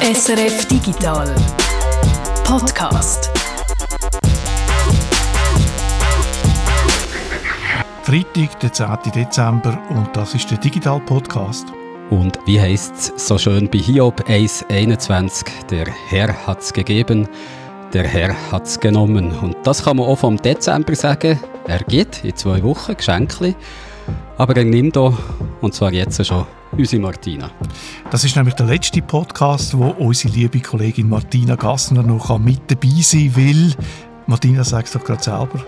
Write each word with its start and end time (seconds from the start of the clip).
SRF 0.00 0.66
Digital 0.68 1.34
Podcast. 2.44 3.32
Freitag, 8.04 8.60
der 8.60 8.72
10. 8.72 8.86
Dezember 9.12 9.76
und 9.90 10.16
das 10.16 10.36
ist 10.36 10.48
der 10.52 10.58
Digital 10.58 11.00
Podcast. 11.00 11.66
Und 12.10 12.38
wie 12.46 12.60
heißt 12.60 13.12
es 13.16 13.26
so 13.26 13.36
schön 13.38 13.68
bei 13.68 13.78
Hiob 13.78 14.20
1,21? 14.28 15.66
Der 15.68 15.86
Herr 16.08 16.46
hat 16.46 16.60
es 16.60 16.72
gegeben, 16.72 17.28
der 17.92 18.04
Herr 18.06 18.36
hat 18.52 18.66
es 18.66 18.78
genommen. 18.78 19.32
Und 19.32 19.56
das 19.64 19.82
kann 19.82 19.96
man 19.96 20.06
auch 20.06 20.18
vom 20.18 20.36
Dezember 20.36 20.94
sagen. 20.94 21.40
Er 21.66 21.80
geht 21.80 22.22
in 22.22 22.36
zwei 22.36 22.62
Wochen 22.62 22.96
Geschenke, 22.96 23.56
aber 24.36 24.56
er 24.56 24.64
nimmt 24.64 24.96
auch, 24.96 25.18
und 25.60 25.74
zwar 25.74 25.92
jetzt 25.92 26.24
schon, 26.24 26.46
unsere 26.72 27.02
Martina. 27.02 27.50
Das 28.10 28.24
ist 28.24 28.36
nämlich 28.36 28.54
der 28.54 28.66
letzte 28.66 29.02
Podcast, 29.02 29.76
wo 29.76 29.94
unsere 29.98 30.34
liebe 30.34 30.60
Kollegin 30.60 31.08
Martina 31.08 31.56
Gassner 31.56 32.02
noch 32.02 32.38
mit 32.38 32.60
dabei 32.68 33.00
sein 33.00 33.34
will. 33.34 33.74
Martina, 34.26 34.62
sagst 34.62 34.94
doch 34.94 35.04
gerade 35.04 35.22
selber. 35.22 35.64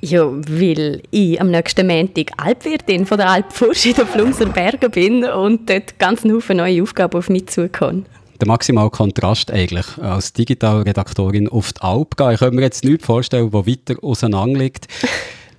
Ja, 0.00 0.24
weil 0.30 1.02
ich 1.10 1.40
am 1.40 1.50
nächsten 1.50 1.86
Montag 1.86 2.30
Alpwirtin 2.36 3.04
von 3.04 3.18
der 3.18 3.30
Alp 3.30 3.52
Furschid 3.52 4.00
auf 4.00 4.14
Lungser 4.14 4.46
Bergen 4.46 4.90
bin 4.90 5.24
und 5.24 5.68
dort 5.68 5.98
ganz 5.98 6.24
Haufen 6.24 6.58
neue 6.58 6.82
Aufgaben 6.82 7.18
auf 7.18 7.28
mich 7.28 7.48
zukommen. 7.48 8.06
Der 8.40 8.48
maximale 8.48 8.90
Kontrast 8.90 9.50
eigentlich 9.50 9.86
als 9.98 10.32
Digitalredaktorin 10.32 11.48
auf 11.48 11.72
die 11.72 11.80
Alp 11.82 12.16
gehen. 12.16 12.32
Ich 12.32 12.40
kann 12.40 12.54
mir 12.54 12.62
jetzt 12.62 12.84
nichts 12.84 13.06
vorstellen, 13.06 13.52
was 13.52 13.66
weiter 13.66 13.94
auseinander 14.02 14.58
liegt. 14.58 14.86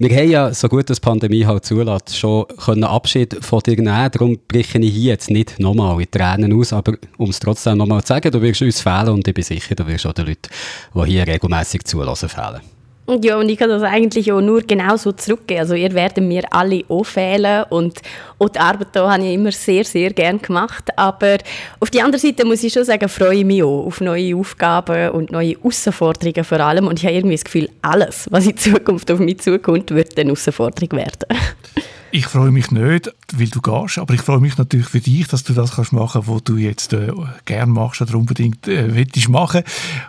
Wir 0.03 0.17
haben 0.17 0.29
ja, 0.29 0.53
so 0.53 0.67
gut 0.67 0.89
das 0.89 0.99
Pandemie 0.99 1.45
halt 1.45 1.63
zulässt, 1.63 2.17
schon 2.17 2.45
können 2.57 2.83
Abschied 2.83 3.37
von 3.39 3.61
dir 3.61 3.77
nehmen. 3.77 4.11
Darum 4.11 4.37
breche 4.49 4.77
ich 4.79 4.93
hier 4.93 5.13
jetzt 5.13 5.29
nicht 5.29 5.61
nochmal 5.61 5.97
in 6.01 6.11
Tränen 6.11 6.51
aus. 6.51 6.73
Aber 6.73 6.97
um 7.17 7.29
es 7.29 7.39
trotzdem 7.39 7.77
nochmal 7.77 8.01
zu 8.01 8.07
sagen, 8.07 8.29
du 8.29 8.41
wirst 8.41 8.61
uns 8.61 8.81
fehlen 8.81 9.07
und 9.07 9.25
ich 9.25 9.33
bin 9.33 9.45
sicher, 9.45 9.75
du 9.75 9.87
wirst 9.87 10.05
auch 10.05 10.11
den 10.11 10.25
Leuten, 10.25 10.49
die 10.93 11.05
hier 11.05 11.25
regelmäßig 11.25 11.85
zulassen, 11.85 12.27
fehlen. 12.27 12.72
Ja, 13.05 13.37
und 13.37 13.49
ich 13.49 13.57
kann 13.57 13.69
das 13.69 13.83
eigentlich 13.83 14.31
auch 14.31 14.39
nur 14.39 14.61
genauso 14.61 15.11
zurückgeben. 15.11 15.59
Also 15.59 15.75
ihr 15.75 15.93
werdet 15.93 16.23
mir 16.23 16.43
alle 16.51 16.85
auch 16.87 17.03
fehlen 17.03 17.65
und 17.69 17.99
auch 18.39 18.47
die 18.47 18.59
Arbeit 18.59 18.87
hier 18.93 19.11
habe 19.11 19.23
ich 19.23 19.33
immer 19.33 19.51
sehr, 19.51 19.83
sehr 19.83 20.11
gerne 20.11 20.39
gemacht. 20.39 20.85
Aber 20.95 21.37
auf 21.81 21.89
der 21.89 22.05
anderen 22.05 22.21
Seite 22.21 22.45
muss 22.45 22.63
ich 22.63 22.71
schon 22.71 22.85
sagen, 22.85 23.09
freue 23.09 23.39
ich 23.39 23.45
mich 23.45 23.61
auch 23.61 23.87
auf 23.87 23.99
neue 23.99 24.37
Aufgaben 24.37 25.09
und 25.09 25.33
neue 25.33 25.55
Herausforderungen 25.55 26.45
vor 26.45 26.61
allem. 26.61 26.87
Und 26.87 26.99
ich 26.99 27.05
habe 27.05 27.15
irgendwie 27.15 27.35
das 27.35 27.43
Gefühl, 27.43 27.69
alles, 27.81 28.27
was 28.31 28.47
in 28.47 28.55
Zukunft 28.55 29.11
auf 29.11 29.19
mich 29.19 29.41
zukommt, 29.41 29.91
wird 29.91 30.17
eine 30.17 30.29
Herausforderung 30.29 30.91
werden. 30.93 31.27
Ich 32.15 32.27
freue 32.27 32.51
mich 32.51 32.69
nicht, 32.69 33.11
weil 33.33 33.47
du 33.47 33.59
gehst, 33.59 33.97
aber 33.97 34.13
ich 34.13 34.21
freue 34.21 34.39
mich 34.39 34.55
natürlich 34.59 34.85
für 34.85 34.99
dich, 34.99 35.27
dass 35.29 35.43
du 35.43 35.53
das 35.53 35.77
kannst 35.77 35.93
machen, 35.93 36.21
was 36.27 36.43
du 36.43 36.57
jetzt 36.57 36.93
äh, 36.93 37.11
gern 37.45 37.71
machst 37.71 38.03
oder 38.03 38.13
unbedingt 38.13 38.67
äh, 38.67 38.93
willst 38.93 39.29
machen. 39.29 39.63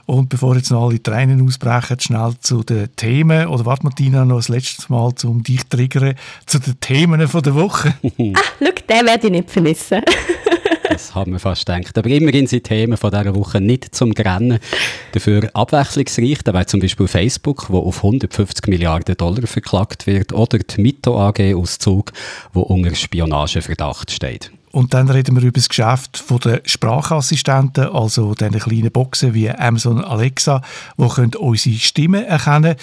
Und 0.05 0.29
bevor 0.29 0.55
jetzt 0.55 0.71
noch 0.71 0.87
alle 0.87 1.03
Tränen 1.03 1.41
ausbrechen, 1.41 1.99
schnell 1.99 2.35
zu 2.41 2.63
den 2.63 2.95
Themen. 2.97 3.47
Oder 3.47 3.65
warte 3.65 3.85
Martina, 3.85 4.27
noch 4.27 4.37
das 4.37 4.51
letzte 4.51 4.93
Mal, 4.93 5.15
um 5.25 5.43
dich 5.43 5.63
zu 5.63 5.69
triggern, 5.71 6.15
zu 6.45 6.59
den 6.59 6.79
Themen 6.79 7.27
von 7.27 7.43
der 7.43 7.55
Woche. 7.55 7.95
ah, 8.03 8.43
schau, 8.59 8.71
den 8.87 9.07
werde 9.07 9.27
ich 9.27 9.33
nicht 9.33 9.51
vermissen. 9.51 10.03
Haben 11.15 11.33
wir 11.33 11.39
fast 11.39 11.67
gedacht. 11.67 11.97
Aber 11.97 12.11
immerhin 12.11 12.47
sind 12.47 12.65
Themen 12.65 12.97
von 12.97 13.11
dieser 13.11 13.35
Woche 13.35 13.61
nicht 13.61 13.95
zum 13.95 14.13
Grennen. 14.15 14.59
Dafür 15.13 15.49
abwechslungsreich. 15.55 16.39
Da 16.43 16.53
wäre 16.53 16.67
zum 16.67 16.81
Beispiel 16.81 17.07
Facebook, 17.07 17.71
wo 17.71 17.79
auf 17.79 17.99
150 17.99 18.67
Milliarden 18.67 19.17
Dollar 19.17 19.47
verklagt 19.47 20.07
wird, 20.07 20.33
oder 20.33 20.59
die 20.59 20.81
Mito 20.81 21.21
AG 21.21 21.55
aus 21.55 21.79
Zug, 21.79 22.13
wo 22.53 22.63
unter 22.63 22.95
Spionageverdacht 22.95 24.11
steht. 24.11 24.51
Und 24.73 24.93
dann 24.93 25.09
reden 25.09 25.37
wir 25.37 25.43
über 25.45 25.53
das 25.53 25.69
Geschäft 25.69 26.25
der 26.45 26.61
Sprachassistenten, 26.65 27.85
also 27.85 28.35
diesen 28.35 28.59
kleinen 28.59 28.91
Boxen 28.91 29.33
wie 29.33 29.49
Amazon 29.49 30.03
Alexa, 30.03 30.63
die 30.99 31.37
unsere 31.39 31.77
Stimmen 31.77 32.25
erkennen 32.25 32.75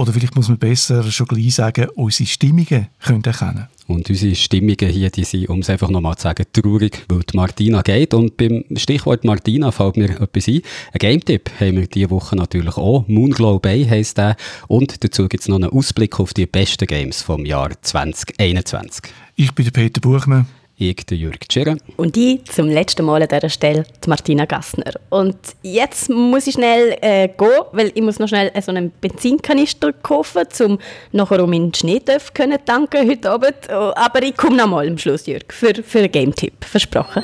oder 0.00 0.14
vielleicht 0.14 0.34
muss 0.34 0.48
man 0.48 0.56
besser 0.56 1.02
schon 1.10 1.26
gleich 1.26 1.54
sagen, 1.54 1.88
unsere 1.94 2.26
Stimmungen 2.26 2.88
können 3.00 3.22
erkennen 3.22 3.68
und 3.86 4.08
unsere 4.08 4.34
Stimmungen 4.34 4.88
hier, 4.88 5.10
die 5.10 5.24
sind, 5.24 5.50
um 5.50 5.58
es 5.58 5.68
einfach 5.68 5.90
nochmal 5.90 6.16
zu 6.16 6.22
sagen, 6.22 6.46
traurig, 6.54 7.04
weil 7.08 7.20
die 7.20 7.36
Martina 7.36 7.82
geht. 7.82 8.14
Und 8.14 8.36
beim 8.38 8.64
Stichwort 8.76 9.24
Martina 9.24 9.70
fällt 9.72 9.98
mir 9.98 10.18
etwas 10.18 10.48
ein. 10.48 10.62
Ein 10.92 10.98
Game-Tipp 10.98 11.50
haben 11.60 11.76
wir 11.76 11.86
diese 11.86 12.08
Woche 12.08 12.34
natürlich 12.34 12.78
auch. 12.78 13.06
Moonglow 13.08 13.58
Bay 13.58 13.84
heisst 13.84 14.16
der. 14.16 14.36
Und 14.68 15.04
dazu 15.04 15.28
gibt 15.28 15.42
es 15.42 15.48
noch 15.48 15.56
einen 15.56 15.70
Ausblick 15.70 16.18
auf 16.18 16.32
die 16.32 16.46
besten 16.46 16.86
Games 16.86 17.20
vom 17.20 17.44
Jahr 17.44 17.70
2021. 17.82 19.12
Ich 19.36 19.52
bin 19.54 19.64
der 19.64 19.72
Peter 19.72 20.00
Buchmann 20.00 20.46
ich, 20.80 21.06
der 21.06 21.16
Jürg 21.16 21.48
Tschirren. 21.48 21.80
Und 21.96 22.16
ich 22.16 22.44
zum 22.46 22.68
letzten 22.68 23.04
Mal 23.04 23.22
an 23.22 23.28
dieser 23.28 23.48
Stelle, 23.48 23.84
die 24.04 24.08
Martina 24.08 24.44
Gassner. 24.44 24.92
Und 25.10 25.36
jetzt 25.62 26.10
muss 26.10 26.46
ich 26.46 26.54
schnell 26.54 26.96
äh, 27.00 27.28
gehen, 27.28 27.62
weil 27.72 27.92
ich 27.94 28.02
muss 28.02 28.18
noch 28.18 28.28
schnell 28.28 28.50
so 28.60 28.70
einen 28.70 28.90
Benzinkanister 29.00 29.92
kaufen, 29.92 30.44
um 30.64 30.78
nachher 31.12 31.44
um 31.44 31.50
meinen 31.50 31.74
Schneetöpf 31.74 32.32
können 32.34 32.58
tanken 32.64 33.08
heute 33.08 33.30
Abend. 33.30 33.70
Aber 33.70 34.22
ich 34.22 34.36
komme 34.36 34.56
noch 34.56 34.68
mal 34.68 34.86
am 34.86 34.98
Schluss, 34.98 35.26
Jürg, 35.26 35.52
für, 35.52 35.74
für 35.74 35.98
einen 35.98 36.12
Game-Tipp. 36.12 36.64
Versprochen. 36.64 37.22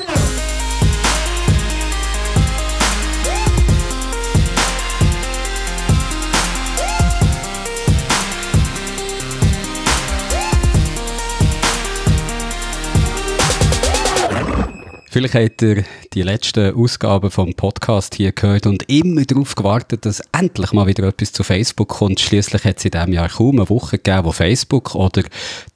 Vielleicht 15.17 15.35
habt 15.35 15.63
ihr 15.63 15.83
die 16.13 16.21
letzten 16.21 16.75
Ausgaben 16.75 17.31
vom 17.31 17.55
Podcast 17.55 18.17
hier 18.17 18.33
gehört 18.33 18.67
und 18.67 18.83
immer 18.91 19.25
darauf 19.25 19.55
gewartet, 19.55 20.05
dass 20.05 20.21
endlich 20.31 20.75
mal 20.75 20.87
wieder 20.87 21.05
etwas 21.05 21.33
zu 21.33 21.43
Facebook 21.43 21.89
kommt. 21.89 22.21
Schließlich 22.21 22.63
hat 22.65 22.77
es 22.77 22.85
in 22.85 22.91
diesem 22.91 23.15
Jahr 23.15 23.31
kaum 23.31 23.57
eine 23.57 23.71
Woche 23.71 23.97
gegeben, 23.97 24.27
wo 24.27 24.33
Facebook 24.33 24.95
oder 24.95 25.23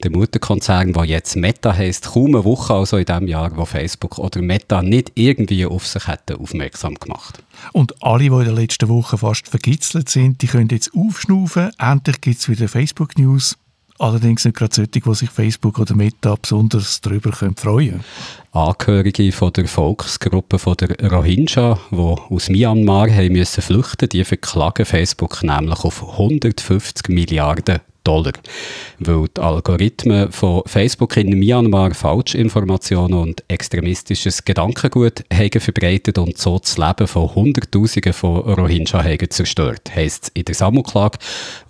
der 0.03 0.11
Mutterkonzern, 0.11 0.93
der 0.93 1.05
jetzt 1.05 1.35
Meta 1.37 1.75
heißt, 1.75 2.09
kaum 2.09 2.35
eine 2.35 2.45
Woche 2.45 2.75
also 2.75 2.97
in 2.97 3.05
diesem 3.05 3.27
Jahr, 3.27 3.57
wo 3.57 3.65
Facebook 3.65 4.19
oder 4.19 4.43
Meta 4.43 4.83
nicht 4.83 5.13
irgendwie 5.15 5.65
auf 5.65 5.87
sich 5.87 6.07
hätten 6.07 6.37
aufmerksam 6.37 6.93
gemacht. 6.93 7.41
Und 7.73 8.03
alle, 8.03 8.25
die 8.25 8.27
in 8.27 8.43
der 8.43 8.53
letzten 8.53 8.89
Woche 8.89 9.17
fast 9.17 9.47
vergitzelt 9.47 10.07
sind, 10.09 10.43
die 10.43 10.47
können 10.47 10.69
jetzt 10.69 10.91
aufschnaufen. 10.95 11.71
Endlich 11.79 12.21
gibt 12.21 12.37
es 12.41 12.47
wieder 12.47 12.67
Facebook-News. 12.67 13.57
Allerdings 13.99 14.45
nicht 14.45 14.57
gerade 14.57 14.73
solche, 14.73 14.89
die 14.89 15.13
sich 15.13 15.29
Facebook 15.29 15.77
oder 15.79 15.95
Meta 15.95 16.35
besonders 16.41 17.01
darüber 17.01 17.31
freuen 17.31 17.55
können. 17.55 18.03
Angehörige 18.51 19.31
von 19.31 19.53
der 19.53 19.67
Volksgruppe 19.67 20.59
von 20.59 20.75
der 20.77 21.11
Rohingya, 21.11 21.79
die 21.91 21.95
aus 21.95 22.49
Myanmar 22.49 23.09
haben 23.09 23.33
müssen 23.33 23.61
flüchten, 23.61 24.09
die 24.09 24.23
verklagen 24.23 24.85
Facebook 24.85 25.43
nämlich 25.43 25.83
auf 25.83 26.03
150 26.03 27.09
Milliarden 27.09 27.79
Dollar. 28.03 28.33
Weil 28.99 29.27
die 29.35 29.41
Algorithmen 29.41 30.31
von 30.31 30.63
Facebook 30.65 31.17
in 31.17 31.37
Myanmar 31.37 31.93
Falschinformationen 31.93 33.17
und 33.17 33.43
extremistisches 33.47 34.43
Gedankengut 34.43 35.23
haben 35.31 35.59
verbreitet 35.59 36.17
und 36.17 36.37
so 36.37 36.59
das 36.59 36.77
Leben 36.77 37.07
von 37.07 37.35
Hunderttausenden 37.35 38.13
von 38.13 38.41
Rohingya 38.41 39.03
haben 39.03 39.29
zerstört, 39.29 39.91
heisst 39.93 40.23
es 40.25 40.31
in 40.33 40.45
der 40.45 40.55
Sammelklage, 40.55 41.19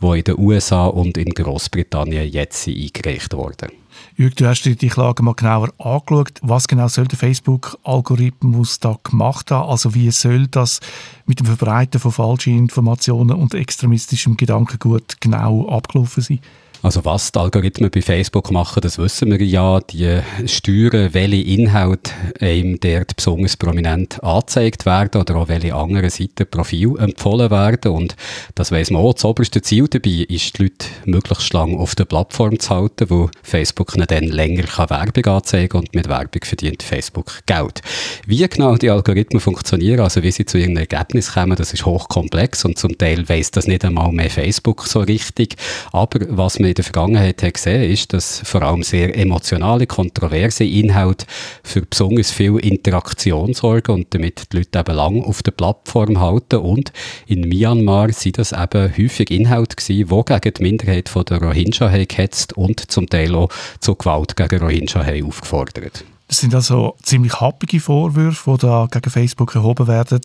die 0.02 0.20
in 0.20 0.24
den 0.24 0.40
USA 0.40 0.88
und 0.88 1.18
in 1.18 1.30
Großbritannien 1.30 2.30
jetzt 2.30 2.68
eingereicht 2.68 3.34
wurde. 3.34 3.81
Jürg, 4.22 4.36
du 4.36 4.46
hast 4.46 4.62
dir 4.62 4.76
die 4.76 4.90
Klage 4.90 5.24
mal 5.24 5.34
genauer 5.34 5.70
angeschaut. 5.80 6.38
Was 6.44 6.68
genau 6.68 6.88
soll 6.88 7.08
der 7.08 7.18
Facebook-Algorithmus 7.18 8.80
da 8.80 8.96
gemacht 9.04 9.50
haben? 9.50 9.68
Also 9.68 9.96
wie 9.96 10.12
soll 10.12 10.46
das 10.46 10.80
mit 11.26 11.40
dem 11.40 11.48
Verbreiten 11.48 12.00
von 12.00 12.12
falschen 12.12 12.56
Informationen 12.56 13.32
und 13.32 13.56
extremistischem 13.56 14.38
Gedankengut 14.38 15.20
genau 15.22 15.68
abgelaufen 15.70 16.22
sein? 16.22 16.40
Also 16.84 17.06
was 17.06 17.32
die 17.32 17.38
Algorithmen 17.38 17.92
bei 17.92 18.02
Facebook 18.02 18.50
machen, 18.52 18.82
das 18.82 18.98
wissen 18.98 19.30
wir 19.30 19.46
ja. 19.46 19.80
Die 19.82 20.22
steuern, 20.48 21.14
welche 21.14 21.42
Inhalte 21.42 22.12
einem 22.40 22.80
dort 22.80 23.16
besonders 23.16 23.56
prominent 23.56 24.24
angezeigt 24.24 24.88
werden 24.88 25.22
oder 25.22 25.36
auch 25.36 25.48
welche 25.48 25.76
anderen 25.76 26.10
Seiten 26.10 26.50
Profil 26.50 26.98
empfohlen 26.98 27.52
werden. 27.52 27.92
Und 27.92 28.16
das 28.56 28.72
weiss 28.72 28.90
man 28.90 29.04
auch. 29.04 29.14
Das 29.14 29.26
oberste 29.26 29.62
Ziel 29.62 29.88
dabei 29.88 30.26
ist, 30.28 30.58
die 30.58 30.64
Leute 30.64 30.88
möglichst 31.06 31.54
lange 31.54 31.78
auf 31.78 31.94
der 31.94 32.06
Plattform 32.06 32.58
zu 32.60 32.72
halten, 32.72 33.12
wo 33.12 33.30
Facebook 33.44 33.96
ihnen 33.96 34.08
dann 34.08 34.24
länger 34.24 34.64
kann 34.64 34.90
Werbung 34.90 35.36
anzeigen 35.36 35.70
kann 35.70 35.82
und 35.82 35.94
mit 35.94 36.10
Werbung 36.10 36.42
verdient 36.44 36.82
Facebook 36.82 37.42
Geld. 37.46 37.82
Wie 38.26 38.48
genau 38.48 38.76
die 38.76 38.90
Algorithmen 38.90 39.40
funktionieren, 39.40 40.00
also 40.00 40.24
wie 40.24 40.32
sie 40.32 40.46
zu 40.46 40.58
ihrem 40.58 40.78
Ergebnis 40.78 41.34
kommen, 41.34 41.56
das 41.56 41.74
ist 41.74 41.86
hochkomplex 41.86 42.66
und 42.66 42.80
zum 42.80 42.98
Teil 42.98 43.30
weiss 43.30 43.52
das 43.52 43.68
nicht 43.68 43.86
einmal 43.86 44.12
mehr 44.12 44.32
Facebook 44.32 44.88
so 44.88 45.02
richtig. 45.02 45.58
Aber 45.92 46.20
was 46.30 46.58
man 46.58 46.71
in 46.72 46.76
der 46.76 46.86
Vergangenheit 46.86 47.44
hat 47.44 47.54
gesehen 47.54 47.84
ist, 47.84 48.14
dass 48.14 48.42
vor 48.46 48.62
allem 48.62 48.82
sehr 48.82 49.18
emotionale, 49.18 49.88
kontroverse 49.88 50.64
Inhalte 50.64 51.26
für 51.64 51.82
besonders 51.82 52.32
viel 52.32 52.58
Interaktion 52.58 53.54
sorgen 53.54 53.92
und 53.92 54.14
damit 54.14 54.52
die 54.52 54.58
Leute 54.58 54.80
eben 54.80 54.96
lang 54.96 55.22
auf 55.22 55.44
der 55.44 55.52
Plattform 55.52 56.20
halten. 56.20 56.60
Und 56.60 56.94
in 57.28 57.42
Myanmar 57.42 58.14
sind 58.14 58.38
das 58.38 58.54
eben 58.54 58.98
häufig 58.98 59.32
Inhalte 59.32 59.76
gewesen, 59.76 60.08
die 60.08 60.40
gegen 60.40 60.54
die 60.54 60.64
Minderheit 60.64 61.12
der 61.30 61.42
Rohingya 61.42 61.90
gehetzt 62.06 62.54
und 62.54 62.90
zum 62.90 63.08
Teil 63.08 63.36
auch 63.36 63.50
zu 63.82 63.96
Gewalt 63.96 64.38
gegen 64.38 64.62
Rohingya 64.62 65.06
haben 65.06 65.26
aufgefordert. 65.26 66.06
Das 66.30 66.38
sind 66.38 66.56
also 66.56 66.96
ziemlich 67.04 67.42
happige 67.42 67.82
Vorwürfe, 67.82 68.52
die 68.54 68.58
da 68.60 68.88
gegen 68.90 69.10
Facebook 69.10 69.54
erhoben 69.54 69.88
werden. 69.88 70.22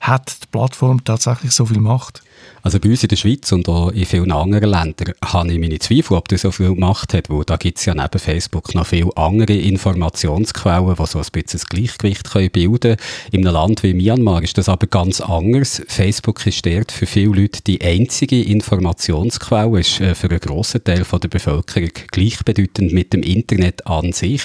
Hat 0.00 0.42
die 0.42 0.46
Plattform 0.48 1.02
tatsächlich 1.02 1.52
so 1.52 1.64
viel 1.64 1.80
Macht? 1.80 2.20
Also 2.66 2.80
bei 2.80 2.88
uns 2.88 3.04
in 3.04 3.08
der 3.08 3.14
Schweiz 3.14 3.52
und 3.52 3.68
auch 3.68 3.90
in 3.90 4.04
vielen 4.04 4.32
anderen 4.32 4.68
Ländern 4.68 5.14
habe 5.24 5.52
ich 5.52 5.60
meine 5.60 5.78
Zweifel, 5.78 6.16
ob 6.16 6.26
das 6.26 6.40
so 6.40 6.50
viel 6.50 6.74
gemacht 6.74 7.14
hat, 7.14 7.30
weil 7.30 7.44
da 7.44 7.56
gibt 7.56 7.78
es 7.78 7.84
ja 7.84 7.94
neben 7.94 8.18
Facebook 8.18 8.74
noch 8.74 8.88
viele 8.88 9.16
andere 9.16 9.52
Informationsquellen, 9.52 10.96
die 10.96 11.06
so 11.06 11.20
ein 11.20 11.26
bisschen 11.30 11.46
das 11.52 11.66
Gleichgewicht 11.66 12.28
können 12.28 12.50
bilden 12.50 12.80
können. 12.80 12.96
In 13.30 13.46
einem 13.46 13.54
Land 13.54 13.84
wie 13.84 13.94
Myanmar 13.94 14.42
ist 14.42 14.58
das 14.58 14.68
aber 14.68 14.88
ganz 14.88 15.20
anders. 15.20 15.80
Facebook 15.86 16.44
ist 16.44 16.66
dort 16.66 16.90
für 16.90 17.06
viele 17.06 17.40
Leute 17.40 17.60
die 17.64 17.80
einzige 17.80 18.42
Informationsquelle, 18.42 19.78
ist 19.78 20.00
äh, 20.00 20.16
für 20.16 20.28
einen 20.28 20.40
grossen 20.40 20.82
Teil 20.82 21.04
von 21.04 21.20
der 21.20 21.28
Bevölkerung 21.28 21.90
gleichbedeutend 22.10 22.92
mit 22.92 23.12
dem 23.12 23.22
Internet 23.22 23.86
an 23.86 24.12
sich. 24.12 24.42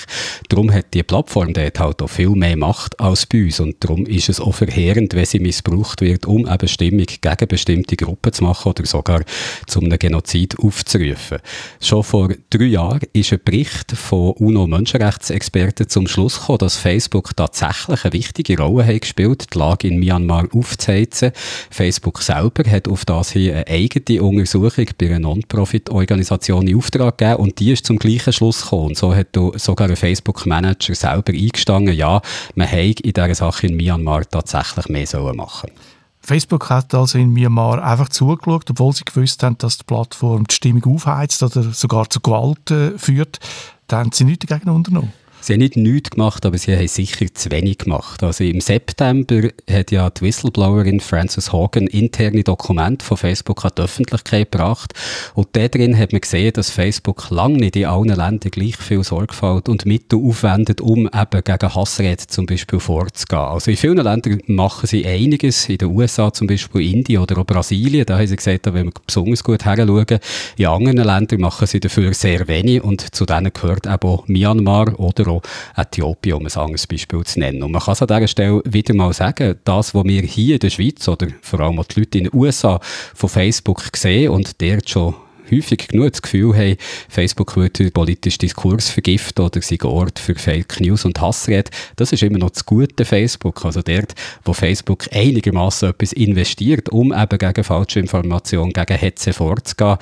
Darum 0.47 0.71
hat 0.71 0.93
die 0.93 1.01
Plattform 1.01 1.53
dort 1.53 1.79
halt 1.79 2.03
auch 2.03 2.07
viel 2.07 2.29
mehr 2.29 2.55
Macht 2.55 2.99
als 2.99 3.25
bei 3.25 3.45
uns 3.45 3.59
und 3.59 3.83
darum 3.83 4.05
ist 4.05 4.29
es 4.29 4.39
auch 4.39 4.53
verheerend, 4.53 5.15
wenn 5.15 5.25
sie 5.25 5.39
missbraucht 5.39 6.01
wird, 6.01 6.27
um 6.27 6.45
eine 6.45 6.67
Stimmung 6.67 7.07
gegen 7.07 7.47
bestimmte 7.47 7.95
Gruppen 7.95 8.10
Gruppe 8.11 8.31
zu 8.31 8.43
machen 8.43 8.69
oder 8.69 8.85
sogar 8.85 9.21
zum 9.67 9.89
Genozid 9.89 10.59
aufzurufen. 10.59 11.39
Schon 11.79 12.03
vor 12.03 12.29
drei 12.49 12.65
Jahren 12.65 13.01
ist 13.13 13.31
ein 13.31 13.39
Bericht 13.43 13.91
von 13.93 14.33
UNO-Menschenrechtsexperten 14.33 15.87
zum 15.87 16.07
Schluss 16.07 16.39
gekommen, 16.39 16.59
dass 16.59 16.77
Facebook 16.77 17.35
tatsächlich 17.35 18.03
eine 18.03 18.13
wichtige 18.13 18.57
Rolle 18.57 18.85
hat 18.85 19.01
gespielt, 19.01 19.53
die 19.53 19.57
Lage 19.57 19.87
in 19.87 19.99
Myanmar 19.99 20.47
aufzuheizen. 20.53 21.31
Facebook 21.69 22.21
selber 22.21 22.69
hat 22.69 22.87
auf 22.87 23.05
das 23.05 23.31
hier 23.31 23.55
eine 23.55 23.67
eigene 23.67 24.21
Untersuchung 24.21 24.87
bei 24.97 25.07
einer 25.07 25.19
Non-Profit-Organisation 25.19 26.67
in 26.67 26.77
Auftrag 26.77 27.17
gegeben 27.17 27.41
und 27.41 27.59
die 27.59 27.71
ist 27.71 27.85
zum 27.85 27.97
gleichen 27.97 28.33
Schluss 28.33 28.63
gekommen. 28.63 28.89
Und 28.89 28.97
so 28.97 29.15
hat 29.15 29.29
sogar 29.55 29.89
ein 29.89 29.95
Facebook-Manager 29.95 30.95
selber 30.95 31.31
eingestanden, 31.33 31.95
ja, 31.95 32.21
man 32.55 32.67
hätte 32.67 33.03
in 33.03 33.13
dieser 33.13 33.35
Sache 33.35 33.67
in 33.67 33.77
Myanmar 33.77 34.25
tatsächlich 34.29 34.89
mehr 34.89 35.07
machen 35.33 35.69
sollen. 35.69 36.00
Facebook 36.21 36.69
hat 36.69 36.93
also 36.93 37.17
in 37.17 37.31
Myanmar 37.31 37.83
einfach 37.83 38.09
zugeschaut, 38.09 38.69
obwohl 38.69 38.93
sie 38.93 39.05
gewusst 39.05 39.41
haben, 39.43 39.57
dass 39.57 39.77
die 39.77 39.83
Plattform 39.83 40.45
die 40.45 40.55
Stimmung 40.55 40.95
aufheizt 40.95 41.41
oder 41.41 41.63
sogar 41.71 42.09
zu 42.09 42.19
Gewalt 42.19 42.69
äh, 42.69 42.97
führt. 42.97 43.39
Da 43.87 43.99
haben 43.99 44.11
sie 44.11 44.23
nichts 44.23 44.45
dagegen 44.45 44.69
unternommen. 44.69 45.13
Sie 45.41 45.53
haben 45.53 45.59
nicht 45.59 45.75
nichts 45.75 46.11
gemacht, 46.11 46.45
aber 46.45 46.57
sie 46.59 46.75
haben 46.75 46.87
sicher 46.87 47.25
zu 47.33 47.49
wenig 47.49 47.79
gemacht. 47.79 48.21
Also 48.21 48.43
im 48.43 48.61
September 48.61 49.49
hat 49.69 49.91
ja 49.91 50.07
die 50.11 50.21
Whistleblowerin 50.21 50.99
Frances 50.99 51.51
Hogan 51.51 51.87
interne 51.87 52.43
Dokumente 52.43 53.03
von 53.03 53.17
Facebook 53.17 53.65
an 53.65 53.71
die 53.75 53.81
Öffentlichkeit 53.81 54.51
gebracht. 54.51 54.93
Und 55.33 55.47
da 55.53 55.67
drin 55.67 55.97
hat 55.97 56.11
man 56.11 56.21
gesehen, 56.21 56.53
dass 56.53 56.69
Facebook 56.69 57.31
lange 57.31 57.57
nicht 57.57 57.75
in 57.75 57.85
allen 57.85 58.09
Ländern 58.09 58.51
gleich 58.51 58.77
viel 58.77 59.03
Sorgfalt 59.03 59.67
und 59.67 59.87
Mittel 59.87 60.19
aufwendet, 60.19 60.79
um 60.79 61.07
eben 61.07 61.43
gegen 61.43 61.75
Hassrede 61.75 62.27
zum 62.27 62.45
Beispiel 62.45 62.79
vorzugehen. 62.79 63.39
Also 63.39 63.71
in 63.71 63.77
vielen 63.77 63.97
Ländern 63.97 64.41
machen 64.45 64.85
sie 64.85 65.05
einiges. 65.07 65.67
In 65.69 65.79
den 65.79 65.89
USA 65.89 66.31
zum 66.31 66.45
Beispiel 66.45 66.93
Indien 66.93 67.21
oder 67.21 67.39
auch 67.39 67.45
Brasilien. 67.45 68.05
Da 68.05 68.19
haben 68.19 68.27
sie 68.27 68.35
gesagt, 68.35 68.67
da 68.67 68.73
wollen 68.75 68.87
wir 68.87 69.01
besonders 69.07 69.43
gut 69.43 69.65
heranschauen. 69.65 70.19
In 70.57 70.67
anderen 70.67 71.03
Ländern 71.03 71.41
machen 71.41 71.65
sie 71.65 71.79
dafür 71.79 72.13
sehr 72.13 72.47
wenig. 72.47 72.83
Und 72.83 73.15
zu 73.15 73.25
denen 73.25 73.51
gehört 73.51 73.87
eben 73.87 74.07
auch 74.07 74.27
Myanmar 74.27 74.99
oder 74.99 75.30
auch 75.31 75.41
Äthiopien, 75.75 76.35
um 76.35 76.45
ein 76.45 76.53
anderes 76.53 76.87
Beispiel 76.87 77.23
zu 77.23 77.39
nennen. 77.39 77.63
Und 77.63 77.71
man 77.71 77.81
kann 77.81 77.93
es 77.93 78.01
an 78.01 78.07
dieser 78.07 78.27
Stelle 78.27 78.61
wieder 78.65 78.93
mal 78.93 79.13
sagen, 79.13 79.55
das, 79.63 79.95
was 79.95 80.05
wir 80.05 80.21
hier 80.21 80.55
in 80.55 80.59
der 80.59 80.69
Schweiz 80.69 81.07
oder 81.07 81.27
vor 81.41 81.59
allem 81.61 81.79
auch 81.79 81.85
die 81.85 82.01
Leute 82.01 82.17
in 82.17 82.23
den 82.25 82.35
USA 82.39 82.79
von 83.15 83.29
Facebook 83.29 83.81
sehen 83.95 84.29
und 84.29 84.61
dort 84.61 84.89
schon 84.89 85.15
häufig 85.51 85.89
genug 85.89 86.11
das 86.11 86.21
Gefühl 86.21 86.55
haben, 86.55 86.77
Facebook 87.09 87.55
würde 87.55 87.71
den 87.71 87.91
politischen 87.91 88.39
Diskurs 88.39 88.89
vergiften 88.89 89.45
oder 89.45 89.61
sei 89.61 89.77
Ort 89.83 90.19
für 90.19 90.35
Fake 90.35 90.79
News 90.79 91.05
und 91.05 91.19
Hassrede. 91.19 91.69
Das 91.95 92.11
ist 92.11 92.23
immer 92.23 92.39
noch 92.39 92.51
das 92.51 92.65
gute 92.65 93.05
Facebook. 93.05 93.63
Also 93.65 93.81
dort, 93.81 94.13
wo 94.45 94.53
Facebook 94.53 95.05
einigermaßen 95.11 95.89
etwas 95.89 96.13
investiert, 96.13 96.89
um 96.89 97.13
eben 97.13 97.37
gegen 97.37 97.63
falsche 97.63 97.99
Informationen, 97.99 98.73
gegen 98.73 98.97
Hetze 98.97 99.33
vorzugehen, 99.33 99.97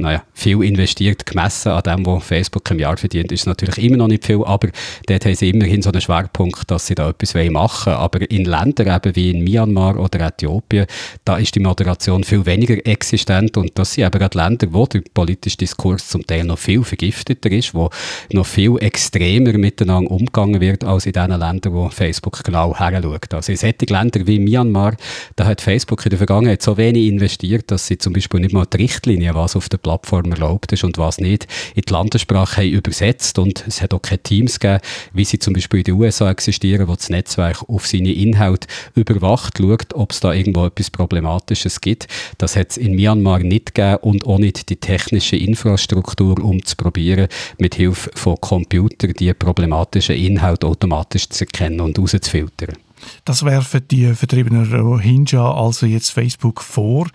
naja, 0.00 0.22
viel 0.32 0.62
investiert, 0.62 1.26
gemessen 1.26 1.72
an 1.72 1.82
dem, 1.82 2.06
was 2.06 2.24
Facebook 2.24 2.70
im 2.70 2.78
Jahr 2.78 2.96
verdient, 2.96 3.32
ist 3.32 3.46
natürlich 3.46 3.78
immer 3.78 3.98
noch 3.98 4.08
nicht 4.08 4.24
viel, 4.24 4.42
aber 4.44 4.68
dort 5.06 5.24
haben 5.24 5.34
sie 5.34 5.50
immerhin 5.50 5.82
so 5.82 5.90
einen 5.90 6.00
Schwerpunkt, 6.00 6.70
dass 6.70 6.86
sie 6.86 6.94
da 6.94 7.10
etwas 7.10 7.34
machen 7.34 7.92
wollen. 7.92 7.98
Aber 7.98 8.30
in 8.30 8.44
Ländern 8.44 8.96
eben 8.96 9.16
wie 9.16 9.30
in 9.30 9.44
Myanmar 9.44 9.98
oder 9.98 10.20
Äthiopien, 10.20 10.86
da 11.24 11.36
ist 11.36 11.54
die 11.54 11.60
Moderation 11.60 12.24
viel 12.24 12.44
weniger 12.46 12.84
existent 12.86 13.56
und 13.56 13.78
das 13.78 13.94
sind 13.94 14.04
eben 14.06 14.18
gerade 14.18 14.38
Länder, 14.38 14.68
wo 14.70 14.86
der 14.86 15.02
politische 15.12 15.58
Diskurs 15.58 16.08
zum 16.08 16.26
Teil 16.26 16.44
noch 16.44 16.58
viel 16.58 16.82
vergifteter 16.82 17.50
ist, 17.50 17.74
wo 17.74 17.90
noch 18.32 18.46
viel 18.46 18.76
extremer 18.80 19.52
miteinander 19.52 20.10
umgegangen 20.10 20.60
wird, 20.60 20.84
als 20.84 21.06
in 21.06 21.12
den 21.12 21.30
Ländern, 21.30 21.74
wo 21.74 21.88
Facebook 21.90 22.42
genau 22.42 22.74
heranschaut. 22.74 23.34
Also 23.34 23.52
in 23.52 23.58
solchen 23.58 23.86
Ländern 23.88 24.26
wie 24.26 24.38
Myanmar, 24.38 24.96
da 25.36 25.46
hat 25.46 25.60
Facebook 25.60 26.04
in 26.06 26.10
der 26.10 26.18
Vergangenheit 26.18 26.62
so 26.62 26.76
wenig 26.76 27.06
investiert, 27.06 27.70
dass 27.70 27.86
sie 27.86 27.98
zum 27.98 28.12
Beispiel 28.12 28.40
nicht 28.40 28.52
mal 28.52 28.66
die 28.66 28.78
Richtlinie, 28.78 29.34
was 29.34 29.56
auf 29.56 29.68
der 29.68 29.78
Plattform 29.78 29.89
erlaubt 30.12 30.72
ist 30.72 30.84
und 30.84 30.98
was 30.98 31.18
nicht, 31.18 31.46
in 31.74 31.82
die 31.82 31.92
Landessprache 31.92 32.62
haben 32.62 32.70
übersetzt 32.70 33.38
und 33.38 33.64
es 33.66 33.82
hat 33.82 33.94
auch 33.94 34.02
keine 34.02 34.22
Teams 34.22 34.60
gegeben, 34.60 34.80
wie 35.12 35.24
sie 35.24 35.38
zum 35.38 35.54
Beispiel 35.54 35.80
in 35.80 35.84
den 35.84 35.94
USA 35.94 36.30
existieren, 36.30 36.88
wo 36.88 36.94
das 36.94 37.08
Netzwerk 37.08 37.68
auf 37.68 37.86
seine 37.86 38.12
Inhalte 38.12 38.68
überwacht, 38.94 39.58
schaut, 39.58 39.94
ob 39.94 40.12
es 40.12 40.20
da 40.20 40.32
irgendwo 40.32 40.66
etwas 40.66 40.90
Problematisches 40.90 41.80
gibt. 41.80 42.08
Das 42.38 42.56
hat 42.56 42.70
es 42.70 42.76
in 42.76 42.94
Myanmar 42.94 43.40
nicht 43.40 43.74
gegeben 43.74 43.98
und 44.02 44.26
auch 44.26 44.38
nicht 44.38 44.68
die 44.68 44.76
technische 44.76 45.36
Infrastruktur, 45.36 46.42
um 46.42 46.64
zu 46.64 46.76
probieren, 46.76 47.28
mit 47.58 47.74
Hilfe 47.74 48.10
von 48.14 48.36
Computern 48.40 49.12
die 49.18 49.32
problematischen 49.34 50.16
Inhalte 50.16 50.66
automatisch 50.66 51.28
zu 51.28 51.44
erkennen 51.44 51.80
und 51.80 51.98
rauszufiltern. 51.98 52.76
Das 53.24 53.44
werfen 53.44 53.82
die 53.90 54.14
vertriebenen 54.14 54.72
Rohingya 54.72 55.52
also 55.52 55.86
jetzt 55.86 56.10
Facebook 56.10 56.60
vor. 56.60 57.08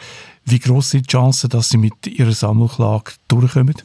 Wie 0.46 0.60
groß 0.60 0.92
sind 0.92 1.08
die 1.08 1.12
Chancen, 1.12 1.50
dass 1.50 1.70
sie 1.70 1.78
mit 1.78 2.06
ihrer 2.06 2.32
Sammelklage 2.32 3.14
durchkommen? 3.28 3.76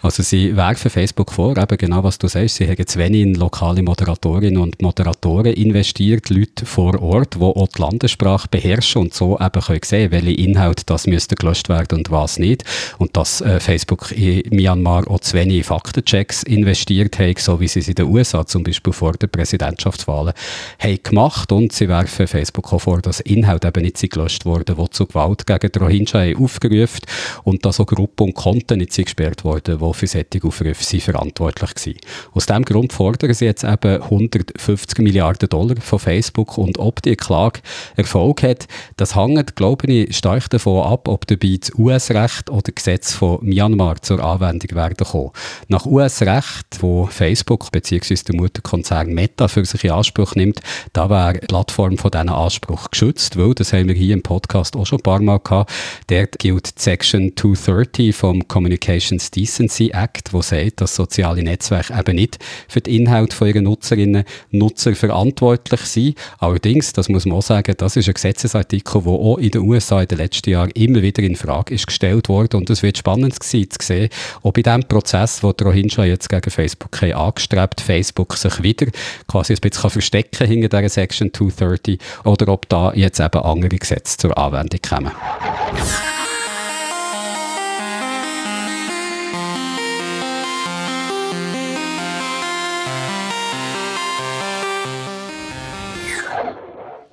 Also 0.00 0.22
sie 0.22 0.56
werfen 0.56 0.92
Facebook 0.92 1.32
vor, 1.32 1.56
eben 1.56 1.76
genau 1.76 2.04
was 2.04 2.18
du 2.18 2.28
sagst, 2.28 2.56
sie 2.56 2.68
haben 2.68 2.86
zu 2.86 3.00
wenig 3.00 3.22
in 3.22 3.34
lokale 3.34 3.82
Moderatorinnen 3.82 4.62
und 4.62 4.80
Moderatoren 4.80 5.52
investiert, 5.54 6.30
Leute 6.30 6.66
vor 6.66 7.02
Ort, 7.02 7.34
die 7.34 7.40
auch 7.40 7.66
die 7.66 7.82
Landessprache 7.82 8.46
beherrschen 8.48 9.02
und 9.02 9.14
so 9.14 9.40
eben 9.40 9.60
können 9.60 9.80
sehen, 9.84 10.12
welche 10.12 10.30
Inhalte 10.30 10.84
das 10.86 11.08
müsste 11.08 11.34
gelöscht 11.34 11.68
werden 11.68 11.98
und 11.98 12.12
was 12.12 12.38
nicht. 12.38 12.62
Und 12.98 13.16
dass 13.16 13.40
äh, 13.40 13.58
Facebook 13.58 14.12
in 14.12 14.42
Myanmar 14.50 15.10
auch 15.10 15.18
zu 15.18 15.36
wenig 15.36 15.66
Faktenchecks 15.66 16.44
investiert 16.44 17.18
hat, 17.18 17.40
so 17.40 17.58
wie 17.58 17.66
sie 17.66 17.80
es 17.80 17.88
in 17.88 17.96
den 17.96 18.06
USA 18.06 18.46
zum 18.46 18.62
Beispiel 18.62 18.92
vor 18.92 19.14
der 19.14 19.26
Präsidentschaftswahlen 19.26 20.32
haben 20.78 21.02
gemacht 21.02 21.50
und 21.50 21.72
sie 21.72 21.88
werfen 21.88 22.28
Facebook 22.28 22.72
auch 22.72 22.78
vor, 22.80 23.02
dass 23.02 23.18
Inhalte 23.20 23.66
eben 23.66 23.82
nicht 23.82 23.98
gelöscht 23.98 24.44
wurden, 24.46 24.76
die 24.76 24.90
zu 24.90 25.06
Gewalt 25.06 25.44
gegen 25.44 25.72
die 25.72 25.78
Rohingya 25.78 26.36
aufgerufen 26.38 27.00
und 27.42 27.64
dass 27.64 27.80
auch 27.80 27.86
Gruppen 27.86 28.28
und 28.28 28.34
Konten 28.34 28.78
nicht 28.78 28.96
gesperrt 28.96 29.44
wurden, 29.44 29.80
die 29.92 29.98
für 29.98 30.06
solche 30.06 30.44
Aufrufe 30.44 30.84
sind 30.84 31.02
verantwortlich 31.02 31.70
waren. 31.70 31.94
Aus 32.34 32.46
diesem 32.46 32.64
Grund 32.64 32.92
fordern 32.92 33.34
sie 33.34 33.46
jetzt 33.46 33.64
eben 33.64 34.02
150 34.02 34.98
Milliarden 34.98 35.48
Dollar 35.48 35.76
von 35.80 35.98
Facebook 35.98 36.58
und 36.58 36.78
ob 36.78 37.02
die 37.02 37.16
Klage 37.16 37.60
Erfolg 37.96 38.42
hat, 38.42 38.66
das 38.96 39.16
hängt, 39.16 39.56
glaube 39.56 39.90
ich, 39.90 40.16
stark 40.16 40.50
davon 40.50 40.84
ab, 40.84 41.08
ob 41.08 41.26
dabei 41.26 41.56
das 41.60 41.72
US-Recht 41.78 42.50
oder 42.50 42.72
Gesetz 42.72 43.12
von 43.12 43.38
Myanmar 43.42 44.00
zur 44.02 44.22
Anwendung 44.22 44.76
werden 44.76 44.96
kommen. 44.96 45.30
Nach 45.68 45.86
US-Recht, 45.86 46.80
wo 46.80 47.06
Facebook 47.06 47.70
bzw. 47.72 48.14
der 48.28 48.36
Mutterkonzern 48.36 49.12
Meta 49.12 49.48
für 49.48 49.64
sich 49.64 49.84
in 49.84 49.90
Anspruch 49.90 50.34
nimmt, 50.34 50.60
da 50.92 51.10
wäre 51.10 51.40
die 51.40 51.46
Plattform 51.46 51.98
von 51.98 52.10
diesen 52.10 52.28
Anspruch 52.28 52.90
geschützt, 52.90 53.36
weil, 53.36 53.54
das 53.54 53.72
haben 53.72 53.88
wir 53.88 53.94
hier 53.94 54.14
im 54.14 54.22
Podcast 54.22 54.76
auch 54.76 54.86
schon 54.86 54.98
ein 54.98 55.02
paar 55.02 55.20
Mal 55.20 55.38
gehabt, 55.38 55.70
dort 56.08 56.38
gilt 56.38 56.78
Section 56.78 57.32
230 57.36 58.14
vom 58.14 58.46
Communications 58.48 59.30
Decency 59.30 59.77
Privacy 59.78 59.90
Act, 59.92 60.32
der 60.32 60.42
sagt, 60.42 60.80
dass 60.80 60.94
soziale 60.94 61.42
Netzwerke 61.42 61.94
eben 61.98 62.16
nicht 62.16 62.38
für 62.68 62.80
den 62.80 62.94
Inhalt 62.94 63.32
von 63.32 63.48
ihren 63.48 63.64
Nutzerinnen 63.64 64.24
und 64.52 64.58
Nutzer 64.58 64.94
verantwortlich 64.94 65.80
sind. 65.82 66.18
Allerdings, 66.38 66.92
das 66.92 67.08
muss 67.08 67.26
man 67.26 67.38
auch 67.38 67.42
sagen, 67.42 67.74
das 67.76 67.96
ist 67.96 68.08
ein 68.08 68.14
Gesetzesartikel, 68.14 69.02
der 69.02 69.12
auch 69.12 69.38
in 69.38 69.50
den 69.50 69.62
USA 69.62 70.02
in 70.02 70.08
den 70.08 70.18
letzten 70.18 70.50
Jahren 70.50 70.70
immer 70.70 71.02
wieder 71.02 71.22
in 71.22 71.36
Frage 71.36 71.74
ist 71.74 71.86
gestellt 71.86 72.28
worden 72.28 72.56
und 72.56 72.70
es 72.70 72.82
wird 72.82 72.98
spannend 72.98 73.40
sein 73.42 73.66
zu 73.70 73.78
sehen, 73.80 74.08
ob 74.42 74.56
in 74.56 74.64
dem 74.64 74.84
Prozess, 74.84 75.42
wo 75.42 75.50
Rohingya 75.50 76.04
jetzt 76.04 76.28
gegen 76.28 76.50
Facebook 76.50 77.02
angestrebt, 77.02 77.80
Facebook 77.80 78.36
sich 78.36 78.62
wieder 78.62 78.86
quasi 79.26 79.54
ein 79.54 79.60
bisschen 79.60 79.90
verstecken 79.90 80.46
hinter 80.46 80.68
dieser 80.68 80.88
Section 80.88 81.32
230 81.32 81.98
oder 82.24 82.48
ob 82.48 82.68
da 82.68 82.92
jetzt 82.94 83.20
eben 83.20 83.42
andere 83.42 83.76
Gesetze 83.76 84.16
zur 84.16 84.36
Anwendung 84.36 84.80
kommen. 84.88 85.12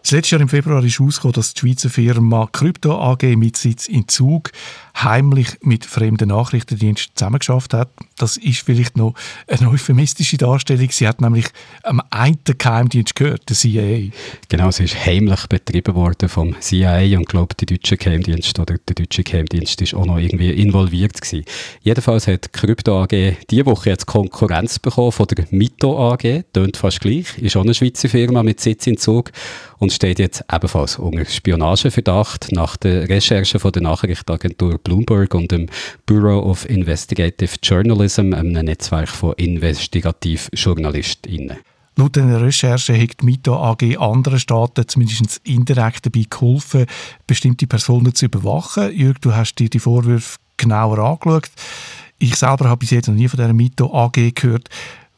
Das 0.05 0.11
letzte 0.11 0.35
Jahr 0.35 0.41
im 0.43 0.49
Februar 0.49 0.83
ist 0.83 0.99
herausgekommen, 0.99 1.33
dass 1.33 1.55
die 1.55 1.61
Schweizer 1.61 1.89
Firma 1.89 2.47
Krypto 2.51 2.95
AG 2.95 3.23
mit 3.35 3.57
Sitz 3.57 3.87
in 3.87 4.07
Zug 4.07 4.51
heimlich 4.95 5.57
mit 5.61 5.85
fremden 5.85 6.29
Nachrichtendiensten 6.29 7.15
zusammengeschafft 7.15 7.73
hat. 7.73 7.89
Das 8.17 8.37
ist 8.37 8.61
vielleicht 8.61 8.97
noch 8.97 9.13
eine 9.47 9.69
euphemistische 9.69 10.37
Darstellung. 10.37 10.89
Sie 10.91 11.07
hat 11.07 11.21
nämlich 11.21 11.45
am 11.83 12.01
einen 12.09 12.39
Geheimdienst 12.45 13.15
gehört, 13.15 13.49
der 13.49 13.55
CIA. 13.55 14.11
Genau, 14.47 14.71
sie 14.71 14.85
ist 14.85 15.05
heimlich 15.05 15.47
betrieben 15.47 15.95
worden 15.95 16.29
vom 16.29 16.55
CIA 16.59 17.17
und 17.17 17.27
glaube 17.27 17.55
der 17.55 17.65
deutsche 17.65 17.97
Geheimdienst 17.97 18.57
oder 18.57 18.77
der 18.77 18.95
deutsche 18.95 19.23
Geheimdienst 19.23 19.81
ist 19.81 19.93
auch 19.93 20.05
noch 20.05 20.17
irgendwie 20.17 20.51
involviert 20.51 21.21
gewesen. 21.21 21.45
Jedenfalls 21.81 22.27
hat 22.27 22.53
Krypto 22.53 23.03
AG 23.03 23.37
diese 23.49 23.65
Woche 23.65 23.89
jetzt 23.89 24.05
Konkurrenz 24.05 24.79
bekommen 24.79 25.11
von 25.11 25.27
der 25.27 25.45
Mito 25.51 26.11
AG. 26.11 26.43
Tönt 26.53 26.77
fast 26.77 27.01
gleich, 27.01 27.37
ist 27.37 27.57
auch 27.57 27.63
eine 27.63 27.73
Schweizer 27.73 28.07
Firma 28.07 28.43
mit 28.43 28.61
Sitz 28.61 28.87
in 28.87 28.97
Zug 28.97 29.31
und 29.77 29.91
steht 29.91 30.19
jetzt 30.19 30.43
ebenfalls 30.51 30.97
unter 30.97 31.25
Spionageverdacht 31.25 32.51
nach 32.51 32.77
der 32.77 33.09
Recherche 33.09 33.59
von 33.59 33.71
der 33.71 33.81
Nachrichtenagentur 33.81 34.79
Bloomberg 34.85 35.33
und 35.33 35.51
dem 35.51 35.65
Bureau 36.05 36.49
of 36.49 36.69
Investigative 36.69 37.57
Journalism, 37.61 38.33
einem 38.33 38.53
Netzwerk 38.53 39.09
von 39.09 39.33
Investigativjournalistinnen. 39.33 41.57
Laut 41.97 42.17
einer 42.17 42.41
Recherche 42.41 43.01
hat 43.01 43.21
die 43.21 43.25
Mito 43.25 43.55
AG 43.55 43.97
anderen 43.97 44.39
Staaten 44.39 44.85
zumindest 44.87 45.41
indirekt 45.43 46.05
dabei 46.05 46.25
geholfen, 46.29 46.85
bestimmte 47.25 47.67
Personen 47.67 48.13
zu 48.13 48.25
überwachen. 48.25 48.93
Jürg, 48.93 49.21
du 49.21 49.33
hast 49.33 49.55
dir 49.55 49.69
die 49.69 49.79
Vorwürfe 49.79 50.37
genauer 50.57 50.99
angeschaut. 50.99 51.49
Ich 52.17 52.35
selber 52.35 52.69
habe 52.69 52.79
bis 52.79 52.91
jetzt 52.91 53.07
noch 53.07 53.15
nie 53.15 53.27
von 53.27 53.37
dieser 53.37 53.53
Mito 53.53 53.93
AG 53.93 54.33
gehört. 54.35 54.69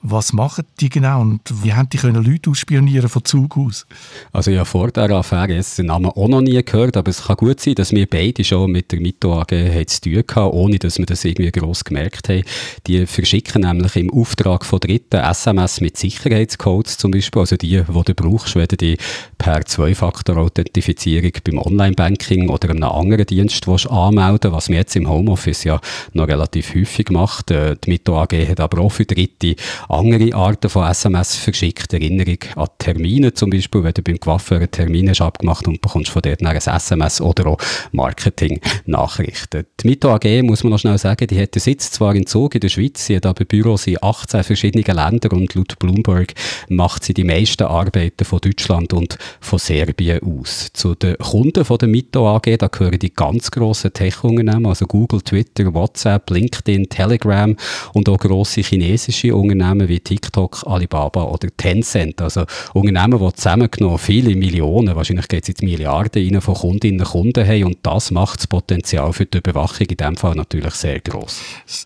Was 0.10 0.32
machen 0.32 0.64
die 0.80 0.88
genau 0.88 1.20
und 1.20 1.42
wie 1.64 1.74
haben 1.74 1.90
die 1.90 1.98
können 1.98 2.24
Leute 2.24 2.50
ausspionieren 2.50 3.10
von 3.10 3.26
Zug 3.26 3.58
aus? 3.58 3.86
Also 4.32 4.52
ja, 4.52 4.64
vor 4.64 4.90
dieser 4.90 5.12
Affäre 5.12 5.54
jetzt 5.54 5.78
den 5.80 5.88
Namen 5.88 6.06
auch 6.06 6.28
noch 6.30 6.40
nie 6.40 6.64
gehört, 6.64 6.96
aber 6.96 7.10
es 7.10 7.26
kann 7.26 7.36
gut 7.36 7.60
sein, 7.60 7.76
dass 7.76 7.92
wir 7.92 8.08
beide 8.08 8.42
schon 8.46 8.72
mit 8.72 8.94
der 8.94 9.02
Mito 9.02 9.38
AG 9.38 9.50
zu 9.88 10.02
tun 10.02 10.18
hatten, 10.18 10.52
ohne 10.52 10.80
dass 10.80 10.98
wir 10.98 11.06
das 11.06 11.26
irgendwie 11.26 11.52
gross 11.52 11.84
gemerkt 11.84 12.30
haben. 12.30 12.44
Die 12.88 13.06
verschicken 13.06 13.64
nämlich 13.64 13.98
im 13.98 14.10
Auftrag 14.14 14.64
von 14.64 14.80
Dritten 14.80 15.18
SMS 15.18 15.82
mit 15.82 15.98
Sicherheitscodes 15.98 16.98
zum 16.98 17.12
Beispiel, 17.12 17.42
also 17.42 17.58
die, 17.58 17.84
die 17.84 17.84
du 17.84 18.14
brauchst, 18.16 18.56
wenn 18.56 18.68
du 18.68 18.78
die 18.78 18.98
per 19.38 19.66
Zwei-Faktor-Authentifizierung 19.66 21.32
beim 21.44 21.58
Online-Banking 21.58 22.48
oder 22.48 22.70
einem 22.70 22.84
anderen 22.84 23.26
Dienst 23.26 23.68
anmelden 23.68 24.54
was 24.54 24.70
man 24.70 24.78
jetzt 24.78 24.96
im 24.96 25.10
Homeoffice 25.10 25.66
ja 25.66 25.82
noch 26.14 26.30
relativ 26.30 26.74
häufig 26.76 27.10
macht. 27.10 27.52
Äh, 27.52 27.76
die 27.76 27.90
Mito 27.90 28.18
AG 28.18 28.32
hat 28.48 28.62
aber 28.62 28.82
auch 28.82 28.92
für 28.92 29.06
Dritte 29.06 29.56
andere 29.98 30.34
Arten 30.36 30.70
von 30.70 30.88
SMS 30.88 31.36
verschickt. 31.36 31.92
Erinnerung 31.92 32.38
an 32.56 32.68
Termine 32.77 33.34
zum 33.34 33.50
Beispiel, 33.50 33.84
wenn 33.84 33.94
du 33.94 34.04
beim 34.04 34.20
Coiffeur 34.20 34.58
einen 34.58 34.72
Termin 34.72 35.10
hast 35.10 35.22
abgemacht 35.22 35.68
und 35.68 35.82
bekommst 35.82 36.12
von 36.12 36.22
dort 36.22 36.42
ein 36.44 36.56
SMS 36.56 37.20
oder 37.20 37.48
auch 37.48 37.58
Marketing-Nachrichten. 37.92 39.66
Die 39.82 39.88
Mito 39.88 40.13
AG, 40.13 40.44
muss 40.44 40.63
man 40.63 40.72
noch 40.72 40.80
schnell 40.80 40.98
sagen, 40.98 41.27
die 41.27 41.42
hat 41.42 41.56
den 41.56 41.62
Sitz 41.62 41.92
zwar 41.92 42.16
in 42.16 42.27
Zug 42.27 42.56
in 42.56 42.62
der 42.62 42.70
Schweiz, 42.70 43.06
sie 43.06 43.16
hat 43.16 43.25
aber 43.25 43.46
Büros 43.46 43.88
in 43.88 43.98
18 44.00 44.44
verschiedenen 44.44 44.86
Ländern 44.86 45.32
und 45.32 45.56
laut 45.56 45.80
Bloomberg 45.80 46.34
macht 46.70 47.04
sie 47.04 47.13
die 47.13 47.24
meisten 47.24 47.63
Arbeiten 47.63 48.24
von 48.24 48.39
Deutschland 48.39 48.94
und 48.94 49.18
von 49.39 49.60
Serbien 49.60 50.20
aus. 50.22 50.70
Zu 50.74 50.96
den 50.96 51.18
Kunden 51.18 51.66
von 51.66 51.77
der 51.77 51.88
Mito 51.88 52.27
AG, 52.27 52.58
da 52.60 52.68
gehören 52.68 53.00
die 53.00 53.13
ganz 53.13 53.50
grossen 53.50 53.94
Tech-Unternehmen, 53.94 54.68
also 54.68 54.86
Google, 54.86 55.22
Twitter, 55.22 55.74
WhatsApp, 55.74 56.30
LinkedIn, 56.30 56.89
Telegram 56.89 57.56
und 57.94 58.10
auch 58.10 58.18
grosse 58.18 58.62
chinesische 58.62 59.36
Unternehmen 59.36 59.87
Wie 59.88 60.00
TikTok, 60.00 60.63
Alibaba 60.65 61.24
oder 61.24 61.48
Tencent. 61.56 62.22
Also 62.22 62.46
Unternehmen, 62.74 63.20
die 63.20 63.34
zusammengenommen 63.36 63.98
viele 63.98 64.36
Millionen, 64.36 64.96
wahrscheinlich 64.96 65.27
geht 65.27 65.44
es 65.44 65.50
jetzt 65.50 65.63
Milliarden 65.63 66.34
rein, 66.34 66.41
von 66.41 66.56
Kundinnen 66.56 67.01
und 67.01 67.08
Kunden 67.08 67.48
haben 67.48 67.63
und 67.63 67.77
das 67.84 68.12
macht 68.12 68.39
das 68.39 68.48
Potenzial 68.48 69.13
für 69.13 69.25
die 69.25 69.38
Überwachung 69.38 69.88
in 69.88 69.98
diesem 69.98 70.15
Fall 70.17 70.36
natürlich 70.36 70.74
sehr 70.74 71.00
groß. 71.00 71.41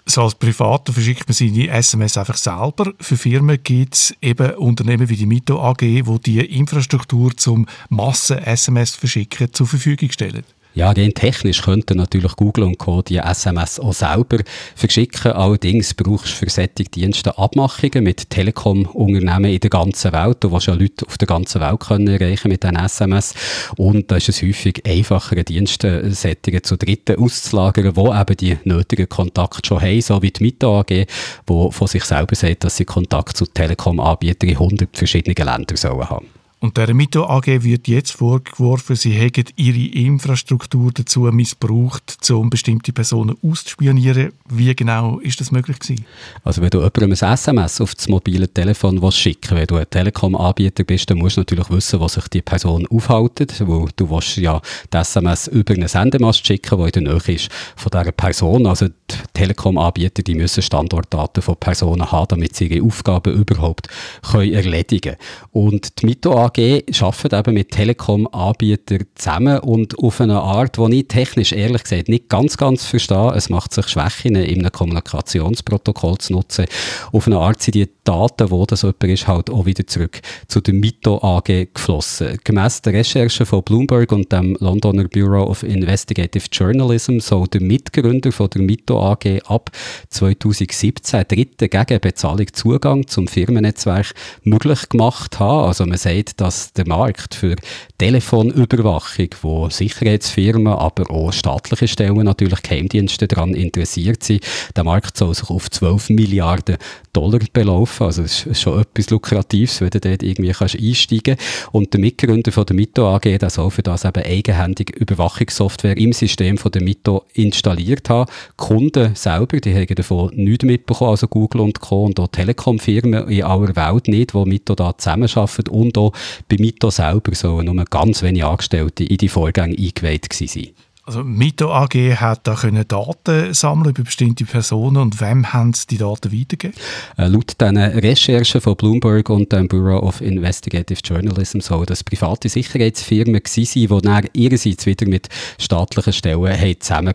So 0.06 0.24
als 0.24 0.36
Privater 0.36 0.94
verschickt 0.94 1.28
man 1.28 1.34
seine 1.34 1.70
SMS 1.70 2.18
einfach 2.18 2.38
selber. 2.38 2.94
Für 3.00 3.18
Firmen 3.18 3.60
gibt 3.64 3.96
es 3.96 4.16
eben 4.22 4.52
Unternehmen 4.56 5.10
wie 5.10 5.16
die 5.16 5.26
Mito 5.26 5.62
AG, 5.62 5.80
die 5.80 6.04
die 6.26 6.58
Infrastruktur 6.58 7.36
zum 7.36 7.66
Massen-SMS 7.90 8.96
verschicken 8.96 9.54
zur 9.54 9.68
Verfügung 9.68 10.12
stellen. 10.12 10.44
Ja, 10.74 10.90
rein 10.92 11.14
technisch 11.14 11.64
könnten 11.64 11.98
natürlich 11.98 12.34
Google 12.38 12.64
und 12.64 12.78
Co. 12.78 13.02
die 13.02 13.18
SMS 13.18 13.78
auch 13.78 13.94
selber 13.94 14.38
verschicken. 14.74 15.34
Allerdings 15.34 15.94
brauchst 15.94 16.28
du 16.28 16.46
für 16.46 16.50
solche 16.50 16.86
Dienste 16.90 17.38
Abmachungen 17.38 18.06
mit 18.06 18.30
Telekom-Unternehmen 18.30 19.52
in 19.52 19.60
der 19.60 19.70
ganzen 19.70 20.14
Welt. 20.14 20.38
Du 20.40 20.50
willst 20.54 20.68
ja 20.68 20.74
Leute 20.74 21.06
auf 21.06 21.18
der 21.18 21.28
ganzen 21.28 21.60
Welt 21.60 21.82
können 21.82 22.08
erreichen 22.08 22.48
mit 22.48 22.64
diesen 22.64 22.78
SMS. 22.78 23.34
Und 23.76 24.10
da 24.10 24.16
ist 24.16 24.30
es 24.30 24.42
häufig 24.42 24.82
einfacher, 24.86 25.44
Dienstsettungen 25.44 26.64
zu 26.64 26.78
Dritten 26.78 27.18
auszulagern, 27.22 27.94
die 27.94 28.00
eben 28.00 28.38
die 28.38 28.58
nötigen 28.64 29.10
Kontakte 29.10 29.68
schon 29.68 29.82
haben, 29.82 30.02
so 30.02 30.22
wie 30.22 30.32
die 30.32 30.42
Mita 30.42 30.68
AG, 30.68 30.88
die 30.88 31.06
von 31.48 31.88
sich 31.88 32.06
selber 32.06 32.34
sagt, 32.34 32.64
dass 32.64 32.78
sie 32.78 32.86
Kontakt 32.86 33.36
zu 33.36 33.46
Telekom-Anbietern 33.46 34.50
in 34.50 34.56
100 34.56 34.96
verschiedenen 34.96 35.36
Ländern 35.36 35.76
sollen 35.76 36.10
haben. 36.10 36.41
Und 36.64 36.78
der 36.78 36.94
Mito 36.94 37.26
AG 37.26 37.48
wird 37.64 37.88
jetzt 37.88 38.12
vorgeworfen, 38.12 38.96
sie 38.96 39.14
hätten 39.14 39.46
ihre 39.56 39.96
Infrastruktur 39.98 40.92
dazu 40.94 41.22
missbraucht, 41.22 42.20
um 42.30 42.52
bestimmte 42.52 42.94
Personen 42.94 43.36
auszuspionieren. 43.42 44.32
Wie 44.48 44.76
genau 44.76 45.18
ist 45.22 45.42
das 45.42 45.52
möglich 45.52 45.80
gewesen? 45.80 46.06
Also 46.44 46.62
wenn 46.62 46.70
du 46.70 46.78
jemandem 46.78 47.14
ein 47.20 47.34
SMS 47.34 47.82
auf 47.82 47.96
das 47.96 48.08
mobile 48.08 48.48
Telefon 48.48 49.02
willst 49.02 49.18
schicken 49.18 49.58
wenn 49.58 49.66
du 49.66 49.78
ein 49.78 49.90
Telekom-Anbieter 49.90 50.84
bist, 50.84 51.10
dann 51.10 51.18
musst 51.18 51.38
du 51.38 51.42
natürlich 51.42 51.68
wissen, 51.72 52.00
was 52.00 52.14
sich 52.14 52.28
die 52.28 52.44
Person 52.44 52.86
aufhält, 52.92 53.60
wo 53.66 53.90
du 53.96 54.10
willst 54.12 54.38
ja 54.38 54.62
die 54.94 54.98
SMS 54.98 55.48
über 55.48 55.74
einen 55.74 55.88
Sendemast 55.88 56.46
schicken, 56.46 56.78
der 56.78 56.96
in 56.96 57.06
der 57.06 57.14
Nähe 57.16 57.36
ist 57.36 57.50
von 57.76 57.90
dieser 57.90 58.12
Person. 58.12 58.68
Also 58.68 58.88
die 58.88 59.16
Telekom-Anbieter, 59.34 60.22
die 60.22 60.36
müssen 60.36 60.62
Standortdaten 60.62 61.42
von 61.42 61.56
Personen 61.56 62.12
haben, 62.12 62.28
damit 62.30 62.56
sie 62.56 62.68
ihre 62.68 62.86
Aufgaben 62.86 63.34
überhaupt 63.34 63.88
können 64.22 64.54
erledigen 64.54 65.16
können. 65.16 65.66
Und 65.66 66.00
die 66.00 66.06
Mito 66.06 66.38
AG 66.38 66.51
AG 66.52 67.02
arbeitet 67.02 67.34
eben 67.34 67.54
mit 67.54 67.72
Telekom-Anbietern 67.72 69.06
zusammen 69.16 69.60
und 69.60 69.98
auf 70.00 70.22
eine 70.22 70.42
Art, 70.42 70.78
die 70.78 71.00
ich 71.00 71.08
technisch 71.08 71.52
ehrlich 71.54 71.84
gesagt 71.84 72.10
nicht 72.10 72.30
ganz, 72.30 72.58
ganz 72.58 72.86
verstehe. 72.86 73.34
Es 73.36 73.50
macht 73.50 73.74
sich 73.74 73.88
Schwächen 73.88 74.36
in 74.36 74.60
einem 74.60 74.72
Kommunikationsprotokoll 74.72 76.18
zu 76.18 76.34
nutzen. 76.34 76.66
Auf 77.12 77.28
eine 77.28 77.38
Art 77.38 77.62
sind 77.62 77.76
die 77.76 77.90
Daten, 78.12 78.52
wo 78.52 78.66
das 78.66 78.82
jemand 78.82 79.04
ist, 79.06 79.26
halt 79.26 79.50
auch 79.50 79.66
wieder 79.66 79.88
zurück 79.88 80.20
zu 80.50 80.60
der 80.60 80.74
Mito 80.74 81.24
AG 81.24 81.68
geflossen. 81.74 82.38
Gemäss 82.44 82.82
der 82.82 82.92
Recherche 82.92 83.46
von 83.46 83.64
Bloomberg 83.64 84.12
und 84.12 84.30
dem 84.34 84.58
Londoner 84.60 85.06
Bureau 85.06 85.46
of 85.46 85.64
Investigative 85.64 86.44
Journalism 86.52 87.20
soll 87.20 87.48
der 87.48 87.62
Mitgründer 87.62 88.34
von 88.34 88.50
der 88.50 88.64
Mito 88.64 89.02
AG 89.02 89.40
ab 89.46 89.72
2017 90.10 91.24
Dritten 91.26 91.70
gegen 91.70 92.02
Bezahlung 92.02 92.48
Zugang 92.52 93.08
zum 93.08 93.30
Firmennetzwerk 93.30 94.14
möglich 94.44 94.90
gemacht 94.90 95.40
haben. 95.40 95.68
Also 95.68 95.86
man 95.86 95.98
sagt, 95.98 96.42
dass 96.42 96.74
der 96.74 96.88
Markt 96.90 97.34
für 97.34 97.56
Telefonüberwachung, 97.98 99.30
wo 99.42 99.70
Sicherheitsfirmen, 99.70 100.74
aber 100.74 101.10
auch 101.10 101.32
staatliche 101.32 101.88
Stellen, 101.88 102.26
natürlich 102.26 102.62
Geheimdienste 102.62 103.30
daran 103.30 103.54
interessiert 103.54 104.24
sind, 104.24 104.44
der 104.76 104.84
Markt 104.84 105.16
soll 105.16 105.34
sich 105.34 105.50
auf 105.50 105.72
12 105.72 106.10
Milliarden 106.10 106.78
Dollar 107.14 107.40
belaufen. 107.54 108.01
Also 108.02 108.24
das 108.24 108.46
ist 108.46 108.62
schon 108.62 108.82
etwas 108.82 109.10
Lukratives, 109.10 109.82
wenn 109.82 109.90
du 109.90 110.00
dort 110.00 110.24
irgendwie 110.24 110.52
kannst 110.52 110.76
einsteigen 110.76 111.38
Und 111.72 111.94
der 111.94 112.00
Mitgründer 112.00 112.52
von 112.52 112.66
der 112.66 112.76
Mito 112.76 113.08
AG, 113.08 113.22
der 113.22 113.50
soll 113.50 113.72
für 113.72 113.84
das 113.84 114.06
eben 114.06 114.24
eigenhändig 114.24 114.90
Überwachungssoftware 114.96 115.98
im 115.98 116.14
System 116.14 116.58
von 116.58 116.72
der 116.72 116.84
Mito 116.84 117.26
installiert 117.34 118.10
haben. 118.10 118.30
Die 118.30 118.54
Kunden 118.58 119.16
selber, 119.16 119.60
die 119.60 119.74
haben 119.74 119.96
davon 119.96 120.32
nichts 120.36 120.66
mitbekommen, 120.66 121.12
also 121.12 121.28
Google 121.28 121.62
und 121.62 121.80
Co. 121.80 122.06
und 122.06 122.20
auch 122.20 122.28
Telekom-Firmen 122.28 123.30
in 123.30 123.44
aller 123.44 123.76
Welt 123.76 124.08
nicht, 124.08 124.34
wo 124.34 124.46
Mito 124.46 124.76
da 124.76 124.98
zusammenarbeiten 124.98 125.70
und 125.70 125.98
auch 125.98 126.14
bei 126.48 126.58
Mito 126.58 126.90
selber 126.90 127.34
sollen 127.36 127.66
nur 127.66 127.86
ganz 127.86 128.24
wenige 128.24 128.48
Angestellte 128.48 129.04
in 129.04 129.18
die 129.18 129.30
Vorgänge 129.30 129.78
eingeweiht 129.78 130.30
gewesen 130.30 130.48
sein. 130.48 130.74
Also 131.04 131.24
Mito 131.24 131.74
AG 131.74 131.96
hat 132.18 132.42
da 132.46 132.54
können 132.54 132.88
Daten 132.88 133.56
sammeln 133.56 133.90
über 133.90 134.04
bestimmte 134.04 134.46
Personen 134.46 134.98
und 134.98 135.20
wem 135.20 135.52
haben 135.52 135.74
sie 135.74 135.88
die 135.88 135.98
Daten 135.98 136.32
weitergegeben? 136.32 136.80
Äh, 137.18 137.26
laut 137.26 137.60
den 137.60 137.76
Recherchen 137.76 138.62
von 138.62 138.76
Bloomberg 138.76 139.28
und 139.32 139.52
dem 139.52 139.68
Bureau 139.68 140.00
of 140.00 140.22
Investigative 140.22 141.00
Journalism 141.04 141.60
soll 141.60 141.88
das 141.88 142.04
private 142.04 142.50
Sicherheitsfirmen 142.50 143.42
gewesen 143.42 143.88
sein, 143.90 143.98
die 143.98 144.08
dann 144.08 144.30
ihrerseits 144.34 144.86
wieder 144.86 145.08
mit 145.08 145.28
staatlichen 145.58 146.14
Stellen 146.14 146.40
haben. 146.40 147.14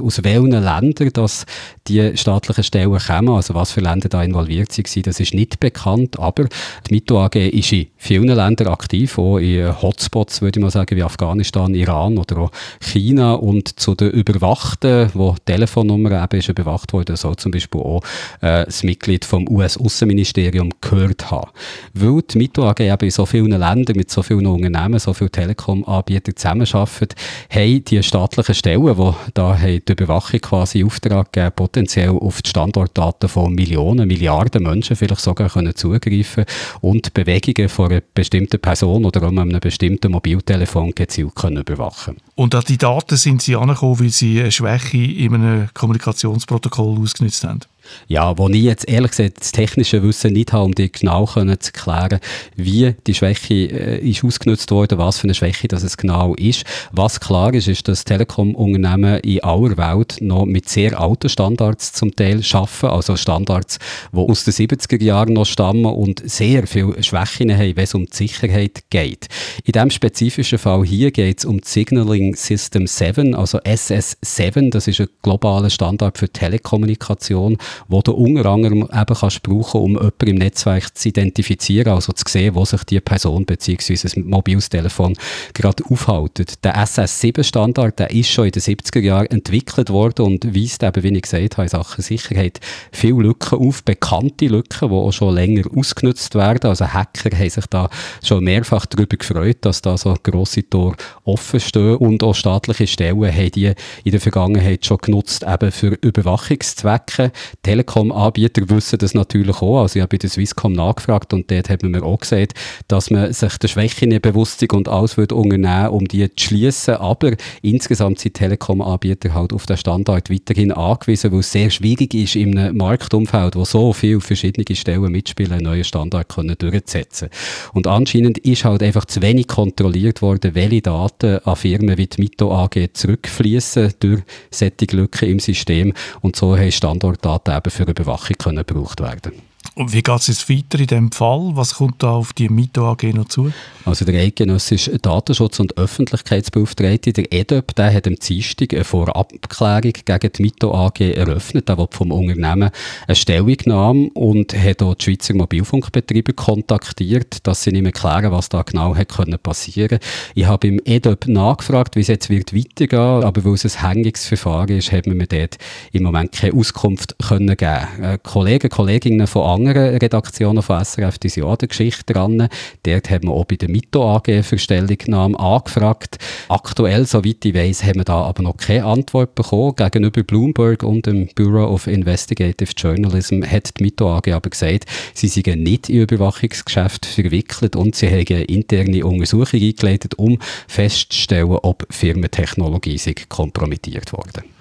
Aus 0.00 0.24
welchen 0.24 0.50
Ländern 0.50 1.10
das 1.12 1.44
die 1.86 2.16
staatlichen 2.16 2.64
Stellen 2.64 2.98
kommen, 2.98 3.28
also 3.28 3.54
was 3.54 3.72
für 3.72 3.80
Länder 3.80 4.08
da 4.08 4.22
involviert 4.22 4.70
waren, 4.78 5.02
das 5.02 5.20
ist 5.20 5.34
nicht 5.34 5.60
bekannt, 5.60 6.18
aber 6.18 6.44
die 6.88 6.94
Mito 6.94 7.22
AG 7.22 7.36
ist 7.36 7.72
in 7.72 7.88
vielen 7.98 8.28
Ländern 8.28 8.68
aktiv, 8.68 9.18
auch 9.18 9.38
in 9.38 9.82
Hotspots, 9.82 10.40
würde 10.40 10.58
ich 10.58 10.62
mal 10.62 10.70
sagen, 10.70 10.96
wie 10.96 11.02
Afghanistan, 11.02 11.74
Iran 11.74 12.16
oder 12.16 12.38
auch 12.38 12.50
China 12.80 13.34
und 13.34 13.80
zu 13.80 13.94
den 13.94 14.10
Überwachten, 14.10 15.10
wo 15.14 15.32
die 15.32 15.52
Telefonnummer 15.52 16.22
eben 16.22 16.38
ist 16.38 16.48
überwacht 16.48 16.92
wurde, 16.92 17.16
soll 17.16 17.36
zum 17.36 17.52
Beispiel 17.52 17.80
auch 17.80 18.02
äh, 18.40 18.64
das 18.64 18.82
Mitglied 18.84 19.24
vom 19.24 19.48
US-Außenministerium 19.48 20.70
gehört 20.80 21.30
haben. 21.30 21.50
Weil 21.92 22.22
die 22.22 22.38
Mito 22.38 22.68
AG 22.68 22.80
eben 22.80 23.04
in 23.04 23.10
so 23.10 23.26
vielen 23.26 23.50
Ländern 23.50 23.96
mit 23.96 24.10
so 24.10 24.22
vielen 24.22 24.46
Unternehmen, 24.46 24.98
so 24.98 25.12
vielen 25.12 25.32
Telekom-Anbietern 25.32 26.36
zusammenarbeiten, 26.36 27.08
haben 27.50 27.84
die 27.84 28.02
staatlichen 28.02 28.54
Stellen, 28.54 28.96
die 28.96 29.12
da 29.34 29.58
haben 29.58 29.80
die 29.86 29.92
Überwachung 29.92 30.40
quasi 30.40 30.84
Auftrag 30.84 31.32
gegeben, 31.32 31.52
potenziell 31.56 32.10
auf 32.10 32.42
die 32.42 32.50
Standortdaten 32.50 33.28
von 33.28 33.54
Millionen, 33.54 34.06
Milliarden 34.06 34.62
Menschen 34.62 34.96
vielleicht 34.96 35.22
sogar 35.22 35.48
können 35.48 35.74
zugreifen 35.74 36.44
und 36.80 37.12
Bewegungen 37.12 37.68
von 37.68 37.87
einer 37.90 38.02
bestimmten 38.14 38.60
Person 38.60 39.04
oder 39.04 39.22
auch 39.22 39.28
einem 39.28 39.60
bestimmten 39.60 40.12
Mobiltelefon 40.12 40.94
gezielt 40.94 41.34
können 41.34 41.62
überwachen 41.62 42.16
Und 42.34 42.54
an 42.54 42.64
die 42.68 42.78
Daten 42.78 43.16
sind 43.16 43.42
Sie 43.42 43.56
angekommen, 43.56 44.00
weil 44.00 44.10
Sie 44.10 44.40
eine 44.40 44.52
Schwäche 44.52 44.98
in 44.98 45.34
einem 45.34 45.68
Kommunikationsprotokoll 45.74 46.98
ausgenutzt 47.00 47.44
haben? 47.44 47.60
Ja, 48.06 48.36
wo 48.38 48.48
ich 48.48 48.62
jetzt 48.62 48.88
ehrlich 48.88 49.10
gesagt 49.10 49.40
das 49.40 49.52
technische 49.52 50.02
Wissen 50.02 50.32
nicht 50.32 50.52
habe, 50.52 50.64
um 50.64 50.74
dir 50.74 50.88
genau 50.88 51.26
zu 51.26 51.40
erklären, 51.40 52.20
wie 52.56 52.94
die 53.06 53.14
Schwäche 53.14 53.54
äh, 53.54 53.98
ist 53.98 54.24
ausgenutzt 54.24 54.70
worden, 54.70 54.98
was 54.98 55.18
für 55.18 55.24
eine 55.24 55.34
Schwäche 55.34 55.68
das 55.68 55.82
es 55.82 55.96
genau 55.96 56.34
ist. 56.34 56.64
Was 56.92 57.20
klar 57.20 57.52
ist, 57.54 57.68
ist, 57.68 57.88
dass 57.88 58.04
Telekom-Unternehmen 58.04 59.20
in 59.20 59.42
aller 59.42 59.76
Welt 59.76 60.18
noch 60.20 60.46
mit 60.46 60.68
sehr 60.68 60.98
alten 60.98 61.28
Standards 61.28 61.92
zum 61.92 62.14
Teil 62.14 62.42
arbeiten, 62.52 62.86
also 62.86 63.16
Standards, 63.16 63.78
die 64.12 64.18
aus 64.18 64.44
den 64.44 64.54
70er 64.54 65.02
Jahren 65.02 65.34
noch 65.34 65.46
stammen 65.46 65.86
und 65.86 66.22
sehr 66.28 66.66
viele 66.66 67.02
Schwächen 67.02 67.52
haben, 67.56 67.76
wenn 67.76 67.84
es 67.84 67.94
um 67.94 68.06
die 68.06 68.16
Sicherheit 68.16 68.84
geht. 68.90 69.28
In 69.64 69.72
diesem 69.72 69.90
spezifischen 69.90 70.58
Fall 70.58 70.84
hier 70.84 71.10
geht 71.10 71.38
es 71.38 71.44
um 71.44 71.60
Signaling 71.62 72.34
System 72.34 72.86
7, 72.86 73.34
also 73.34 73.58
SS7, 73.58 74.70
das 74.70 74.88
ist 74.88 75.00
ein 75.00 75.08
globaler 75.22 75.70
Standard 75.70 76.18
für 76.18 76.28
Telekommunikation 76.28 77.58
wo 77.86 78.02
du 78.02 78.12
unter 78.12 78.46
anderem 78.46 78.82
eben 78.82 79.14
kannst 79.14 79.42
brauchen, 79.42 79.80
um 79.80 79.92
jemanden 79.94 80.26
im 80.26 80.36
Netzwerk 80.36 80.96
zu 80.96 81.08
identifizieren, 81.08 81.92
also 81.92 82.12
zu 82.12 82.24
sehen, 82.26 82.54
wo 82.54 82.64
sich 82.64 82.82
die 82.84 83.00
Person 83.00 83.44
bzw. 83.44 84.08
ein 84.16 84.26
mobiles 84.26 84.68
Telefon 84.68 85.14
gerade 85.54 85.84
aufhält. 85.88 86.64
Der 86.64 86.76
SS7-Standard, 86.76 87.98
der 87.98 88.10
ist 88.10 88.30
schon 88.30 88.46
in 88.46 88.52
den 88.52 88.62
70er 88.62 89.00
Jahren 89.00 89.26
entwickelt 89.26 89.90
worden 89.90 90.26
und 90.26 90.54
weist 90.54 90.82
eben, 90.82 91.02
wie 91.02 91.16
ich 91.16 91.22
gesagt 91.22 91.56
habe, 91.56 91.62
in 91.64 91.68
Sachen 91.68 92.02
Sicherheit 92.02 92.60
viele 92.92 93.22
Lücken 93.22 93.58
auf, 93.58 93.82
bekannte 93.84 94.46
Lücken, 94.46 94.88
die 94.88 94.94
auch 94.94 95.12
schon 95.12 95.34
länger 95.34 95.64
ausgenutzt 95.74 96.34
werden. 96.34 96.68
Also 96.68 96.86
Hacker 96.86 97.36
haben 97.36 97.50
sich 97.50 97.66
da 97.66 97.88
schon 98.22 98.44
mehrfach 98.44 98.86
darüber 98.86 99.16
gefreut, 99.16 99.58
dass 99.62 99.82
da 99.82 99.96
so 99.96 100.14
grosse 100.22 100.68
Tore 100.68 100.96
offen 101.24 101.60
stehen 101.60 101.96
und 101.96 102.22
auch 102.22 102.34
staatliche 102.34 102.86
Stellen 102.86 103.18
haben 103.32 103.50
die 103.52 103.72
in 104.04 104.12
der 104.12 104.20
Vergangenheit 104.20 104.86
schon 104.86 104.98
genutzt, 104.98 105.44
eben 105.46 105.72
für 105.72 105.96
Überwachungszwecke. 106.00 107.32
Telekom-Anbieter 107.68 108.70
wissen 108.70 108.98
das 108.98 109.12
natürlich 109.12 109.60
auch. 109.60 109.82
Also 109.82 109.96
ich 109.96 110.00
habe 110.00 110.08
bei 110.08 110.16
der 110.16 110.30
Swisscom 110.30 110.72
nachgefragt 110.72 111.34
und 111.34 111.50
dort 111.50 111.68
hat 111.68 111.82
man 111.82 111.92
mir 111.92 112.02
auch 112.02 112.18
gesagt, 112.18 112.54
dass 112.88 113.10
man 113.10 113.30
sich 113.30 113.58
der 113.58 113.68
Schwäche 113.68 114.20
bewusst 114.20 114.62
ist 114.62 114.72
und 114.72 114.88
alles 114.88 115.18
wird 115.18 115.32
unternehmen, 115.34 115.88
um 115.88 116.08
die 116.08 116.34
zu 116.34 116.46
schließen. 116.46 116.94
Aber 116.94 117.32
insgesamt 117.60 118.20
sind 118.20 118.32
Telekom-Anbieter 118.32 119.34
halt 119.34 119.52
auf 119.52 119.66
den 119.66 119.76
Standard 119.76 120.30
weiterhin 120.30 120.72
angewiesen, 120.72 121.30
weil 121.30 121.40
es 121.40 121.52
sehr 121.52 121.68
schwierig 121.68 122.14
ist, 122.14 122.36
in 122.36 122.56
einem 122.56 122.78
Marktumfeld, 122.78 123.54
wo 123.54 123.66
so 123.66 123.92
viele 123.92 124.22
verschiedene 124.22 124.64
Stellen 124.74 125.12
mitspielen, 125.12 125.52
einen 125.52 125.64
neuen 125.64 125.84
Standard 125.84 126.26
können 126.30 126.56
durchzusetzen. 126.56 127.28
Und 127.74 127.86
anscheinend 127.86 128.38
ist 128.38 128.64
halt 128.64 128.82
einfach 128.82 129.04
zu 129.04 129.20
wenig 129.20 129.46
kontrolliert 129.46 130.22
worden, 130.22 130.54
welche 130.54 130.80
Daten 130.80 131.40
an 131.44 131.56
Firmen 131.56 131.98
wie 131.98 132.06
die 132.06 132.18
Mito 132.22 132.50
AG 132.50 132.94
zurückfließen 132.94 133.92
durch 134.00 134.22
solche 134.50 134.96
Lücken 134.96 135.28
im 135.28 135.38
System. 135.38 135.92
Und 136.22 136.34
so 136.34 136.56
haben 136.56 136.72
Standortdaten 136.72 137.57
eben 137.58 137.70
für 137.70 137.84
Überwachung 137.84 138.36
können 138.38 138.64
gebraucht 138.64 139.00
werden. 139.00 139.47
Und 139.74 139.92
wie 139.92 140.02
geht 140.02 140.20
es 140.20 140.26
jetzt 140.26 140.50
weiter 140.50 140.80
in 140.80 140.86
diesem 140.86 141.12
Fall? 141.12 141.50
Was 141.54 141.74
kommt 141.74 142.02
da 142.02 142.12
auf 142.12 142.32
die 142.32 142.48
Mito 142.48 142.90
AG 142.90 143.02
noch 143.14 143.28
zu? 143.28 143.52
Also 143.84 144.04
der 144.04 144.20
eidgenössische 144.20 144.98
Datenschutz- 144.98 145.60
und 145.60 145.78
Öffentlichkeitsbeauftragte, 145.78 147.12
der 147.12 147.32
EDOP, 147.32 147.74
der 147.74 147.94
hat 147.94 148.06
am 148.06 148.16
Dienstag 148.16 148.74
eine 148.74 148.84
Vorabklärung 148.84 149.92
gegen 150.04 150.32
die 150.32 150.42
Mito 150.42 150.74
AG 150.74 151.00
eröffnet. 151.00 151.68
Der 151.68 151.78
will 151.78 151.86
vom 151.90 152.12
Unternehmen 152.12 152.70
eine 153.06 153.16
Stellungnahme 153.16 154.10
und 154.14 154.52
hat 154.52 154.82
auch 154.82 154.94
die 154.94 155.04
Schweizer 155.04 155.34
Mobilfunkbetreiber 155.34 156.32
kontaktiert, 156.32 157.46
dass 157.46 157.62
sie 157.62 157.70
nicht 157.70 157.82
mehr 157.82 157.92
klären, 157.92 158.32
was 158.32 158.48
da 158.48 158.62
genau 158.62 158.94
hat 158.94 159.08
können 159.08 159.38
passieren. 159.38 160.00
Ich 160.34 160.46
habe 160.46 160.68
im 160.68 160.80
EDOP 160.84 161.26
nachgefragt, 161.28 161.96
wie 161.96 162.00
es 162.00 162.08
jetzt 162.08 162.30
wird 162.30 162.54
weitergehen, 162.54 163.24
aber 163.24 163.44
weil 163.44 163.54
es 163.54 163.76
ein 163.76 163.88
Hängungsverfahren 163.88 164.76
ist, 164.76 164.92
haben 164.92 165.06
wir 165.06 165.14
mir 165.14 165.26
dort 165.26 165.56
im 165.92 166.02
Moment 166.02 166.32
keine 166.32 166.54
Auskunft 166.54 167.16
können 167.18 167.56
geben. 167.56 168.02
Äh, 168.02 168.18
Kollegen, 168.22 168.68
Kolleginnen 168.68 169.26
von 169.26 169.42
anderen 169.58 169.96
Redaktionen 169.96 170.62
von 170.62 170.84
SRF, 170.84 171.18
die 171.18 171.28
sind 171.28 171.44
auch 171.44 171.56
der 171.56 171.68
Geschichte 171.68 172.12
dran. 172.12 172.48
Dort 172.84 173.10
haben 173.10 173.24
wir 173.24 173.32
auch 173.32 173.44
bei 173.44 173.56
der 173.56 173.68
Mito 173.68 174.04
AG 174.04 174.42
für 174.42 174.58
Stellungnahme 174.58 175.38
angefragt. 175.38 176.18
Aktuell, 176.48 177.06
soweit 177.06 177.44
ich 177.44 177.54
weiss, 177.54 177.82
haben 177.82 177.96
wir 177.96 178.04
da 178.04 178.22
aber 178.22 178.42
noch 178.42 178.56
keine 178.56 178.84
Antwort 178.84 179.34
bekommen. 179.34 179.74
Gegenüber 179.76 180.22
Bloomberg 180.22 180.82
und 180.82 181.06
dem 181.06 181.28
Bureau 181.34 181.72
of 181.72 181.86
Investigative 181.86 182.72
Journalism 182.76 183.42
hat 183.42 183.78
die 183.78 183.84
Mito 183.84 184.10
AG 184.10 184.28
aber 184.32 184.50
gesagt, 184.50 184.86
sie 185.14 185.28
seien 185.28 185.62
nicht 185.62 185.88
in 185.88 186.02
Überwachungsgeschäft 186.02 187.06
verwickelt 187.06 187.76
und 187.76 187.96
sie 187.96 188.08
haben 188.08 188.44
interne 188.44 189.04
Untersuchung 189.04 189.60
eingeleitet, 189.60 190.14
um 190.16 190.38
festzustellen, 190.68 191.58
ob 191.62 191.86
Firmentechnologie 191.90 192.98
kompromittiert 193.28 194.12
worden 194.12 194.57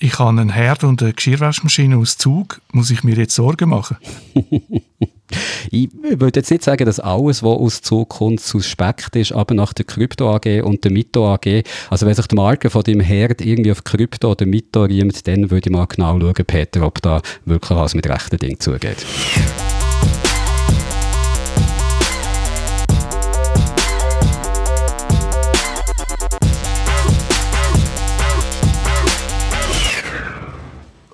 ich 0.00 0.18
habe 0.18 0.30
einen 0.30 0.48
Herd 0.48 0.82
und 0.82 1.02
eine 1.02 1.12
Geschirrwaschmaschine 1.12 1.96
aus 1.98 2.16
Zug. 2.16 2.60
Muss 2.72 2.90
ich 2.90 3.04
mir 3.04 3.16
jetzt 3.16 3.34
Sorgen 3.34 3.68
machen? 3.68 3.98
ich 5.70 5.90
würde 5.92 6.40
jetzt 6.40 6.50
nicht 6.50 6.64
sagen, 6.64 6.86
dass 6.86 6.98
alles, 6.98 7.42
was 7.42 7.58
aus 7.58 7.82
Zug 7.82 8.08
kommt, 8.08 8.40
suspekt 8.40 9.14
ist, 9.16 9.32
aber 9.32 9.54
nach 9.54 9.74
der 9.74 9.84
Krypto 9.84 10.34
AG 10.34 10.62
und 10.64 10.84
der 10.84 10.90
Mito 10.90 11.32
AG, 11.32 11.64
also 11.90 12.06
wenn 12.06 12.14
sich 12.14 12.26
die 12.26 12.34
Marke 12.34 12.70
von 12.70 12.82
dem 12.82 13.00
Herd 13.00 13.42
irgendwie 13.42 13.72
auf 13.72 13.84
Krypto 13.84 14.32
oder 14.32 14.46
Mito 14.46 14.84
riemt, 14.84 15.26
dann 15.28 15.50
würde 15.50 15.68
ich 15.68 15.72
mal 15.72 15.86
genau 15.86 16.18
schauen, 16.18 16.34
Peter, 16.46 16.86
ob 16.86 17.02
da 17.02 17.20
wirklich 17.44 17.78
was 17.78 17.94
mit 17.94 18.08
rechten 18.08 18.38
Dingen 18.38 18.58
zugeht. 18.58 19.04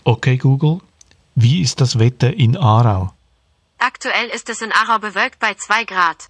Okay, 0.09 0.37
Google, 0.37 0.83
wie 1.35 1.62
ist 1.62 1.81
das 1.81 1.99
Wetter 1.99 2.33
in 2.33 2.57
Aarau? 2.57 3.12
Aktuell 3.79 4.29
ist 4.29 4.49
es 4.49 4.62
in 4.62 4.71
Aarau 4.71 5.01
bewölkt 5.01 5.40
bei 5.40 5.55
2 5.55 5.83
Grad. 5.83 6.29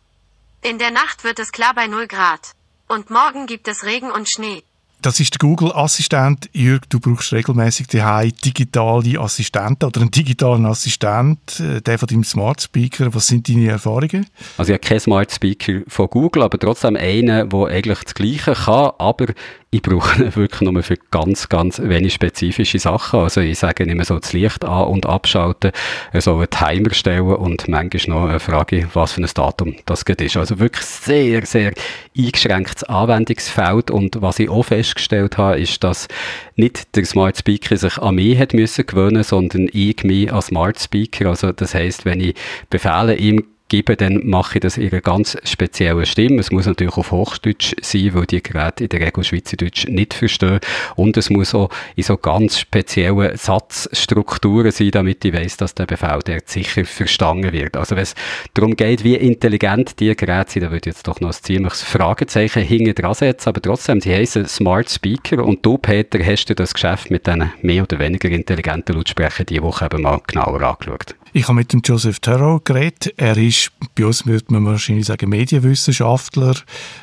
In 0.62 0.79
der 0.79 0.91
Nacht 0.91 1.25
wird 1.25 1.39
es 1.39 1.53
klar 1.53 1.75
bei 1.75 1.87
0 1.87 2.07
Grad. 2.07 2.55
Und 2.89 3.11
morgen 3.11 3.47
gibt 3.47 3.69
es 3.69 3.85
Regen 3.85 4.11
und 4.11 4.31
Schnee. 4.31 4.62
Das 5.07 5.21
ist 5.21 5.35
der 5.35 5.38
Google-Assistent. 5.38 6.51
Jürg, 6.53 6.90
du 6.90 6.99
brauchst 6.99 7.33
regelmäßig 7.33 7.87
die 7.87 8.03
digitale 8.45 9.21
Assistenten 9.21 9.85
oder 9.85 10.01
einen 10.01 10.11
digitalen 10.11 10.66
Assistent, 10.66 11.61
äh, 11.61 11.81
der 11.81 11.97
von 12.01 12.09
deinem 12.09 12.25
Smart 12.25 12.61
Speaker. 12.61 13.14
Was 13.14 13.29
sind 13.29 13.49
deine 13.49 13.69
Erfahrungen? 13.69 14.27
Also 14.59 14.73
ich 14.73 14.79
habe 14.81 14.88
keinen 14.88 14.99
Smart 14.99 15.31
Speaker 15.31 15.83
von 15.87 16.09
Google, 16.09 16.42
aber 16.42 16.59
trotzdem 16.59 16.97
einen, 16.97 17.49
der 17.49 17.66
eigentlich 17.69 18.01
das 18.01 18.14
Gleiche 18.14 18.55
kann, 18.55 18.90
aber 18.99 19.27
ich 19.71 19.83
brauche 19.83 20.25
ihn 20.25 20.35
wirklich 20.37 20.61
nur 20.69 20.83
für 20.83 20.97
ganz, 21.11 21.49
ganz 21.49 21.81
wenig 21.81 22.14
spezifische 22.14 22.79
Sachen. 22.79 23.21
Also 23.21 23.42
ich 23.42 23.59
sage 23.59 23.85
mehr 23.87 24.05
so 24.05 24.19
das 24.19 24.33
Licht 24.33 24.64
an- 24.64 24.87
und 24.87 25.07
abschalten, 25.07 25.73
so 26.14 26.37
einen 26.37 26.51
Timer 26.51 26.95
stellen 26.95 27.27
und 27.27 27.69
manchmal 27.69 28.16
noch 28.16 28.29
eine 28.29 28.40
Frage, 28.40 28.88
was 28.95 29.12
für 29.12 29.23
ein 29.23 29.31
Datum 29.33 29.77
das 29.85 30.05
geht 30.05 30.21
ist. 30.21 30.37
Also 30.37 30.59
wirklich 30.59 30.85
sehr, 30.85 31.45
sehr 31.45 31.73
eingeschränktes 32.16 32.85
Anwendungsfeld 32.85 33.90
und 33.90 34.20
was 34.22 34.38
ich 34.38 34.48
auch 34.48 34.64
festgestellt 34.64 35.38
habe, 35.38 35.61
ist, 35.61 35.83
dass 35.85 36.09
nicht 36.55 36.96
der 36.96 37.05
Smart 37.05 37.37
Speaker 37.37 37.76
sich 37.76 37.98
an 37.98 38.14
mich 38.14 38.38
hat 38.38 38.55
müssen 38.55 38.87
gewöhnen, 38.87 39.22
sondern 39.22 39.68
ich 39.72 40.02
mich 40.05 40.33
als 40.33 40.46
Smart 40.46 40.81
Speaker. 40.81 41.31
Also 41.31 41.52
das 41.52 41.74
heißt, 41.74 42.05
wenn 42.05 42.20
ich 42.20 42.35
Befehle 42.70 43.16
ihm 43.16 43.44
gebe, 43.68 43.96
dann 43.96 44.26
mache 44.26 44.59
ich 44.59 44.61
das 44.61 44.76
in 44.76 44.90
einer 44.90 45.00
ganz 45.00 45.37
speziellen 45.44 46.07
Stimme. 46.07 46.40
Es 46.40 46.50
muss 46.50 46.66
natürlich 46.66 46.96
auf 46.96 47.11
Hochdeutsch 47.11 47.74
sein, 47.83 48.14
weil 48.14 48.26
die 48.26 48.42
Geräte 48.42 48.85
in 48.85 48.88
der 48.90 49.00
Regel 49.00 49.24
Schweizerdeutsch 49.24 49.87
nicht 49.88 50.14
verstehen. 50.14 50.61
Und 50.94 51.16
es 51.16 51.31
muss 51.31 51.55
auch 51.55 51.70
in 51.96 52.05
so 52.05 52.16
ganz 52.16 52.59
speziellen 52.59 53.37
Satzstrukturen 53.37 54.70
sein, 54.70 54.90
damit 54.90 55.24
ich 55.24 55.33
weiß, 55.33 55.57
dass 55.57 55.74
der 55.74 55.87
Befehl 55.87 56.20
der 56.24 56.40
sicher 56.44 56.85
verstanden 56.85 57.52
wird. 57.52 57.76
Also 57.76 57.96
wenn 57.96 58.02
es 58.02 58.14
darum 58.55 58.76
geht, 58.76 59.05
wie 59.05 59.16
intelligent 59.16 59.98
die 60.00 60.14
Geräte 60.14 60.52
sind, 60.52 60.62
dann 60.62 60.70
würde 60.70 60.90
ich 60.90 60.96
jetzt 60.96 61.09
doch 61.09 61.20
noch 61.20 61.31
ein 61.31 61.42
ziemliches 61.42 61.83
Fragezeichen 61.83 62.62
hinten 62.62 62.94
dran 62.94 63.14
setzen. 63.14 63.48
Aber 63.48 63.61
trotzdem, 63.61 64.00
sie 64.00 64.14
heißen 64.14 64.46
Smart 64.46 64.90
Speaker 64.90 65.44
und 65.44 65.64
du, 65.64 65.79
Peter, 65.79 66.18
hast 66.24 66.46
du 66.46 66.55
das 66.55 66.74
Geschäft 66.74 67.11
mit 67.11 67.26
diesen 67.26 67.52
mehr 67.62 67.83
oder 67.83 67.98
weniger 67.98 68.29
intelligenten 68.29 68.94
Lautsprechern 68.94 69.46
diese 69.46 69.62
Woche 69.62 69.87
eben 69.87 70.02
mal 70.02 70.20
genauer 70.26 70.62
angeschaut. 70.62 71.14
Ich 71.37 71.49
habe 71.49 71.57
mit 71.57 71.70
dem 71.70 71.83
Joseph 71.85 72.18
Turrow 72.20 72.64
geredet. 72.64 73.12
Er 73.18 73.37
ist, 73.37 73.70
bei 73.94 74.07
uns 74.07 74.25
würde 74.25 74.46
man 74.49 74.64
wahrscheinlich 74.64 75.05
sagen, 75.05 75.29
Medienwissenschaftler, 75.29 76.55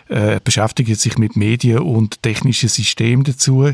äh, 0.10 0.40
beschäftigt 0.44 1.00
sich 1.00 1.20
mit 1.20 1.36
Medien 1.36 1.78
und 1.78 2.24
technischen 2.24 2.68
Systemen 2.68 3.24
dazu. 3.26 3.70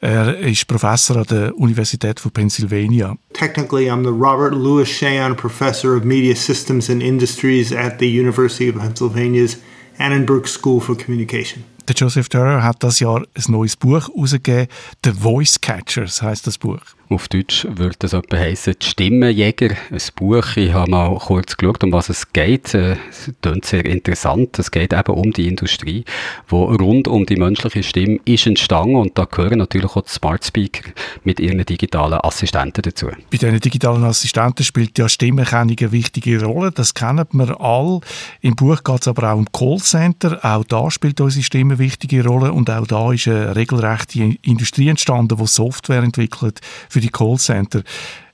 Er 0.00 0.38
ist 0.40 0.66
Professor 0.66 1.16
an 1.16 1.24
der 1.30 1.56
Universität 1.56 2.20
von 2.20 2.32
Pennsylvania. 2.32 3.16
Technically, 3.32 3.90
I'm 3.90 4.02
the 4.02 4.10
Robert 4.10 4.52
Louis 4.52 4.86
Shayon 4.86 5.34
Professor 5.34 5.96
of 5.96 6.04
Media 6.04 6.36
Systems 6.36 6.90
and 6.90 7.02
Industries 7.02 7.72
at 7.72 7.98
the 7.98 8.20
University 8.20 8.68
of 8.68 8.76
Pennsylvania's 8.76 9.56
Annenberg 9.96 10.46
School 10.46 10.82
for 10.82 10.94
Communication. 10.94 11.64
Der 11.86 11.94
Joseph 11.94 12.30
Turner 12.30 12.62
hat 12.62 12.82
das 12.82 13.00
Jahr 13.00 13.18
ein 13.18 13.44
neues 13.48 13.76
Buch 13.76 14.08
herausgegeben, 14.08 14.68
The 15.04 15.12
Voice 15.12 15.60
Catchers 15.60 16.22
heißt 16.22 16.46
das 16.46 16.56
Buch. 16.56 16.80
Auf 17.10 17.28
Deutsch 17.28 17.66
würde 17.68 17.96
das 17.98 18.14
etwa 18.14 18.38
heissen, 18.38 18.74
die 18.80 18.86
Stimmenjäger, 18.86 19.76
ein 19.90 20.00
Buch. 20.16 20.56
Ich 20.56 20.72
habe 20.72 20.90
mal 20.90 21.14
kurz 21.18 21.56
geschaut, 21.56 21.84
um 21.84 21.92
was 21.92 22.08
es 22.08 22.32
geht. 22.32 22.72
Äh, 22.72 22.96
es 23.10 23.30
klingt 23.42 23.66
sehr 23.66 23.84
interessant. 23.84 24.58
Es 24.58 24.70
geht 24.70 24.94
eben 24.94 25.12
um 25.12 25.30
die 25.30 25.46
Industrie, 25.46 26.04
wo 26.48 26.64
rund 26.64 27.06
um 27.06 27.26
die 27.26 27.36
menschliche 27.36 27.82
Stimme 27.82 28.20
ist 28.24 28.46
entstanden 28.46 28.96
und 28.96 29.18
da 29.18 29.26
gehören 29.26 29.58
natürlich 29.58 29.94
auch 29.94 30.02
die 30.02 30.10
Smart 30.10 30.44
Speaker 30.44 30.90
mit 31.24 31.40
ihren 31.40 31.64
digitalen 31.64 32.20
Assistenten 32.20 32.82
dazu. 32.82 33.08
Bei 33.30 33.36
diesen 33.36 33.60
digitalen 33.60 34.04
Assistenten 34.04 34.64
spielt 34.64 34.98
ja 34.98 35.08
Stimmenkennung 35.08 35.76
eine 35.78 35.92
wichtige 35.92 36.42
Rolle. 36.42 36.72
Das 36.72 36.94
kennen 36.94 37.26
wir 37.32 37.60
alle. 37.60 38.00
Im 38.40 38.56
Buch 38.56 38.82
geht 38.82 39.02
es 39.02 39.08
aber 39.08 39.30
auch 39.30 39.36
um 39.36 39.46
Callcenter. 39.52 40.42
Auch 40.42 40.64
da 40.64 40.90
spielt 40.90 41.20
unsere 41.20 41.44
Stimme 41.44 41.73
eine 41.74 41.78
wichtige 41.78 42.24
Rolle 42.24 42.52
und 42.52 42.70
auch 42.70 42.86
da 42.86 43.12
ist 43.12 43.28
eine 43.28 43.54
regelrechte 43.56 44.36
Industrie 44.42 44.88
entstanden, 44.88 45.36
die 45.36 45.46
Software 45.46 46.02
entwickelt 46.02 46.60
für 46.88 47.00
die 47.00 47.10
Callcenter. 47.10 47.82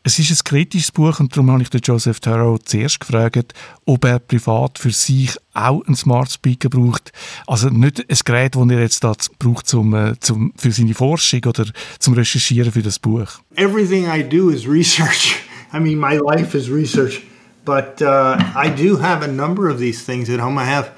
Es 0.02 0.18
ist 0.18 0.30
ein 0.30 0.44
kritisches 0.44 0.92
Buch 0.92 1.20
und 1.20 1.36
darum 1.36 1.50
habe 1.50 1.62
ich 1.62 1.68
den 1.68 1.82
Joseph 1.82 2.20
Turrow 2.20 2.58
zuerst 2.64 3.00
gefragt, 3.00 3.52
ob 3.84 4.04
er 4.06 4.18
privat 4.18 4.78
für 4.78 4.92
sich 4.92 5.36
auch 5.52 5.84
einen 5.86 5.94
Smart 5.94 6.30
Speaker 6.32 6.70
braucht. 6.70 7.12
Also 7.46 7.68
nicht 7.68 8.00
ein 8.00 8.18
Gerät, 8.24 8.54
das 8.54 8.70
er 8.70 8.80
jetzt 8.80 9.04
da 9.04 9.12
braucht 9.38 9.66
zum, 9.66 9.94
äh, 9.94 10.18
zum, 10.20 10.54
für 10.56 10.72
seine 10.72 10.94
Forschung 10.94 11.44
oder 11.44 11.66
zum 11.98 12.14
Recherchieren 12.14 12.72
für 12.72 12.82
das 12.82 12.98
Buch. 12.98 13.28
Everything 13.56 14.06
I 14.06 14.22
do 14.22 14.48
is 14.48 14.66
research. 14.66 15.36
I 15.74 15.78
mean, 15.80 15.98
my 15.98 16.16
life 16.16 16.56
is 16.56 16.70
research. 16.70 17.20
But 17.66 18.00
uh, 18.00 18.38
I 18.56 18.70
do 18.70 18.96
have 18.96 19.22
a 19.22 19.30
number 19.30 19.68
of 19.68 19.78
these 19.78 20.02
things 20.02 20.30
at 20.30 20.40
home. 20.40 20.58
I 20.58 20.64
have 20.64 20.92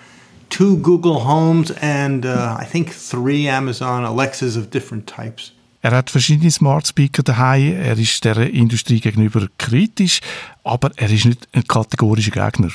two 0.52 0.76
Google 0.76 1.24
Homes 1.24 1.72
and 1.80 2.24
uh, 2.24 2.56
I 2.60 2.64
think 2.64 2.92
three 2.92 3.48
Amazon 3.48 4.04
Alexas 4.04 4.56
of 4.56 4.70
different 4.70 5.06
types. 5.06 5.52
Er 5.84 5.90
hat 5.90 6.10
verschiedene 6.10 6.50
Smart 6.52 6.86
Speaker 6.86 7.24
daheim. 7.24 7.74
Er 7.74 7.98
ist 7.98 8.24
der 8.24 8.36
Industrie 8.36 9.00
gegenüber 9.00 9.48
kritisch, 9.58 10.20
aber 10.62 10.92
er 10.94 11.10
ist 11.10 11.24
nicht 11.24 11.48
ein 11.52 11.64
kategorischer 11.64 12.30
Gegner. 12.30 12.70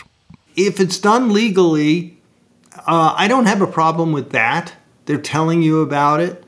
If 0.58 0.80
it's 0.80 1.00
done 1.00 1.32
legally, 1.32 2.18
uh, 2.86 3.14
I 3.18 3.30
don't 3.30 3.48
have 3.48 3.62
a 3.62 3.68
problem 3.68 4.14
with 4.14 4.32
that. 4.32 4.74
They're 5.06 5.22
telling 5.22 5.62
you 5.62 5.82
about 5.82 6.22
it. 6.22 6.44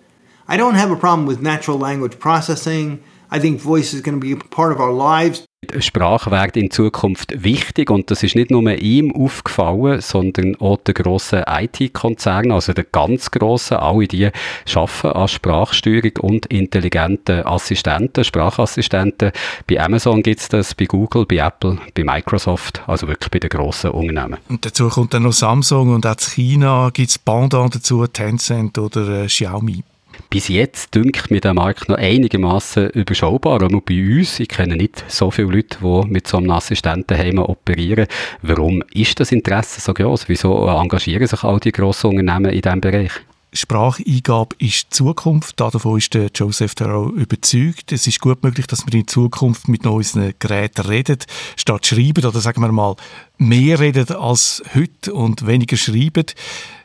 I 0.49 0.57
don't 0.57 0.75
have 0.75 0.91
a 0.91 0.97
problem 0.97 1.27
with 1.27 1.41
natural 1.41 1.79
language 1.79 2.19
processing. 2.19 2.99
I 3.31 3.39
think 3.39 3.61
voice 3.61 3.93
is 3.93 4.01
going 4.01 4.19
to 4.19 4.25
be 4.25 4.33
a 4.33 4.37
part 4.49 4.73
of 4.73 4.79
our 4.79 4.91
lives. 4.91 5.45
Sprache 5.79 6.31
wird 6.31 6.55
in 6.55 6.71
Zukunft 6.71 7.43
wichtig 7.43 7.91
und 7.91 8.09
das 8.09 8.23
ist 8.23 8.35
nicht 8.35 8.49
nur 8.49 8.71
ihm 8.71 9.13
aufgefallen, 9.13 9.99
sondern 10.01 10.55
auch 10.55 10.77
den 10.77 10.93
grossen 10.95 11.43
IT-Konzernen, 11.45 12.53
also 12.53 12.71
den 12.73 12.85
ganz 12.91 13.29
grossen, 13.29 13.77
alle 13.77 14.07
die 14.07 14.31
arbeiten 14.73 15.07
an 15.09 15.27
Sprachsteuerung 15.27 16.13
und 16.21 16.45
intelligenten 16.47 17.45
Assistenten, 17.45 18.23
Sprachassistenten. 18.23 19.31
Bei 19.67 19.81
Amazon 19.81 20.23
gibt 20.23 20.39
es 20.39 20.47
das, 20.47 20.73
bei 20.73 20.85
Google, 20.85 21.25
bei 21.25 21.37
Apple, 21.37 21.77
bei 21.93 22.03
Microsoft, 22.05 22.81
also 22.87 23.07
wirklich 23.07 23.29
bei 23.29 23.39
den 23.39 23.49
grossen 23.49 23.91
Unternehmen. 23.91 24.39
Und 24.47 24.65
dazu 24.65 24.87
kommt 24.87 25.13
dann 25.13 25.23
noch 25.23 25.33
Samsung 25.33 25.93
und 25.93 26.05
auch 26.05 26.13
in 26.13 26.19
China 26.19 26.89
gibt 26.91 27.09
es 27.09 27.19
Pendant 27.19 27.75
dazu, 27.75 28.07
Tencent 28.07 28.77
oder 28.77 29.23
äh, 29.23 29.27
Xiaomi. 29.27 29.83
Bis 30.31 30.47
jetzt 30.47 30.93
dünkt 30.93 31.31
mir 31.31 31.41
der 31.41 31.55
Markt 31.55 31.89
noch 31.89 31.97
einigermaßen 31.97 32.91
überschaubar, 32.91 33.63
auch 33.63 33.81
bei 33.81 33.95
uns. 33.95 34.39
Ich 34.39 34.47
kenne 34.47 34.75
nicht 34.75 35.03
so 35.07 35.31
viele 35.31 35.47
Leute, 35.47 35.79
die 35.81 36.07
mit 36.07 36.27
so 36.27 36.37
einem 36.37 36.51
Assistenten 36.51 37.39
operieren. 37.39 38.05
Warum 38.43 38.83
ist 38.93 39.19
das 39.19 39.31
Interesse 39.31 39.81
so 39.81 39.91
groß? 39.91 40.29
Wieso 40.29 40.67
engagieren 40.67 41.25
sich 41.25 41.43
all 41.43 41.59
die 41.59 41.71
grossen 41.71 42.11
Unternehmen 42.11 42.51
in 42.51 42.61
diesem 42.61 42.79
Bereich? 42.79 43.11
Spracheingabe 43.53 44.55
ist 44.59 44.93
Zukunft. 44.93 45.59
Davon 45.59 45.97
ist 45.97 46.13
der 46.13 46.29
Joseph 46.35 46.75
Thoreau 46.75 47.09
überzeugt. 47.09 47.91
Es 47.91 48.05
ist 48.05 48.21
gut 48.21 48.43
möglich, 48.43 48.67
dass 48.67 48.85
wir 48.85 48.93
in 48.93 49.07
Zukunft 49.07 49.67
mit 49.67 49.87
unseren 49.87 50.33
Geräten 50.37 50.85
reden, 50.85 51.17
statt 51.55 51.87
schreiben 51.87 52.23
oder 52.23 52.39
sagen 52.39 52.61
wir 52.61 52.71
mal 52.71 52.95
mehr 53.39 53.79
reden 53.79 54.15
als 54.15 54.61
heute 54.75 55.11
und 55.11 55.47
weniger 55.47 55.77
schreiben 55.77 56.25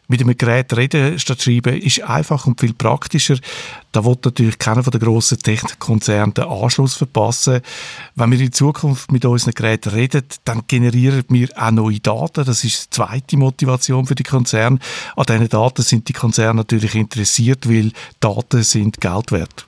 mit 0.08 0.20
einem 0.20 0.36
Gerät 0.36 0.76
reden 0.76 1.18
statt 1.18 1.42
schreiben 1.42 1.76
ist 1.80 2.02
einfach 2.02 2.46
und 2.46 2.60
viel 2.60 2.74
praktischer. 2.74 3.36
Da 3.94 4.04
wird 4.04 4.24
natürlich 4.24 4.58
keiner 4.58 4.82
von 4.82 4.90
den 4.90 5.00
grossen 5.00 5.38
Tech-Konzernen 5.38 6.34
den 6.34 6.46
Anschluss 6.46 6.94
verpassen. 6.94 7.60
Wenn 8.16 8.32
wir 8.32 8.40
in 8.40 8.50
Zukunft 8.50 9.12
mit 9.12 9.24
unseren 9.24 9.54
Geräten 9.54 9.90
reden, 9.90 10.24
dann 10.44 10.62
generieren 10.66 11.22
wir 11.28 11.48
auch 11.54 11.70
neue 11.70 12.00
Daten. 12.00 12.44
Das 12.44 12.64
ist 12.64 12.86
die 12.86 12.90
zweite 12.90 13.36
Motivation 13.36 14.04
für 14.04 14.16
die 14.16 14.24
Konzerne. 14.24 14.80
An 15.14 15.26
diesen 15.26 15.48
Daten 15.48 15.82
sind 15.82 16.08
die 16.08 16.12
Konzerne 16.12 16.56
natürlich 16.56 16.96
interessiert, 16.96 17.68
weil 17.68 17.92
Daten 18.18 18.64
sind 18.64 19.00
Geld 19.00 19.30
wert. 19.30 19.64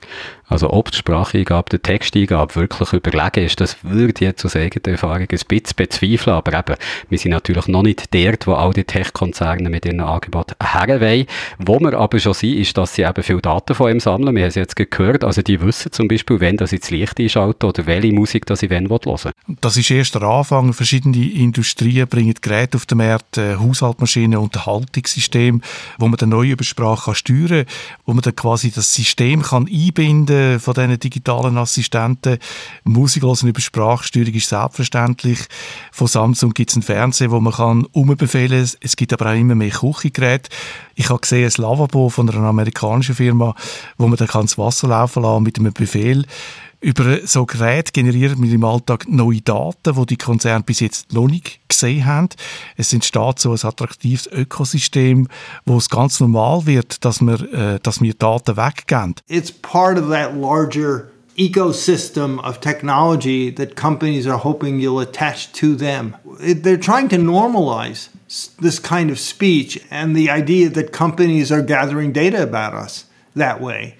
Also 0.49 0.71
ob 0.71 0.91
die 0.91 0.97
Spracheingabe, 0.97 1.69
die 1.71 1.79
Texteingabe 1.79 2.55
wirklich 2.55 2.93
überlegen 2.93 3.43
ist, 3.43 3.59
das 3.59 3.77
würde 3.83 4.23
jetzt 4.23 4.45
aus 4.45 4.55
eigener 4.55 4.93
Erfahrung 4.93 5.21
ein 5.21 5.27
bisschen 5.27 5.75
bezweifeln. 5.75 6.35
Aber 6.35 6.57
eben, 6.57 6.75
wir 7.09 7.17
sind 7.17 7.31
natürlich 7.31 7.67
noch 7.67 7.83
nicht 7.83 8.13
dort, 8.13 8.47
wo 8.47 8.53
all 8.53 8.71
die 8.71 8.85
Tech-Konzerne 8.85 9.69
mit 9.69 9.85
ihren 9.85 9.99
Angeboten 9.99 10.55
herwollen. 10.61 11.25
Wo 11.59 11.79
wir 11.79 11.93
aber 11.93 12.19
schon 12.19 12.33
sind, 12.33 12.57
ist, 12.57 12.77
dass 12.77 12.95
sie 12.95 13.01
eben 13.01 13.23
viele 13.23 13.41
Daten 13.41 13.75
von 13.75 13.91
ihm 13.91 13.99
sammeln. 13.99 14.16
Wir 14.25 14.43
haben 14.43 14.47
es 14.49 14.55
jetzt 14.55 14.75
gehört. 14.75 15.23
Also 15.23 15.41
die 15.41 15.61
wissen 15.61 15.91
zum 15.91 16.07
Beispiel, 16.07 16.39
wenn 16.39 16.57
das 16.57 16.73
ins 16.73 16.89
Licht 16.89 17.19
einschalten 17.19 17.65
oder 17.65 17.85
welche 17.85 18.13
Musik 18.13 18.45
das 18.45 18.59
sie 18.59 18.69
hören 18.69 18.89
wollen. 18.89 19.31
Das 19.61 19.77
ist 19.77 19.91
erst 19.91 20.15
der 20.15 20.23
Anfang. 20.23 20.73
Verschiedene 20.73 21.29
Industrien 21.29 22.07
bringen 22.07 22.33
Geräte 22.41 22.77
auf 22.77 22.85
den 22.85 22.99
Markt, 22.99 23.37
äh, 23.37 23.55
Haushaltsmaschinen, 23.55 24.39
Unterhaltungssysteme, 24.39 25.59
wo 25.97 26.07
man 26.07 26.17
dann 26.17 26.29
neu 26.29 26.49
über 26.49 26.63
Sprache 26.63 27.15
steuern 27.15 27.65
kann, 27.65 27.65
wo 28.05 28.13
man 28.13 28.21
dann 28.21 28.35
quasi 28.35 28.71
das 28.71 28.93
System 28.93 29.41
kann 29.41 29.67
einbinden 29.67 30.59
von 30.59 30.73
diesen 30.73 30.99
digitalen 30.99 31.57
Assistenten. 31.57 32.37
Musik 32.83 33.23
hören 33.23 33.47
über 33.47 33.61
Sprachsteuerung 33.61 34.33
ist 34.33 34.49
selbstverständlich. 34.49 35.39
Von 35.91 36.07
Samsung 36.07 36.53
gibt 36.53 36.71
es 36.71 36.75
einen 36.75 36.83
Fernseher, 36.83 37.31
wo 37.31 37.39
man 37.39 37.53
kann 37.53 37.85
umbefehlen 37.91 38.65
kann. 38.65 38.77
Es 38.81 38.95
gibt 38.95 39.13
aber 39.13 39.31
auch 39.31 39.35
immer 39.35 39.55
mehr 39.55 39.71
Küchengeräte. 39.71 40.49
Ich 40.95 41.09
habe 41.09 41.19
gesehen, 41.19 41.45
ein 41.45 41.61
Lavabo 41.61 42.09
von 42.09 42.27
einer 42.29 42.47
amerikanischen 42.47 43.13
Firma, 43.13 43.53
wo 43.97 44.06
man 44.09 44.17
dann 44.17 44.27
das 44.27 44.57
Wasser 44.57 44.87
laufen 44.87 45.23
lassen 45.23 45.43
mit 45.43 45.59
einem 45.59 45.73
Befehl. 45.73 46.25
Über 46.79 47.25
so 47.25 47.47
Geräte 47.47 47.91
generieren 47.91 48.41
wir 48.41 48.53
im 48.53 48.63
Alltag 48.63 49.09
neue 49.09 49.41
Daten, 49.41 49.95
die 49.95 50.05
die 50.05 50.17
Konzerne 50.17 50.63
bis 50.63 50.79
jetzt 50.79 51.11
noch 51.11 51.27
nicht 51.27 51.59
gesehen 51.67 52.05
haben. 52.05 52.29
Es 52.75 52.93
entsteht 52.93 53.39
so 53.39 53.51
ein 53.51 53.59
attraktives 53.63 54.27
Ökosystem, 54.27 55.27
wo 55.65 55.77
es 55.77 55.89
ganz 55.89 56.19
normal 56.19 56.67
wird, 56.67 57.03
dass 57.03 57.19
wir, 57.21 57.41
äh, 57.51 57.79
dass 57.81 57.99
wir 57.99 58.13
Daten 58.13 58.57
weggeben. 58.57 59.15
It's 59.27 59.51
part 59.51 59.97
of 59.97 60.09
that 60.09 60.35
larger 60.35 61.09
ecosystem 61.35 62.39
of 62.39 62.59
technology 62.59 63.51
that 63.51 63.75
companies 63.75 64.27
are 64.27 64.43
hoping 64.43 64.79
you'll 64.79 65.01
attach 65.01 65.51
to 65.53 65.75
them. 65.75 66.15
They're 66.39 66.79
trying 66.79 67.09
to 67.09 67.17
normalize 67.17 68.09
this 68.61 68.79
kind 68.79 69.09
of 69.09 69.19
speech 69.19 69.81
and 69.89 70.15
the 70.15 70.29
idea 70.29 70.69
that 70.69 70.91
companies 70.91 71.51
are 71.51 71.63
gathering 71.63 72.13
data 72.13 72.43
about 72.43 72.75
us 72.75 73.06
that 73.37 73.61
way. 73.61 73.95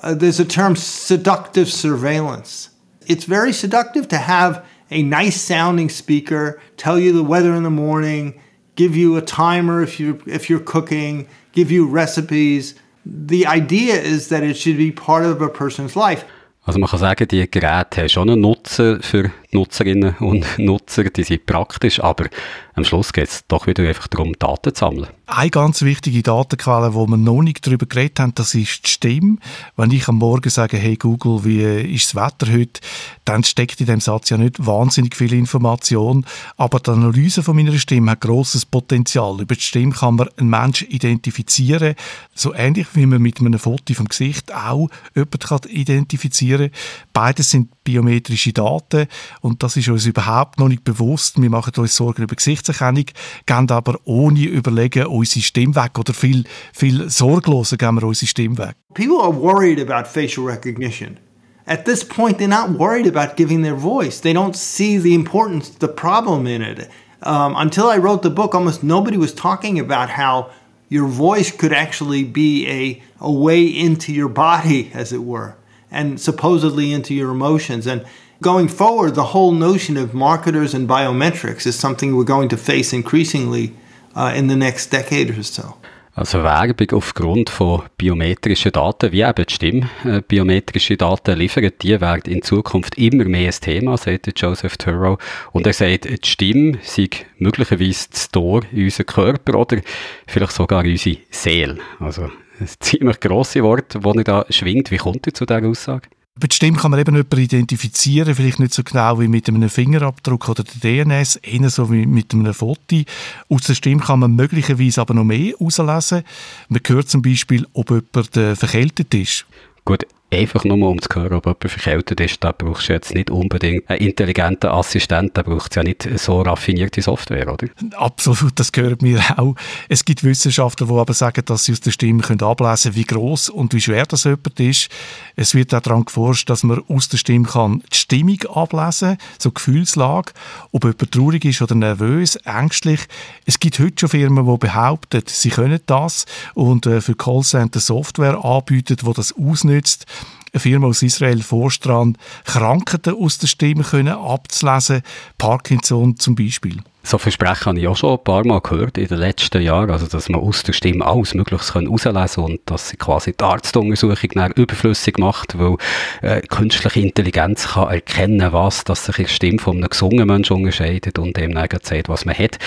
Uh, 0.00 0.14
there's 0.14 0.40
a 0.40 0.44
term 0.44 0.76
seductive 0.76 1.68
surveillance. 1.70 2.70
It's 3.06 3.24
very 3.24 3.52
seductive 3.52 4.08
to 4.08 4.18
have 4.18 4.64
a 4.90 5.02
nice 5.02 5.40
sounding 5.40 5.88
speaker 5.88 6.60
tell 6.76 6.98
you 6.98 7.12
the 7.12 7.22
weather 7.22 7.54
in 7.54 7.62
the 7.62 7.70
morning, 7.70 8.40
give 8.76 8.96
you 8.96 9.16
a 9.16 9.22
timer 9.22 9.82
if 9.82 10.00
you 10.00 10.20
if 10.26 10.48
you're 10.48 10.60
cooking, 10.60 11.28
give 11.52 11.70
you 11.70 11.86
recipes. 11.86 12.74
The 13.06 13.46
idea 13.46 13.94
is 13.94 14.28
that 14.28 14.42
it 14.42 14.54
should 14.54 14.76
be 14.76 14.90
part 14.92 15.24
of 15.24 15.42
a 15.42 15.48
person's 15.48 15.96
life. 15.96 16.24
Also 16.66 16.78
man 16.78 16.88
kann 16.88 16.98
sagen, 16.98 17.26
die 17.26 17.50
Geräte 17.50 18.02
haben 18.02 18.08
schon 18.08 18.30
einen 18.30 18.40
Nutzen 18.40 19.02
für 19.02 19.30
Nutzerinnen 19.52 20.16
und 20.20 20.46
Nutzer, 20.58 21.04
die 21.04 21.24
sind 21.24 21.46
praktisch, 21.46 22.00
aber 22.00 22.26
am 22.74 22.84
Schluss 22.84 23.12
geht 23.12 23.28
es 23.28 23.44
doch 23.48 23.66
wieder 23.66 23.86
einfach 23.86 24.06
darum, 24.06 24.32
Daten 24.38 24.74
zu 24.74 24.80
sammeln. 24.80 25.08
Eine 25.26 25.50
ganz 25.50 25.82
wichtige 25.82 26.22
Datenquelle, 26.22 26.94
wo 26.94 27.06
wir 27.06 27.16
noch 27.16 27.42
nicht 27.42 27.66
darüber 27.66 27.86
geredet 27.86 28.20
haben, 28.20 28.34
das 28.34 28.54
ist 28.54 28.86
die 28.86 28.90
Stimme. 28.90 29.36
Wenn 29.76 29.90
ich 29.90 30.08
am 30.08 30.16
Morgen 30.16 30.50
sage, 30.50 30.76
hey 30.76 30.96
Google, 30.96 31.44
wie 31.44 31.62
ist 31.94 32.14
das 32.14 32.14
Wetter 32.14 32.52
heute, 32.52 32.80
dann 33.24 33.44
steckt 33.44 33.80
in 33.80 33.86
dem 33.86 34.00
Satz 34.00 34.30
ja 34.30 34.38
nicht 34.38 34.64
wahnsinnig 34.64 35.14
viel 35.14 35.32
Information, 35.32 36.24
aber 36.56 36.80
die 36.80 36.90
Analyse 36.90 37.42
von 37.42 37.54
meiner 37.54 37.78
Stimme 37.78 38.12
hat 38.12 38.22
grosses 38.22 38.66
Potenzial. 38.66 39.40
Über 39.40 39.54
die 39.54 39.60
Stimme 39.60 39.92
kann 39.92 40.16
man 40.16 40.28
einen 40.36 40.50
Menschen 40.50 40.88
identifizieren, 40.88 41.94
so 42.34 42.54
ähnlich 42.54 42.88
wie 42.94 43.06
man 43.06 43.22
mit 43.22 43.40
einem 43.40 43.58
Foto 43.58 43.94
vom 43.94 44.08
Gesicht 44.08 44.52
auch 44.54 44.88
jemanden 45.14 45.68
identifizieren 45.68 46.70
kann. 46.70 46.80
Beides 47.12 47.50
sind 47.50 47.84
biometrische 47.84 48.52
Daten 48.52 49.06
und 49.40 49.62
das 49.62 49.76
ist 49.76 49.88
uns 49.88 50.06
überhaupt 50.06 50.58
noch 50.58 50.68
nicht 50.68 50.84
bewusst. 50.84 51.40
Wir 51.40 51.50
machen 51.50 51.72
uns 51.76 51.96
Sorgen 51.96 52.22
über 52.22 52.36
Gesichtserkennung, 52.36 53.06
gehen 53.46 53.70
aber 53.70 53.98
ohne 54.04 54.44
überlegen 54.44 55.06
unsere 55.06 55.42
Stimme 55.42 55.74
weg 55.74 55.98
oder 55.98 56.14
viel, 56.14 56.44
viel 56.72 57.08
sorgloser 57.10 57.76
gehen 57.76 57.94
wir 57.94 58.04
unsere 58.06 58.26
Stimme 58.26 58.58
weg. 58.58 58.76
People 58.94 59.20
are 59.20 59.32
worried 59.32 59.80
about 59.80 60.08
facial 60.08 60.44
recognition. 60.44 61.18
At 61.66 61.84
this 61.84 62.02
point, 62.02 62.38
they're 62.38 62.48
not 62.48 62.70
worried 62.70 63.06
about 63.06 63.36
giving 63.36 63.62
their 63.62 63.76
voice. 63.76 64.20
They 64.20 64.32
don't 64.32 64.56
see 64.56 64.98
the 64.98 65.14
importance, 65.14 65.70
the 65.78 65.88
problem 65.88 66.46
in 66.46 66.62
it. 66.62 66.88
Um, 67.22 67.54
until 67.54 67.88
I 67.88 67.98
wrote 67.98 68.22
the 68.22 68.30
book, 68.30 68.54
almost 68.54 68.82
nobody 68.82 69.16
was 69.16 69.32
talking 69.32 69.78
about 69.78 70.10
how 70.10 70.50
your 70.88 71.06
voice 71.06 71.52
could 71.52 71.72
actually 71.72 72.24
be 72.24 72.66
a, 72.68 73.02
a 73.20 73.30
way 73.30 73.64
into 73.64 74.12
your 74.12 74.28
body, 74.28 74.90
as 74.94 75.12
it 75.12 75.22
were, 75.22 75.54
and 75.90 76.20
supposedly 76.20 76.92
into 76.92 77.14
your 77.14 77.30
emotions. 77.30 77.86
And 77.86 78.04
going 78.40 78.68
forward, 78.68 79.14
the 79.14 79.34
whole 79.34 79.52
notion 79.52 79.96
of 79.96 80.14
marketers 80.14 80.74
and 80.74 80.88
biometrics 80.88 81.66
is 81.66 81.78
something 81.78 82.16
we're 82.16 82.24
going 82.24 82.48
to 82.48 82.56
face 82.56 82.92
increasingly 82.92 83.72
uh, 84.16 84.32
in 84.34 84.48
the 84.48 84.56
next 84.56 84.90
decade 84.90 85.30
or 85.30 85.42
so. 85.42 85.76
Also 86.16 86.42
Werbung 86.42 86.90
aufgrund 86.92 87.50
von 87.50 87.82
biometrischen 87.96 88.72
Daten, 88.72 89.12
wie 89.12 89.22
eben 89.22 89.44
die 89.46 89.54
Stimme 89.54 89.88
äh, 90.04 90.20
biometrische 90.20 90.96
Daten 90.96 91.38
liefert, 91.38 91.82
die 91.82 92.00
werden 92.00 92.32
in 92.32 92.42
Zukunft 92.42 92.98
immer 92.98 93.24
mehr 93.24 93.48
ein 93.48 93.60
Thema, 93.60 93.96
sagt 93.96 94.30
Joseph 94.38 94.76
Turrow. 94.76 95.18
Und 95.52 95.66
er 95.66 95.72
sagt, 95.72 96.06
die 96.06 96.28
Stimme 96.28 96.78
sei 96.82 97.08
möglicherweise 97.38 98.08
das 98.10 98.28
Tor 98.28 98.62
in 98.72 98.84
unseren 98.84 99.06
Körper 99.06 99.54
oder 99.54 99.80
vielleicht 100.26 100.52
sogar 100.52 100.84
in 100.84 100.92
unsere 100.92 101.16
Seele. 101.30 101.78
Also 102.00 102.24
ein 102.24 102.68
ziemlich 102.80 103.20
grosses 103.20 103.62
Wort, 103.62 103.94
das 103.94 104.16
er 104.16 104.24
da 104.24 104.44
schwingt. 104.50 104.90
Wie 104.90 104.98
kommt 104.98 105.26
er 105.26 105.32
zu 105.32 105.46
dieser 105.46 105.64
Aussage? 105.64 106.08
Der 106.42 106.48
Stimme 106.54 106.78
kann 106.78 106.90
man 106.90 107.00
eben 107.00 107.14
jemanden 107.14 107.38
identifizieren, 107.38 108.34
vielleicht 108.34 108.60
nicht 108.60 108.72
so 108.72 108.82
genau 108.82 109.20
wie 109.20 109.28
mit 109.28 109.46
einem 109.48 109.68
Fingerabdruck 109.68 110.48
oder 110.48 110.64
der 110.64 111.04
DNS, 111.04 111.36
eher 111.36 111.68
so 111.68 111.92
wie 111.92 112.06
mit 112.06 112.32
einem 112.32 112.54
Foto. 112.54 113.02
Aus 113.50 113.62
der 113.62 113.74
Stimme 113.74 114.00
kann 114.00 114.20
man 114.20 114.36
möglicherweise 114.36 115.02
aber 115.02 115.12
noch 115.12 115.24
mehr 115.24 115.52
herauslesen. 115.58 116.22
Man 116.68 116.80
hört 116.86 117.10
zum 117.10 117.20
Beispiel, 117.20 117.66
ob 117.74 117.90
jemand 117.90 118.36
äh, 118.38 118.56
verkältet 118.56 119.12
ist. 119.12 119.44
Gut, 119.84 120.06
einfach 120.32 120.64
nur 120.64 120.88
um 120.88 121.00
zu 121.00 121.08
hören, 121.14 121.34
ob 121.34 121.46
jemand 121.46 121.70
verkältet 121.70 122.20
ist, 122.20 122.42
da 122.42 122.52
brauchst 122.52 122.88
du 122.88 122.92
jetzt 122.92 123.14
nicht 123.14 123.30
unbedingt 123.30 123.88
einen 123.90 124.00
intelligenten 124.00 124.70
Assistent, 124.70 125.36
da 125.36 125.42
braucht 125.42 125.72
es 125.72 125.76
ja 125.76 125.82
nicht 125.82 126.08
so 126.18 126.40
raffinierte 126.42 127.02
Software, 127.02 127.52
oder? 127.52 127.66
Absolut, 127.96 128.58
das 128.58 128.72
gehört 128.72 129.02
mir 129.02 129.20
auch. 129.36 129.54
Es 129.88 130.04
gibt 130.04 130.22
Wissenschaftler, 130.22 130.86
die 130.86 130.92
aber 130.92 131.14
sagen, 131.14 131.44
dass 131.44 131.64
sie 131.64 131.72
aus 131.72 131.80
der 131.80 131.90
Stimme 131.90 132.22
können 132.22 132.42
ablesen 132.42 132.92
können, 132.92 132.96
wie 132.96 133.04
groß 133.04 133.48
und 133.50 133.74
wie 133.74 133.80
schwer 133.80 134.06
das 134.06 134.24
jemand 134.24 134.60
ist. 134.60 134.88
Es 135.36 135.54
wird 135.54 135.74
auch 135.74 135.80
daran 135.80 136.04
geforscht, 136.04 136.48
dass 136.48 136.62
man 136.62 136.82
aus 136.88 137.08
der 137.08 137.18
Stimme 137.18 137.48
kann 137.48 137.82
die 137.92 137.96
Stimmung 137.96 138.40
ablesen 138.54 139.16
kann, 139.16 139.18
so 139.38 139.50
Gefühlslage, 139.50 140.32
ob 140.72 140.84
jemand 140.84 141.12
traurig 141.12 141.44
ist 141.44 141.62
oder 141.62 141.74
nervös, 141.74 142.36
ängstlich. 142.36 143.00
Es 143.46 143.58
gibt 143.58 143.78
heute 143.78 143.94
schon 143.98 144.08
Firmen, 144.10 144.46
die 144.46 144.58
behaupten, 144.58 145.22
sie 145.26 145.50
können 145.50 145.80
das 145.86 146.26
und 146.54 146.86
äh, 146.86 147.00
für 147.00 147.14
Callcenter 147.14 147.80
Software 147.80 148.44
anbieten, 148.44 148.96
die 149.04 149.12
das 149.12 149.34
ausnützt 149.36 150.06
eine 150.52 150.60
Firma 150.60 150.88
aus 150.88 151.02
Israel 151.02 151.42
forscht 151.42 151.86
daran, 151.86 152.16
Krankheiten 152.44 153.14
aus 153.14 153.38
der 153.38 153.46
Stimme 153.46 153.84
können 153.84 154.14
abzulesen, 154.14 155.02
Parkinson 155.38 156.16
zum 156.16 156.34
Beispiel. 156.34 156.78
So 157.02 157.16
Versprechen 157.16 157.66
habe 157.66 157.80
ich 157.80 157.88
auch 157.88 157.96
schon 157.96 158.18
ein 158.18 158.24
paar 158.24 158.44
Mal 158.44 158.60
gehört 158.60 158.98
in 158.98 159.08
den 159.08 159.18
letzten 159.18 159.62
Jahren, 159.62 159.90
also 159.90 160.06
dass 160.06 160.28
man 160.28 160.40
aus 160.40 160.62
der 160.62 160.74
Stimme 160.74 161.06
alles 161.06 161.34
Mögliche 161.34 161.74
herauslesen 161.74 162.44
kann 162.44 162.44
und 162.44 162.60
dass 162.66 162.90
sie 162.90 162.96
quasi 162.98 163.32
die 163.32 163.42
Arztuntersuchung 163.42 164.30
dann 164.34 164.52
überflüssig 164.52 165.18
macht, 165.18 165.58
weil 165.58 165.76
äh, 166.20 166.42
künstliche 166.42 167.00
Intelligenz 167.00 167.68
kann 167.68 167.88
erkennen, 167.88 168.52
was 168.52 168.84
dass 168.84 169.06
sich 169.06 169.16
die 169.16 169.28
Stimme 169.28 169.58
von 169.58 169.78
einem 169.78 169.88
gesungenen 169.88 170.26
Menschen 170.26 170.56
unterscheidet 170.56 171.18
und 171.18 171.36
dem 171.36 171.54
dann 171.54 171.68
sagt, 171.82 172.08
was 172.08 172.26
man 172.26 172.36
hat. 172.36 172.58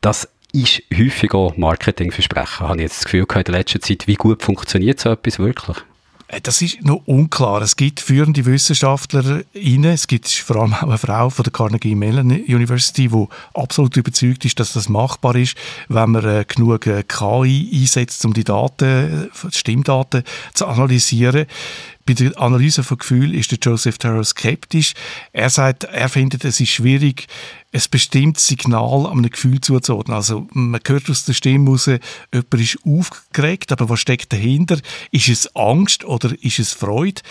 Das 0.00 0.28
ist 0.52 0.82
häufig 0.96 1.34
auch 1.34 1.56
Marketingversprechen, 1.56 2.68
habe 2.68 2.76
ich 2.76 2.82
jetzt 2.82 2.98
das 2.98 3.04
Gefühl 3.04 3.26
gehabt 3.26 3.48
in 3.48 3.52
der 3.52 3.60
letzten 3.60 3.80
Zeit. 3.80 4.06
Wie 4.06 4.14
gut 4.14 4.42
funktioniert 4.42 5.00
so 5.00 5.10
etwas 5.10 5.38
wirklich? 5.38 5.78
Äh, 6.32 6.40
das 6.40 6.60
ist 6.62 6.82
noch 6.82 7.02
unklar. 7.06 7.62
Es 7.62 7.76
gibt 7.76 8.00
führende 8.00 8.44
Wissenschaftlerinnen, 8.44 9.92
es 9.92 10.08
gibt 10.08 10.28
vor 10.28 10.56
allem 10.56 10.74
auch 10.74 10.82
eine 10.82 10.98
Frau 10.98 11.30
von 11.30 11.44
der 11.44 11.52
Carnegie 11.52 11.94
Mellon 11.94 12.30
University, 12.30 13.08
die 13.08 13.26
absolut 13.54 13.96
überzeugt 13.96 14.44
ist, 14.44 14.58
dass 14.58 14.72
das 14.72 14.88
machbar 14.88 15.36
ist, 15.36 15.56
wenn 15.88 16.10
man 16.10 16.24
äh, 16.24 16.44
genug 16.48 16.86
äh, 16.86 17.04
KI 17.04 17.70
einsetzt, 17.72 18.24
um 18.24 18.32
die 18.32 18.44
Daten, 18.44 19.30
die 19.44 19.56
Stimmdaten 19.56 20.24
zu 20.54 20.66
analysieren. 20.66 21.46
Bei 22.04 22.14
der 22.14 22.36
Analyse 22.38 22.82
von 22.82 22.98
Gefühl 22.98 23.34
ist 23.34 23.52
der 23.52 23.58
Joseph 23.62 23.98
Terrell 23.98 24.24
skeptisch. 24.24 24.94
Er 25.32 25.50
sagt, 25.50 25.84
er 25.84 26.08
findet, 26.08 26.44
es 26.44 26.58
ist 26.58 26.70
schwierig, 26.70 27.28
ein 27.72 27.82
bestimmtes 27.90 28.48
Signal 28.48 29.06
an 29.06 29.18
einem 29.18 29.30
Gefühl 29.30 29.60
zuzuordnen. 29.60 30.16
Also 30.16 30.46
man 30.52 30.80
hört 30.84 31.08
aus 31.08 31.24
der 31.24 31.32
Stimme 31.32 31.70
raus, 31.70 31.86
jemand 31.86 32.54
ist 32.54 32.78
aufgeregt, 32.84 33.72
aber 33.72 33.88
was 33.88 34.00
steckt 34.00 34.32
dahinter? 34.32 34.78
Ist 35.10 35.28
es 35.28 35.54
Angst 35.54 36.04
oder 36.04 36.34
ist 36.42 36.58
es 36.58 36.72
Freude? 36.72 37.22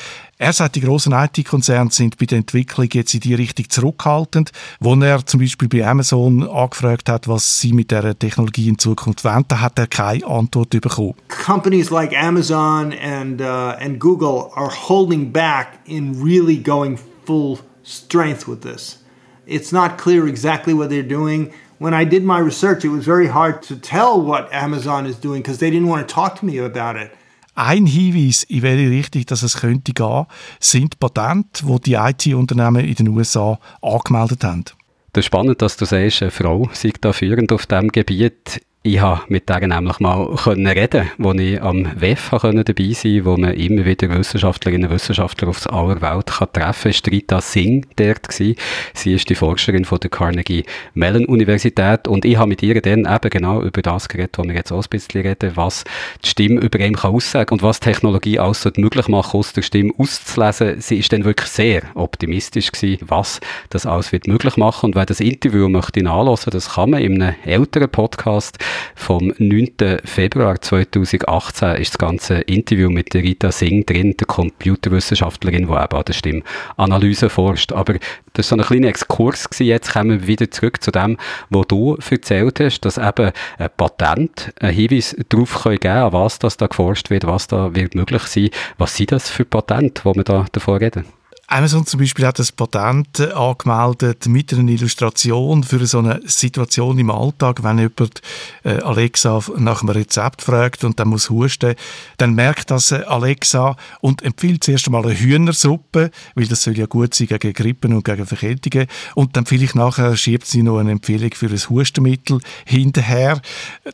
Er 0.41 0.53
sagt, 0.53 0.75
die 0.75 0.81
grossen 0.81 1.13
IT-Konzerne 1.13 1.91
sind 1.91 2.17
bei 2.17 2.25
der 2.25 2.39
Entwicklung 2.39 2.87
jetzt 2.91 3.13
in 3.13 3.19
die 3.19 3.35
Richtung 3.35 3.69
zurückhaltend. 3.69 4.51
Wo 4.79 4.95
er 4.95 5.23
zum 5.23 5.39
Beispiel 5.39 5.67
bei 5.67 5.85
Amazon 5.85 6.49
angefragt 6.49 7.09
hat, 7.09 7.27
was 7.27 7.59
sie 7.59 7.73
mit 7.73 7.91
der 7.91 8.17
Technologie 8.17 8.69
in 8.69 8.79
Zukunft 8.79 9.23
wollen, 9.23 9.45
da 9.47 9.59
hat 9.59 9.77
er 9.77 9.85
keine 9.85 10.25
Antwort 10.25 10.71
bekommen. 10.71 11.13
Companies 11.27 11.91
like 11.91 12.11
Amazon 12.17 12.91
and, 12.91 13.39
uh, 13.39 13.75
and 13.79 13.99
Google 13.99 14.49
are 14.55 14.71
holding 14.71 15.31
back 15.31 15.77
in 15.85 16.19
really 16.19 16.57
going 16.57 16.97
full 17.23 17.59
strength 17.83 18.47
with 18.47 18.61
this. 18.61 18.97
It's 19.45 19.71
not 19.71 19.99
clear 19.99 20.27
exactly 20.27 20.73
what 20.73 20.89
they're 20.89 21.07
doing. 21.07 21.51
When 21.77 21.93
I 21.93 22.03
did 22.03 22.23
my 22.23 22.39
research, 22.39 22.83
it 22.83 22.89
was 22.89 23.05
very 23.05 23.27
hard 23.27 23.61
to 23.67 23.75
tell 23.75 24.19
what 24.19 24.51
Amazon 24.51 25.05
is 25.05 25.17
doing 25.17 25.43
because 25.43 25.59
they 25.59 25.69
didn't 25.69 25.87
want 25.87 26.07
to 26.07 26.11
talk 26.11 26.39
to 26.39 26.47
me 26.47 26.57
about 26.57 26.95
it. 26.95 27.11
Ein 27.53 27.85
Hinweis, 27.85 28.43
in 28.43 28.61
welche 28.61 28.89
Richtung 28.89 29.25
dass 29.25 29.43
es 29.43 29.57
könnte 29.57 29.93
gehen, 29.93 30.25
sind 30.59 30.99
Patente, 30.99 31.65
die 31.65 31.81
die 31.81 31.93
IT-Unternehmen 31.93 32.85
in 32.85 32.95
den 32.95 33.09
USA 33.09 33.59
angemeldet 33.81 34.43
haben. 34.43 34.65
Das 35.13 35.23
ist 35.23 35.25
spannend, 35.25 35.61
dass 35.61 35.75
du 35.75 35.85
sagst, 35.85 36.21
eine 36.21 36.31
Frau 36.31 36.69
sei 36.71 36.93
da 37.01 37.11
führend 37.11 37.51
auf 37.51 37.65
diesem 37.65 37.89
Gebiet. 37.89 38.61
Ich 38.83 38.99
habe 38.99 39.21
mit 39.27 39.47
der 39.47 39.67
nämlich 39.67 39.99
mal 39.99 40.35
können 40.37 40.65
reden, 40.65 41.11
wo 41.19 41.33
ich 41.33 41.61
am 41.61 41.87
WEF 42.01 42.31
dabei 42.31 42.93
sein 42.93 43.25
wo 43.25 43.37
man 43.37 43.53
immer 43.53 43.85
wieder 43.85 44.09
Wissenschaftlerinnen 44.09 44.89
und 44.89 44.95
Wissenschaftler 44.95 45.49
aus 45.49 45.67
aller 45.67 46.01
Welt 46.01 46.25
kann 46.25 46.51
treffen 46.51 46.91
kann. 46.91 47.13
Rita 47.13 47.41
Singh 47.41 47.85
dort 47.95 48.27
gewesen. 48.27 48.55
Sie 48.95 49.13
ist 49.13 49.29
die 49.29 49.35
Forscherin 49.35 49.85
von 49.85 49.99
der 49.99 50.09
Carnegie 50.09 50.63
Mellon 50.95 51.25
Universität 51.25 52.07
und 52.07 52.25
ich 52.25 52.37
habe 52.37 52.47
mit 52.47 52.63
ihr 52.63 52.81
dann 52.81 53.05
eben 53.05 53.29
genau 53.29 53.61
über 53.61 53.83
das 53.83 54.09
geredet, 54.09 54.39
wo 54.39 54.43
wir 54.45 54.55
jetzt 54.55 54.71
auch 54.71 54.81
ein 54.81 54.89
bisschen 54.89 55.21
reden, 55.21 55.51
was 55.53 55.83
die 56.25 56.29
Stimme 56.29 56.59
über 56.61 56.79
ihn 56.79 56.95
kann 56.95 57.13
aussagen 57.13 57.53
und 57.53 57.61
was 57.61 57.81
Technologie 57.81 58.39
alles 58.39 58.67
möglich 58.77 59.07
macht, 59.07 59.35
aus 59.35 59.53
der 59.53 59.61
Stimme 59.61 59.93
auszulesen. 59.95 60.81
Sie 60.81 60.97
ist 60.97 61.13
dann 61.13 61.23
wirklich 61.23 61.49
sehr 61.49 61.83
optimistisch 61.93 62.71
gewesen, 62.71 63.05
was 63.07 63.41
das 63.69 63.85
alles 63.85 64.11
wird 64.11 64.25
möglich 64.25 64.57
machen 64.57 64.87
und 64.87 64.95
wer 64.95 65.05
das 65.05 65.19
Interview 65.19 65.69
möchte 65.69 66.01
nachlesen, 66.01 66.49
das 66.49 66.73
kann 66.73 66.89
man 66.89 67.01
in 67.03 67.21
einem 67.21 67.35
älteren 67.45 67.87
Podcast 67.87 68.57
vom 68.95 69.33
9. 69.37 69.99
Februar 70.03 70.61
2018 70.61 71.75
ist 71.75 71.93
das 71.93 71.97
ganze 71.97 72.35
Interview 72.41 72.89
mit 72.89 73.13
Rita 73.13 73.51
Singh 73.51 73.85
drin, 73.85 74.15
der 74.17 74.27
Computerwissenschaftlerin, 74.27 75.67
die 75.67 75.73
eben 75.73 75.97
an 75.97 76.03
der 76.05 76.13
Stimmanalyse 76.13 77.29
forscht. 77.29 77.71
Aber 77.71 77.95
das 78.33 78.51
war 78.51 78.57
so 78.57 78.61
ein 78.63 78.67
kleiner 78.67 78.87
Exkurs 78.87 79.49
gewesen. 79.49 79.67
Jetzt 79.67 79.93
kommen 79.93 80.21
wir 80.21 80.27
wieder 80.27 80.49
zurück 80.49 80.81
zu 80.81 80.91
dem, 80.91 81.17
was 81.49 81.67
du 81.67 81.97
erzählt 82.09 82.59
hast, 82.59 82.81
dass 82.81 82.97
eben 82.97 83.31
ein 83.57 83.69
Patent 83.75 84.53
einen 84.59 84.73
Hinweis 84.73 85.15
darauf 85.29 85.63
geben 85.63 85.79
kann, 85.79 86.03
an 86.03 86.13
was 86.13 86.39
das 86.39 86.57
da 86.57 86.67
geforscht 86.67 87.09
wird, 87.09 87.25
was 87.27 87.47
da 87.47 87.75
wird 87.75 87.95
möglich 87.95 88.23
sein. 88.23 88.49
Was 88.77 88.95
sind 88.95 89.11
das 89.11 89.29
für 89.29 89.45
Patente, 89.45 90.05
wo 90.05 90.15
wir 90.15 90.23
da 90.23 90.45
davor 90.51 90.79
reden? 90.79 91.20
Amazon 91.51 91.85
zum 91.85 91.99
Beispiel 91.99 92.25
hat 92.25 92.39
ein 92.39 92.47
Patent 92.55 93.19
angemeldet 93.19 94.25
mit 94.27 94.53
einer 94.53 94.71
Illustration 94.71 95.65
für 95.65 95.85
so 95.85 95.99
eine 95.99 96.21
Situation 96.25 96.97
im 96.97 97.11
Alltag, 97.11 97.61
wenn 97.61 97.77
jemand 97.77 98.21
äh, 98.63 98.79
Alexa 98.79 99.37
nach 99.57 99.81
einem 99.81 99.89
Rezept 99.89 100.43
fragt 100.43 100.85
und 100.85 100.97
dann 100.97 101.09
muss 101.09 101.29
husten, 101.29 101.75
dann 102.15 102.35
merkt 102.35 102.71
das 102.71 102.93
äh, 102.93 103.03
Alexa 103.05 103.75
und 103.99 104.21
empfiehlt 104.21 104.63
zuerst 104.63 104.87
einmal 104.87 105.03
eine 105.03 105.13
Hühnersuppe, 105.13 106.11
weil 106.35 106.47
das 106.47 106.63
soll 106.63 106.77
ja 106.77 106.85
gut 106.85 107.13
sein 107.13 107.27
gegen 107.27 107.51
Grippen 107.51 107.93
und 107.93 108.05
gegen 108.05 108.25
Verkältungen 108.25 108.87
und 109.15 109.35
dann 109.35 109.45
vielleicht 109.45 109.75
nachher 109.75 110.15
schiebt 110.15 110.45
sie 110.45 110.63
noch 110.63 110.77
eine 110.77 110.91
Empfehlung 110.91 111.33
für 111.33 111.47
ein 111.47 111.59
Hustenmittel 111.69 112.39
hinterher. 112.63 113.41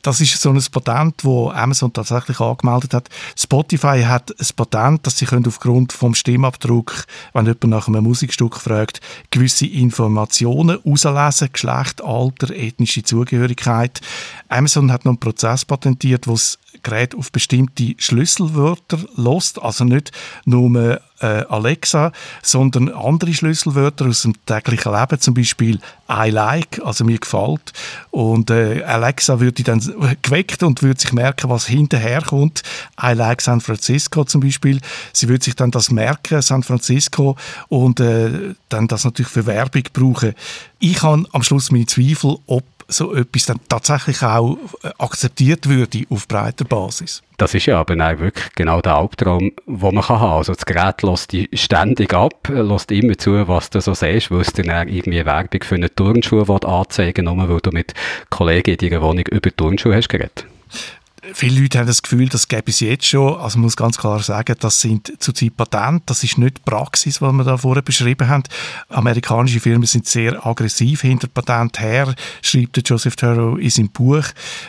Das 0.04 0.22
ist 0.22 0.40
so 0.40 0.52
ein 0.52 0.64
Patent, 0.72 1.26
wo 1.26 1.50
Amazon 1.50 1.92
tatsächlich 1.92 2.40
angemeldet 2.40 2.94
hat. 2.94 3.10
Spotify 3.36 4.04
hat 4.04 4.30
ein 4.30 4.48
Patent, 4.56 5.08
dass 5.08 5.18
sie 5.18 5.28
aufgrund 5.28 5.92
vom 5.92 6.14
Stimmabdruck, 6.14 7.06
wenn 7.34 7.47
jemand 7.48 7.66
nach 7.66 7.88
einem 7.88 8.04
Musikstück 8.04 8.58
fragt, 8.58 9.02
gewisse 9.32 9.66
Informationen 9.66 10.80
herauslesen, 10.84 11.50
Geschlecht, 11.52 12.04
Alter, 12.04 12.54
ethnische 12.54 13.04
Zugehörigkeit. 13.04 14.02
Amazon 14.50 14.92
hat 14.92 15.06
noch 15.06 15.12
einen 15.12 15.20
Prozess 15.20 15.66
patentiert, 15.66 16.28
wo 16.28 16.34
es 16.34 16.60
Gerät 16.84 17.16
auf 17.16 17.32
bestimmte 17.32 17.96
Schlüsselwörter 17.98 19.00
lost, 19.16 19.62
also 19.62 19.84
nicht 19.84 20.12
nur 20.46 21.02
äh, 21.20 21.26
Alexa, 21.50 22.12
sondern 22.44 22.90
andere 22.90 23.34
Schlüsselwörter 23.34 24.06
aus 24.06 24.22
dem 24.22 24.34
täglichen 24.46 24.94
Leben, 24.94 25.20
zum 25.20 25.34
Beispiel 25.34 25.80
I 26.10 26.30
like, 26.30 26.80
also 26.84 27.04
mir 27.04 27.18
gefällt. 27.18 27.74
Und 28.12 28.50
äh, 28.50 28.84
Alexa 28.84 29.40
würde 29.40 29.64
dann 29.64 29.82
geweckt 30.22 30.64
und 30.64 30.84
würde 30.84 31.00
sich 31.00 31.14
merken, 31.14 31.50
was 31.50 31.68
hinterher 31.68 32.22
kommt. 32.22 32.64
I 33.02 33.14
like 33.14 33.42
San 33.42 33.62
Francisco 33.62 34.24
zum 34.24 34.42
Beispiel. 34.42 34.80
Sie 35.14 35.28
würde 35.28 35.44
sich 35.44 35.56
dann 35.56 35.72
das 35.72 35.92
merken, 35.92 36.42
San 36.42 36.64
Francisco, 36.64 37.36
und 37.68 38.00
äh, 38.00 38.56
dann 38.70 38.88
das 38.88 39.04
natürlich 39.04 39.32
für 39.32 39.46
Werbung 39.46 39.84
brauchen. 39.94 40.34
Ich 40.80 41.02
habe 41.02 41.26
am 41.32 41.44
Schluss 41.44 41.72
meine 41.72 41.86
Zweifel, 41.88 42.38
ob 42.46 42.64
so 42.88 43.14
etwas 43.14 43.46
dann 43.46 43.60
tatsächlich 43.68 44.22
auch 44.24 44.58
äh, 44.84 44.90
akzeptiert 44.98 45.68
würde 45.68 46.04
auf 46.10 46.28
breiter 46.28 46.66
Basis. 46.66 47.22
Das 47.38 47.54
ist 47.54 47.66
ja 47.68 47.80
aber 47.80 47.94
auch 47.94 48.20
wirklich 48.20 48.56
genau 48.56 48.82
der 48.82 48.96
Albtraum, 48.96 49.52
den 49.66 49.78
man 49.78 50.08
haben 50.08 50.20
kann. 50.20 50.30
Also 50.30 50.54
das 50.54 50.66
Gerät 50.66 51.04
lässt 51.04 51.34
dich 51.34 51.50
ständig 51.54 52.14
ab, 52.14 52.50
lässt 52.50 52.92
immer 52.92 53.18
zu, 53.18 53.48
was 53.48 53.70
du 53.70 53.80
so 53.82 53.94
siehst, 53.94 54.32
weil 54.32 54.42
es 54.42 54.54
dir 54.54 54.64
dann 54.64 54.88
irgendwie 54.88 55.26
Werbung 55.26 55.62
für 55.64 55.76
eine 55.76 55.94
Turnschuhe 55.94 56.48
anzeigen 56.48 57.28
will, 57.28 57.36
nur 57.36 57.50
weil 57.50 57.60
du 57.60 57.72
mit 57.72 57.94
Kollegen 58.30 58.72
in 58.72 58.78
deiner 58.78 59.02
Wohnung 59.02 59.26
über 59.28 59.56
Turnschuhe 59.56 59.96
hast 59.96 60.10
geredet. 60.10 60.46
Viele 61.34 61.62
Leute 61.62 61.80
haben 61.80 61.88
das 61.88 62.02
Gefühl, 62.02 62.30
das 62.30 62.48
gäbe 62.48 62.70
es 62.70 62.80
jetzt 62.80 63.06
schon. 63.06 63.38
Also 63.40 63.58
man 63.58 63.64
muss 63.64 63.76
ganz 63.76 63.98
klar 63.98 64.22
sagen, 64.22 64.56
das 64.60 64.80
sind 64.80 65.12
zurzeit 65.20 65.58
Patente, 65.58 66.04
das 66.06 66.24
ist 66.24 66.38
nicht 66.38 66.58
die 66.58 66.62
Praxis, 66.64 67.22
was 67.22 67.34
wir 67.34 67.44
da 67.44 67.58
vorher 67.58 67.82
beschrieben 67.82 68.30
haben. 68.30 68.44
Amerikanische 68.90 69.60
Firmen 69.60 69.86
sind 69.86 70.08
sehr 70.08 70.46
aggressiv 70.46 71.02
hinter 71.02 71.28
Patent 71.28 71.80
her, 71.80 72.14
schreibt 72.42 72.88
Joseph 72.88 73.16
Turrow 73.16 73.60
in 73.60 73.70
seinem 73.70 73.90
Buch. 73.90 74.24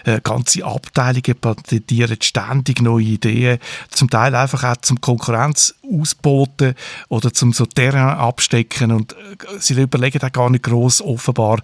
Äh, 0.04 0.20
ganze 0.22 0.64
Abteilungen 0.64 1.36
patentieren 1.40 2.18
ständig 2.20 2.82
neue 2.82 3.04
Ideen, 3.04 3.58
zum 3.90 4.10
Teil 4.10 4.34
einfach 4.34 4.64
auch 4.64 4.76
zum 4.78 5.00
Konkurrenz 5.00 5.74
ausboten 5.82 6.74
oder 7.08 7.32
zum 7.32 7.52
so 7.52 7.66
Terrain 7.66 8.16
abstecken 8.18 8.92
und 8.92 9.12
äh, 9.12 9.16
sie 9.58 9.80
überlegen 9.80 10.22
auch 10.22 10.32
gar 10.32 10.50
nicht 10.50 10.64
groß 10.64 11.02
offenbar, 11.02 11.60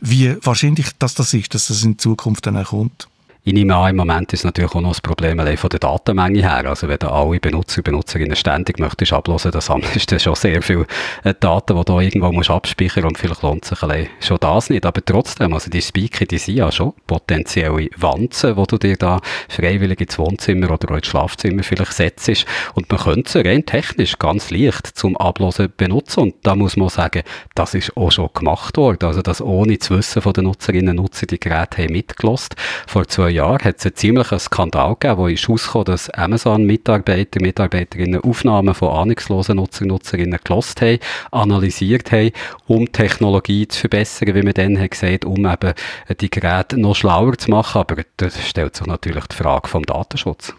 wie 0.00 0.36
wahrscheinlich 0.42 0.88
dass 0.98 1.14
das 1.14 1.34
ist, 1.34 1.54
dass 1.54 1.68
das 1.68 1.82
in 1.82 1.98
Zukunft 1.98 2.46
dann 2.46 2.56
auch 2.56 2.68
kommt. 2.68 3.08
Ich 3.44 3.54
nehme 3.54 3.74
an, 3.76 3.90
im 3.90 3.96
Moment 3.96 4.32
ist 4.32 4.44
natürlich 4.44 4.74
auch 4.74 4.80
noch 4.80 4.90
das 4.90 5.00
Problem 5.00 5.38
von 5.56 5.70
der 5.70 5.78
Datenmenge 5.78 6.42
her. 6.42 6.68
Also 6.68 6.88
wenn 6.88 6.98
du 6.98 7.10
alle 7.10 7.40
Benutzer 7.40 7.78
und 7.78 7.84
Benutzerinnen 7.84 8.36
ständig 8.36 8.78
möchtest 8.78 9.12
ablösen, 9.12 9.52
dann 9.52 9.60
sammelst 9.60 10.10
du 10.10 10.18
schon 10.18 10.34
sehr 10.34 10.60
viele 10.60 10.86
äh, 11.24 11.32
Daten, 11.38 11.76
die 11.76 11.84
du 11.84 12.00
irgendwo 12.00 12.30
musst 12.32 12.50
abspeichern 12.50 13.04
und 13.04 13.16
vielleicht 13.16 13.42
lohnt 13.42 13.64
sich 13.64 13.82
allein 13.82 14.08
schon 14.20 14.36
das 14.40 14.68
nicht. 14.68 14.84
Aber 14.84 15.02
trotzdem, 15.02 15.54
also 15.54 15.70
die 15.70 15.80
Speaker, 15.80 16.26
die 16.26 16.36
sind 16.36 16.56
ja 16.56 16.70
schon 16.70 16.92
potenzielle 17.06 17.88
Wanzen, 17.96 18.56
wo 18.56 18.66
du 18.66 18.76
dir 18.76 18.96
da 18.96 19.20
freiwillig 19.48 20.00
ins 20.00 20.18
Wohnzimmer 20.18 20.70
oder 20.70 20.90
auch 20.90 20.96
ins 20.96 21.06
Schlafzimmer 21.06 21.62
vielleicht 21.62 21.94
setzt. 21.94 22.44
Und 22.74 22.90
man 22.90 23.00
könnte 23.00 23.32
sie 23.32 23.48
rein 23.48 23.64
technisch 23.64 24.18
ganz 24.18 24.50
leicht 24.50 24.86
zum 24.88 25.16
Ablösen 25.16 25.72
benutzen. 25.74 26.20
Und 26.20 26.34
da 26.42 26.54
muss 26.54 26.76
man 26.76 26.90
sagen, 26.90 27.22
das 27.54 27.74
ist 27.74 27.96
auch 27.96 28.10
schon 28.10 28.28
gemacht 28.34 28.76
worden. 28.76 29.06
Also 29.06 29.22
das 29.22 29.40
ohne 29.40 29.78
zu 29.78 29.96
wissen 29.96 30.20
von 30.20 30.34
den 30.34 30.44
Nutzerinnen 30.44 30.98
und 30.98 31.04
Nutzer 31.04 31.26
die 31.26 31.40
Geräte 31.40 31.82
haben 31.82 31.92
mitgelost. 31.92 32.56
Vor 32.86 33.06
zwei 33.06 33.27
Jahren 33.30 33.64
hat 33.64 33.78
es 33.78 33.86
einen 33.86 33.96
ziemlichen 33.96 34.38
Skandal 34.38 34.94
gegeben, 34.94 35.18
wo 35.18 35.26
ist 35.26 35.48
rausgekommen, 35.48 35.86
dass 35.86 36.10
Amazon-Mitarbeiter, 36.10 37.40
Mitarbeiterinnen 37.40 38.20
Aufnahmen 38.20 38.74
von 38.74 38.88
ahnungslosen 38.88 39.56
Nutzer 39.56 39.86
Nutzerinnen 39.86 40.38
gelost 40.42 40.80
haben, 40.82 40.98
analysiert 41.30 42.12
haben, 42.12 42.32
um 42.66 42.90
Technologie 42.90 43.68
zu 43.68 43.80
verbessern, 43.80 44.34
wie 44.34 44.42
man 44.42 44.54
dann 44.54 44.78
hat 44.78 44.90
gesagt, 44.92 45.24
um 45.24 45.46
eben 45.46 45.74
die 46.20 46.30
Geräte 46.30 46.78
noch 46.78 46.94
schlauer 46.94 47.36
zu 47.38 47.50
machen. 47.50 47.80
Aber 47.80 47.96
da 48.16 48.30
stellt 48.30 48.76
sich 48.76 48.86
natürlich 48.86 49.26
die 49.26 49.36
Frage 49.36 49.68
vom 49.68 49.84
Datenschutz. 49.84 50.54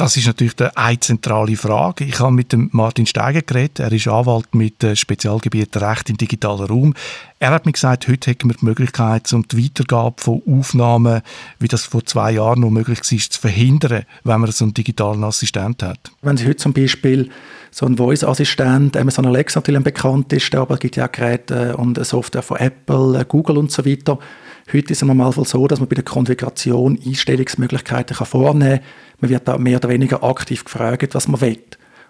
Das 0.00 0.16
ist 0.16 0.26
natürlich 0.26 0.54
eine 0.76 0.98
zentrale 0.98 1.56
Frage. 1.56 2.04
Ich 2.04 2.20
habe 2.20 2.32
mit 2.32 2.54
dem 2.54 2.70
Martin 2.72 3.04
Steiger 3.04 3.42
geredet. 3.42 3.80
Er 3.80 3.92
ist 3.92 4.08
Anwalt 4.08 4.54
mit 4.54 4.76
Spezialgebiet 4.94 5.76
Recht 5.76 6.08
im 6.08 6.16
digitalen 6.16 6.64
Raum. 6.64 6.94
Er 7.38 7.50
hat 7.50 7.66
mir 7.66 7.72
gesagt, 7.72 8.08
heute 8.08 8.30
hätten 8.30 8.48
wir 8.48 8.56
die 8.56 8.64
Möglichkeit, 8.64 9.30
um 9.34 9.46
die 9.46 9.62
Weitergabe 9.62 10.14
von 10.18 10.40
Aufnahmen, 10.48 11.20
wie 11.58 11.68
das 11.68 11.84
vor 11.84 12.02
zwei 12.06 12.32
Jahren 12.32 12.60
noch 12.60 12.70
möglich 12.70 13.00
war, 13.00 13.18
zu 13.18 13.40
verhindern, 13.40 14.06
wenn 14.24 14.40
man 14.40 14.50
so 14.52 14.64
einen 14.64 14.72
digitalen 14.72 15.22
Assistent 15.22 15.82
hat. 15.82 16.10
Wenn 16.22 16.38
Sie 16.38 16.46
heute 16.46 16.56
zum 16.56 16.72
Beispiel 16.72 17.28
so 17.70 17.84
ein 17.84 17.98
Voice-Assistent, 17.98 18.96
Amazon 18.96 19.26
Alexa 19.26 19.60
natürlich 19.60 19.84
bekannt 19.84 20.32
ist, 20.32 20.54
aber 20.54 20.74
es 20.74 20.80
gibt 20.80 20.96
ja 20.96 21.08
auch 21.08 21.12
Geräte 21.12 21.76
und 21.76 22.02
Software 22.06 22.42
von 22.42 22.56
Apple, 22.56 23.22
Google 23.26 23.58
und 23.58 23.70
so 23.70 23.84
weiter. 23.84 24.18
Heute 24.72 24.92
ist 24.92 25.02
es 25.02 25.06
Normalfall 25.06 25.44
so, 25.44 25.66
dass 25.66 25.78
man 25.78 25.88
bei 25.88 25.96
der 25.96 26.04
Konfiguration 26.04 26.98
Einstellungsmöglichkeiten 27.04 28.14
vornehmen 28.14 28.78
kann 28.78 28.86
man 29.20 29.30
wird 29.30 29.46
da 29.46 29.58
mehr 29.58 29.76
oder 29.76 29.88
weniger 29.88 30.22
aktiv 30.22 30.64
gefragt, 30.64 31.14
was 31.14 31.28
man 31.28 31.40
will. 31.40 31.62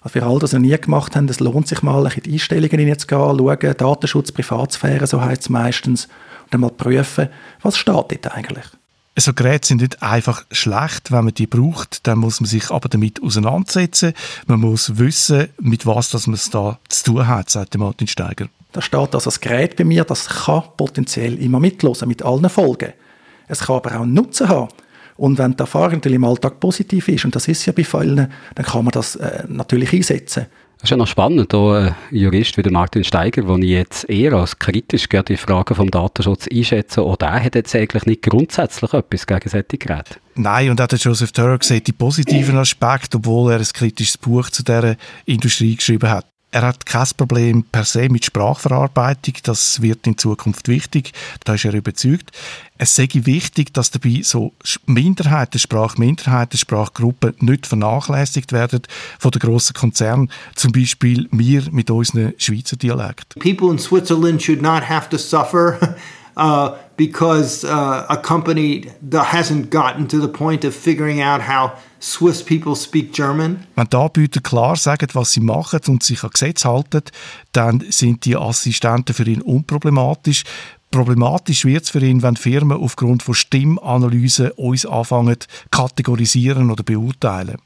Also 0.03 0.19
für 0.19 0.27
all 0.27 0.39
das, 0.39 0.53
wir 0.53 0.61
nie 0.61 0.77
gemacht 0.79 1.15
haben, 1.15 1.29
es 1.29 1.41
lohnt 1.41 1.69
sich 1.69 1.83
mal, 1.83 2.07
in 2.07 2.23
die 2.23 2.33
Einstellungen 2.33 2.79
hineinzugehen, 2.79 3.39
schauen, 3.39 3.77
Datenschutz, 3.77 4.33
Privatsphäre, 4.33 5.07
so 5.07 5.21
heißt 5.21 5.43
es 5.43 5.49
meistens, 5.51 6.05
und 6.45 6.55
dann 6.55 6.63
mal 6.63 6.71
prüfen, 6.71 7.29
was 7.63 7.77
steht 7.77 7.95
dort 7.95 8.33
eigentlich. 8.35 8.65
So 9.19 9.35
Geräte 9.35 9.69
sind 9.69 9.83
nicht 9.83 10.03
einfach 10.03 10.45
schlecht, 10.51 11.13
wenn 11.13 11.25
man 11.25 11.35
die 11.35 11.47
braucht, 11.47 12.07
dann 12.07 12.19
muss 12.19 12.41
man 12.41 12.49
sich 12.49 12.71
aber 12.71 12.89
damit 12.89 13.23
auseinandersetzen. 13.23 14.15
Man 14.47 14.61
muss 14.61 14.99
wissen, 14.99 15.49
mit 15.61 15.85
was 15.85 16.11
das 16.11 16.27
man 16.27 16.35
es 16.35 16.49
da 16.49 16.79
zu 16.89 17.05
tun 17.05 17.27
hat, 17.27 17.51
sagt 17.51 17.77
Martin 17.77 18.07
Steiger. 18.07 18.47
Da 18.73 18.81
steht 18.81 19.15
also 19.15 19.19
das 19.19 19.41
Gerät 19.41 19.77
bei 19.77 19.85
mir, 19.85 20.05
das 20.05 20.27
kann 20.29 20.63
potenziell 20.77 21.39
immer 21.43 21.61
mitlosen 21.61 22.09
mit 22.09 22.23
allen 22.23 22.49
Folgen. 22.49 22.93
Es 23.49 23.61
kann 23.61 23.77
aber 23.77 23.97
auch 23.97 24.03
einen 24.03 24.15
Nutzen 24.15 24.49
haben. 24.49 24.69
Und 25.21 25.37
wenn 25.37 25.55
die 25.55 25.61
Erfahrung 25.61 26.01
im 26.01 26.25
Alltag 26.25 26.61
positiv 26.61 27.07
ist, 27.09 27.27
und 27.27 27.37
das 27.37 27.47
ist 27.47 27.67
ja 27.67 27.75
bei 27.75 27.85
vielen, 27.85 28.33
dann 28.55 28.65
kann 28.65 28.87
man 28.87 28.93
das 28.93 29.17
äh, 29.17 29.45
natürlich 29.49 29.93
einsetzen. 29.93 30.47
Das 30.77 30.85
ist 30.85 30.91
ja 30.93 30.97
noch 30.97 31.07
spannend, 31.07 31.53
da 31.53 31.89
ein 31.89 31.95
Jurist 32.11 32.57
wie 32.57 32.63
der 32.63 32.73
Martin 32.73 33.05
Steiger, 33.05 33.43
den 33.43 33.63
ich 33.63 33.69
jetzt 33.69 34.09
eher 34.09 34.33
als 34.33 34.59
kritisch 34.59 35.11
die 35.11 35.37
Fragen 35.37 35.75
vom 35.75 35.91
Datenschutz 35.91 36.49
einschätze, 36.51 37.03
auch 37.03 37.17
der 37.17 37.45
hat 37.45 37.55
jetzt 37.55 37.77
eigentlich 37.77 38.07
nicht 38.07 38.23
grundsätzlich 38.23 38.95
etwas 38.95 39.27
gegen 39.27 39.49
solche 39.51 39.77
Geräte. 39.77 40.15
Nein, 40.37 40.71
und 40.71 40.81
auch 40.81 40.87
der 40.87 40.99
Joseph 40.99 41.33
Turner 41.33 41.59
sieht 41.61 41.87
die 41.87 41.93
positiven 41.93 42.57
Aspekte, 42.57 43.19
obwohl 43.19 43.53
er 43.53 43.59
ein 43.59 43.65
kritisches 43.65 44.17
Buch 44.17 44.49
zu 44.49 44.65
dieser 44.65 44.97
Industrie 45.27 45.77
geschrieben 45.77 46.09
hat. 46.09 46.30
Er 46.53 46.63
hat 46.63 46.85
kein 46.85 47.07
Problem 47.17 47.63
per 47.63 47.85
se 47.85 48.09
mit 48.09 48.25
Sprachverarbeitung, 48.25 49.35
das 49.45 49.83
wird 49.83 50.07
in 50.09 50.19
Zukunft 50.19 50.67
wichtig, 50.67 51.13
da 51.45 51.55
ist 51.55 51.65
er 51.65 51.75
überzeugt. 51.75 52.33
Es 52.77 52.97
sei 52.97 53.09
wichtig, 53.13 53.73
dass 53.73 53.93
dabei 53.93 54.23
so 54.25 54.53
Minderheiten, 54.87 55.61
Sprachminderheiten, 55.61 56.59
Sprachgruppen 56.59 57.35
nicht 57.41 57.67
vernachlässigt 57.67 58.53
werden 58.53 58.83
von 59.19 59.31
den 59.31 59.39
grossen 59.39 59.75
Konzernen, 59.75 60.31
zum 60.57 60.73
Beispiel 60.73 61.29
wir 61.31 61.71
mit 61.71 61.89
unserem 61.91 62.35
Schweizer 62.39 62.77
Dialekt. 62.77 63.39
People 63.39 63.71
in 63.71 63.79
Switzerland 63.79 64.43
should 64.43 64.61
not 64.61 64.89
have 64.89 65.09
to 65.09 65.19
suffer 65.19 65.79
uh, 66.41 66.77
because 66.97 67.65
uh, 67.65 68.07
a 68.09 68.17
company 68.17 68.91
that 69.03 69.27
hasn't 69.27 69.71
gotten 69.71 70.09
to 70.09 70.21
the 70.21 70.29
point 70.29 70.65
of 70.65 70.75
figuring 70.75 71.21
out 71.21 71.43
how 71.43 71.73
Swiss 72.01 72.43
people 72.43 72.75
speak 72.75 73.13
German. 73.13 73.67
Wenn 73.77 73.89
die 73.89 73.97
Anbieter 73.97 74.41
klar 74.41 74.77
sagen, 74.77 75.09
was 75.13 75.33
sie 75.33 75.41
machen 75.41 75.81
und 75.89 76.03
sich 76.03 76.25
an 76.25 76.31
Gesetze 76.31 76.69
halten, 76.69 77.03
dann 77.53 77.85
sind 77.91 78.25
die 78.25 78.37
Assistenten 78.37 79.15
für 79.15 79.25
ihn 79.25 79.43
unproblematisch. 79.43 80.45
Problematisch 80.91 81.65
wird 81.65 81.85
es 81.85 81.91
für 81.91 82.01
ihn, 82.01 82.23
wenn 82.23 82.37
Firmen 82.37 82.79
aufgrund 82.79 83.23
von 83.23 83.35
Stimmanalysen 83.35 84.51
uns 84.53 84.87
anfangen 84.87 85.37
kategorisieren 85.71 86.71
oder 86.71 86.83
beurteilen. 86.83 87.59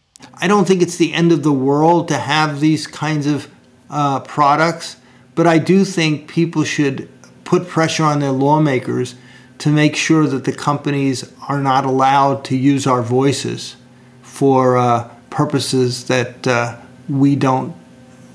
I 0.42 0.46
don't 0.46 0.66
think 0.66 0.82
it's 0.82 0.98
the 0.98 1.12
end 1.12 1.32
of 1.32 1.40
the 1.42 1.52
world 1.52 2.08
to 2.08 2.14
have 2.14 2.60
these 2.60 2.88
kinds 2.90 3.26
of 3.26 3.48
uh, 3.90 4.20
products, 4.20 4.96
but 5.34 5.46
I 5.46 5.58
do 5.58 5.84
think 5.84 6.26
people 6.32 6.64
should 6.64 7.08
put 7.44 7.68
pressure 7.68 8.04
on 8.04 8.20
their 8.20 8.32
lawmakers 8.32 9.14
to 9.58 9.70
make 9.70 9.96
sure 9.96 10.26
that 10.26 10.44
the 10.44 10.52
companies 10.52 11.32
are 11.48 11.60
not 11.60 11.84
allowed 11.84 12.44
to 12.46 12.56
use 12.56 12.86
our 12.86 13.02
voices 13.02 13.76
for 14.22 14.76
uh, 14.76 15.08
purposes 15.30 16.06
that 16.08 16.46
uh, 16.46 16.76
we 17.08 17.36
don't 17.36 17.74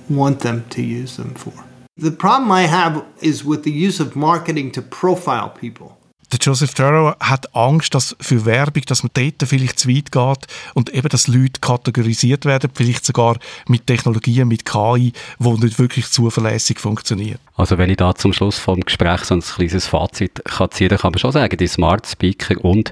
want 0.10 0.40
them 0.40 0.68
to 0.70 0.82
use 0.82 1.18
them 1.18 1.34
for. 1.36 1.54
The 1.98 2.12
problem 2.12 2.52
I 2.52 2.64
have 2.64 3.06
is 3.22 3.44
with 3.44 3.64
the 3.64 3.72
use 3.72 4.00
of 4.00 4.16
marketing 4.16 4.72
to 4.72 4.82
profile 4.82 5.50
people. 5.50 5.99
Der 6.32 6.40
Joseph 6.40 6.76
Turrow 6.76 7.16
hat 7.20 7.56
Angst, 7.56 7.96
dass 7.96 8.16
für 8.22 8.46
Werbung, 8.46 8.84
dass 8.86 9.02
man 9.02 9.10
dort 9.14 9.50
vielleicht 9.50 9.80
zu 9.80 9.90
weit 9.90 10.12
geht 10.12 10.48
und 10.76 10.94
eben, 10.94 11.10
dass 11.10 11.28
Leute 11.28 11.60
kategorisiert 11.60 12.46
werden, 12.46 12.70
vielleicht 12.74 13.04
sogar 13.04 13.38
mit 13.68 13.88
Technologien, 13.88 14.48
mit 14.48 14.64
KI, 14.64 15.14
die 15.40 15.50
nicht 15.50 15.80
wirklich 15.80 16.08
zuverlässig 16.10 16.80
funktionieren. 16.80 17.40
Also 17.56 17.78
wenn 17.80 17.90
ich 17.90 17.98
da 17.98 18.14
zum 18.14 18.32
Schluss 18.32 18.60
vom 18.60 18.80
Gespräch 18.82 19.24
so 19.24 19.34
ein 19.34 19.42
kleines 19.42 19.88
Fazit 19.88 20.44
kann 20.46 20.70
ziehen, 20.72 20.96
kann 20.98 21.12
man 21.12 21.20
schon 21.20 21.32
sagen, 21.32 21.58
die 21.58 21.68
Smart 21.68 22.06
Speaker 22.06 22.64
und 22.64 22.92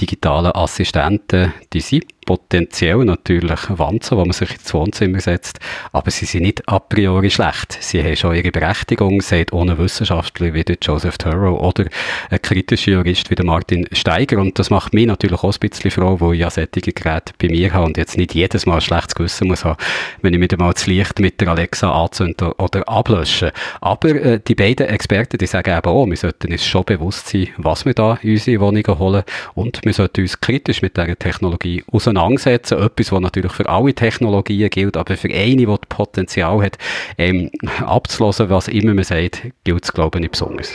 digitale 0.00 0.54
Assistenten, 0.54 1.52
die 1.72 1.80
sind 1.80 2.04
potenziell 2.26 2.98
natürlich 3.04 3.60
Wanzen, 3.68 4.18
wo 4.18 4.22
man 4.22 4.32
sich 4.32 4.50
ins 4.50 4.74
Wohnzimmer 4.74 5.20
setzt, 5.20 5.60
aber 5.92 6.10
sie 6.10 6.26
sind 6.26 6.42
nicht 6.42 6.68
a 6.68 6.80
priori 6.80 7.30
schlecht. 7.30 7.78
Sie 7.80 8.02
haben 8.02 8.16
schon 8.16 8.34
ihre 8.34 8.50
Berechtigung, 8.50 9.22
sagt 9.22 9.52
ohne 9.52 9.78
Wissenschaftler 9.78 10.52
wie 10.52 10.64
der 10.64 10.76
Joseph 10.82 11.16
Turrow 11.16 11.58
oder 11.60 11.86
ein 12.28 12.42
kritischer 12.42 12.92
Jurist 12.92 13.30
wie 13.30 13.36
der 13.36 13.46
Martin 13.46 13.86
Steiger 13.92 14.38
und 14.38 14.58
das 14.58 14.70
macht 14.70 14.92
mich 14.92 15.06
natürlich 15.06 15.42
auch 15.42 15.54
ein 15.54 15.60
bisschen 15.60 15.90
froh, 15.90 16.16
wo 16.18 16.32
ich 16.32 16.40
ja 16.40 16.50
solche 16.50 16.92
Geräte 16.92 17.32
bei 17.40 17.48
mir 17.48 17.72
habe 17.72 17.86
und 17.86 17.96
jetzt 17.96 18.18
nicht 18.18 18.34
jedes 18.34 18.66
Mal 18.66 18.76
ein 18.76 18.80
schlechtes 18.80 19.14
Gewissen 19.14 19.46
muss 19.46 19.64
haben, 19.64 19.78
wenn 20.20 20.34
ich 20.34 20.40
mir 20.40 20.48
mal 20.58 20.72
das 20.72 20.86
Licht 20.86 21.20
mit 21.20 21.40
der 21.40 21.48
Alexa 21.48 21.92
anzünde 21.92 22.54
oder 22.58 22.88
ablösche. 22.88 23.52
Aber 23.80 24.08
äh, 24.08 24.40
die 24.46 24.56
beiden 24.56 24.88
Experten, 24.88 25.38
die 25.38 25.46
sagen 25.46 25.76
eben 25.76 25.88
auch, 25.88 26.06
wir 26.06 26.16
sollten 26.16 26.50
uns 26.50 26.66
schon 26.66 26.84
bewusst 26.84 27.28
sein, 27.28 27.48
was 27.56 27.84
wir 27.84 27.94
da 27.94 28.18
in 28.22 28.32
unsere 28.32 28.60
Wohnungen 28.60 28.98
holen 28.98 29.22
und 29.54 29.80
wir 29.84 29.92
sollten 29.92 30.22
uns 30.22 30.40
kritisch 30.40 30.82
mit 30.82 30.96
dieser 30.96 31.16
Technologie 31.16 31.84
auseinandersetzen. 31.92 32.15
Etwas, 32.16 33.12
was 33.12 33.20
natürlich 33.20 33.52
für 33.52 33.68
alle 33.68 33.94
Technologien 33.94 34.70
gilt, 34.70 34.96
aber 34.96 35.16
für 35.16 35.28
eine, 35.28 35.56
die 35.56 35.66
Potenzial 35.66 36.62
hat, 36.62 36.78
ähm, 37.18 37.50
abzulösen, 37.84 38.50
was 38.50 38.68
immer 38.68 38.94
man 38.94 39.04
sagt, 39.04 39.42
gilt 39.64 39.84
es, 39.84 39.92
glaube 39.92 40.18
ich, 40.18 40.22
nicht 40.22 40.32
besonders. 40.32 40.72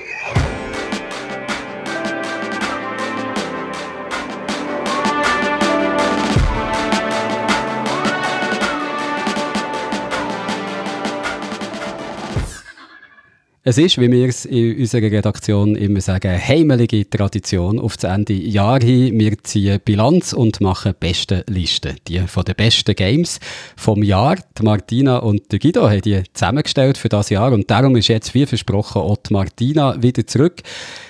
Es 13.64 13.78
ist, 13.78 14.00
wie 14.00 14.12
wir 14.12 14.28
es 14.28 14.46
in 14.46 14.76
unserer 14.80 15.04
Redaktion 15.04 15.76
immer 15.76 16.02
sagen, 16.02 16.36
heimelige 16.36 17.08
Tradition 17.08 17.80
auf 17.80 17.96
das 17.96 18.12
Ende 18.12 18.34
Jahr 18.34 18.82
hin. 18.82 19.20
Wir 19.20 19.38
ziehen 19.44 19.80
Bilanz 19.86 20.34
und 20.34 20.62
machen 20.62 20.96
beste 21.00 21.44
Listen. 21.48 21.96
Die 22.08 22.22
von 22.22 22.44
den 22.44 22.56
besten 22.56 22.96
Games 22.96 23.40
vom 23.78 24.02
Jahr. 24.02 24.38
Die 24.58 24.64
Martina 24.64 25.18
und 25.18 25.52
der 25.52 25.60
Guido 25.60 25.88
haben 25.88 26.02
die 26.02 26.24
zusammengestellt 26.34 26.98
für 26.98 27.10
das 27.10 27.30
Jahr 27.30 27.52
und 27.52 27.70
darum 27.70 27.96
ist 27.96 28.08
jetzt, 28.08 28.34
wie 28.34 28.48
versprochen, 28.48 29.04
auch 29.04 29.18
die 29.18 29.34
Martina 29.34 30.02
wieder 30.02 30.26
zurück. 30.26 30.64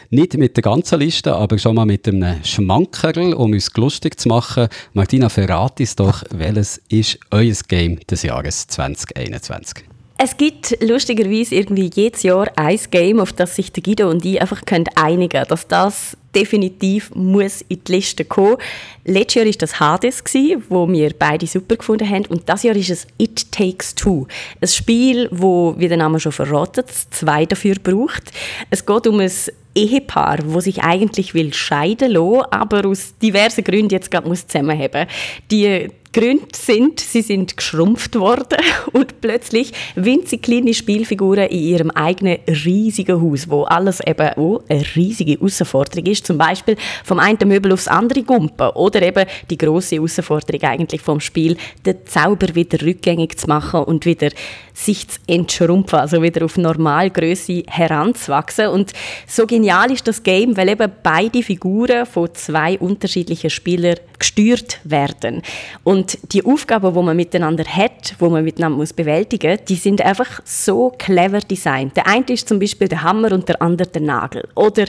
Nicht 0.09 0.37
mit 0.37 0.57
der 0.57 0.63
ganzen 0.63 0.99
Liste, 0.99 1.33
aber 1.33 1.57
schon 1.57 1.75
mal 1.75 1.85
mit 1.85 2.05
einem 2.05 2.43
Schmankerl, 2.43 3.33
um 3.33 3.53
uns 3.53 3.71
lustig 3.77 4.19
zu 4.19 4.27
machen. 4.27 4.67
Martina, 4.91 5.29
verrate 5.29 5.83
uns 5.83 5.95
doch, 5.95 6.23
welches 6.31 6.81
ist 6.89 7.17
euer 7.31 7.55
Game 7.69 7.97
des 8.09 8.23
Jahres 8.23 8.67
2021? 8.67 9.90
Es 10.23 10.37
gibt 10.37 10.77
lustigerweise 10.81 11.55
irgendwie 11.55 11.89
jedes 11.91 12.21
Jahr 12.21 12.47
ein 12.55 12.79
Game, 12.91 13.19
auf 13.19 13.33
das 13.33 13.55
sich 13.55 13.71
der 13.71 13.81
Guido 13.81 14.07
und 14.07 14.23
ich 14.23 14.39
einfach 14.39 14.61
einigen 14.93 15.29
können, 15.29 15.47
dass 15.47 15.67
das 15.67 16.15
definitiv 16.35 17.09
muss 17.15 17.61
in 17.69 17.83
die 17.83 17.91
Liste 17.93 18.23
kommen. 18.23 18.57
Letztes 19.03 19.33
Jahr 19.33 19.45
war 19.47 19.53
das 19.53 19.79
Hades, 19.79 20.23
wo 20.69 20.87
wir 20.87 21.11
beide 21.17 21.47
super 21.47 21.75
gefunden 21.75 22.07
haben. 22.07 22.27
Und 22.27 22.47
das 22.47 22.61
Jahr 22.61 22.75
ist 22.75 22.91
es 22.91 23.07
It 23.17 23.51
Takes 23.51 23.95
Two. 23.95 24.27
Ein 24.61 24.67
Spiel, 24.67 25.27
wo, 25.31 25.73
wie 25.79 25.87
der 25.87 25.97
Name 25.97 26.19
schon 26.19 26.31
verratet, 26.31 26.91
zwei 27.09 27.47
dafür 27.47 27.77
braucht. 27.81 28.31
Es 28.69 28.85
geht 28.85 29.07
um 29.07 29.19
ein 29.21 29.31
Ehepaar, 29.73 30.37
wo 30.45 30.59
sich 30.59 30.83
eigentlich 30.83 31.33
will 31.33 31.51
scheiden 31.51 32.11
lassen, 32.11 32.45
aber 32.51 32.85
aus 32.85 33.15
diversen 33.19 33.63
Gründen 33.63 33.89
jetzt 33.89 34.11
gerade 34.11 34.27
muss 34.27 34.45
zusammenhaben. 34.45 35.07
Die 35.49 35.89
Gründe 36.13 36.47
sind, 36.53 36.99
sie 36.99 37.21
sind 37.21 37.55
geschrumpft 37.55 38.15
worden 38.15 38.57
und 38.91 39.21
plötzlich 39.21 39.71
winzig 39.95 40.43
kleine 40.43 40.73
Spielfiguren 40.73 41.47
in 41.47 41.59
ihrem 41.59 41.91
eigenen 41.91 42.39
riesigen 42.47 43.21
Haus, 43.21 43.49
wo 43.49 43.63
alles 43.63 44.01
eben 44.05 44.27
auch 44.35 44.61
eine 44.67 44.83
riesige 44.95 45.33
Herausforderung 45.33 46.05
ist. 46.07 46.25
Zum 46.25 46.37
Beispiel 46.37 46.75
vom 47.05 47.19
einen 47.19 47.47
Möbel 47.47 47.71
aufs 47.71 47.87
andere 47.87 48.23
gumpen 48.23 48.69
oder 48.71 49.01
eben 49.01 49.25
die 49.49 49.57
große 49.57 49.95
Herausforderung 49.95 50.61
eigentlich 50.63 51.01
vom 51.01 51.21
Spiel, 51.21 51.55
den 51.85 51.97
Zauber 52.05 52.55
wieder 52.55 52.81
rückgängig 52.81 53.37
zu 53.37 53.47
machen 53.47 53.83
und 53.83 54.05
wieder 54.05 54.29
sich 54.73 55.07
zu 55.07 55.19
entschrumpfen, 55.27 55.99
also 55.99 56.21
wieder 56.21 56.43
auf 56.43 56.57
Normalgröße 56.57 57.63
heranzuwachsen. 57.67 58.67
Und 58.67 58.91
so 59.27 59.45
genial 59.45 59.91
ist 59.91 60.07
das 60.07 60.23
Game, 60.23 60.57
weil 60.57 60.69
eben 60.69 60.91
beide 61.03 61.43
Figuren 61.43 62.05
von 62.05 62.33
zwei 62.33 62.77
unterschiedlichen 62.79 63.49
Spielern 63.49 63.95
gesteuert 64.17 64.79
werden. 64.83 65.41
Und 65.83 66.00
die 66.31 66.45
Aufgaben, 66.45 66.93
die 66.93 67.01
man 67.01 67.15
miteinander 67.15 67.63
hat, 67.63 68.15
wo 68.19 68.29
man 68.29 68.43
miteinander 68.43 68.77
muss 68.77 68.93
bewältigen, 68.93 69.57
die 69.67 69.75
sind 69.75 70.01
einfach 70.01 70.41
so 70.45 70.93
clever 70.97 71.39
designt. 71.39 71.95
Der 71.97 72.07
eine 72.07 72.25
ist 72.27 72.47
zum 72.47 72.59
Beispiel 72.59 72.87
der 72.87 73.03
Hammer 73.03 73.31
und 73.31 73.47
der 73.49 73.61
andere 73.61 73.87
der 73.87 74.01
Nagel. 74.01 74.47
Oder 74.55 74.85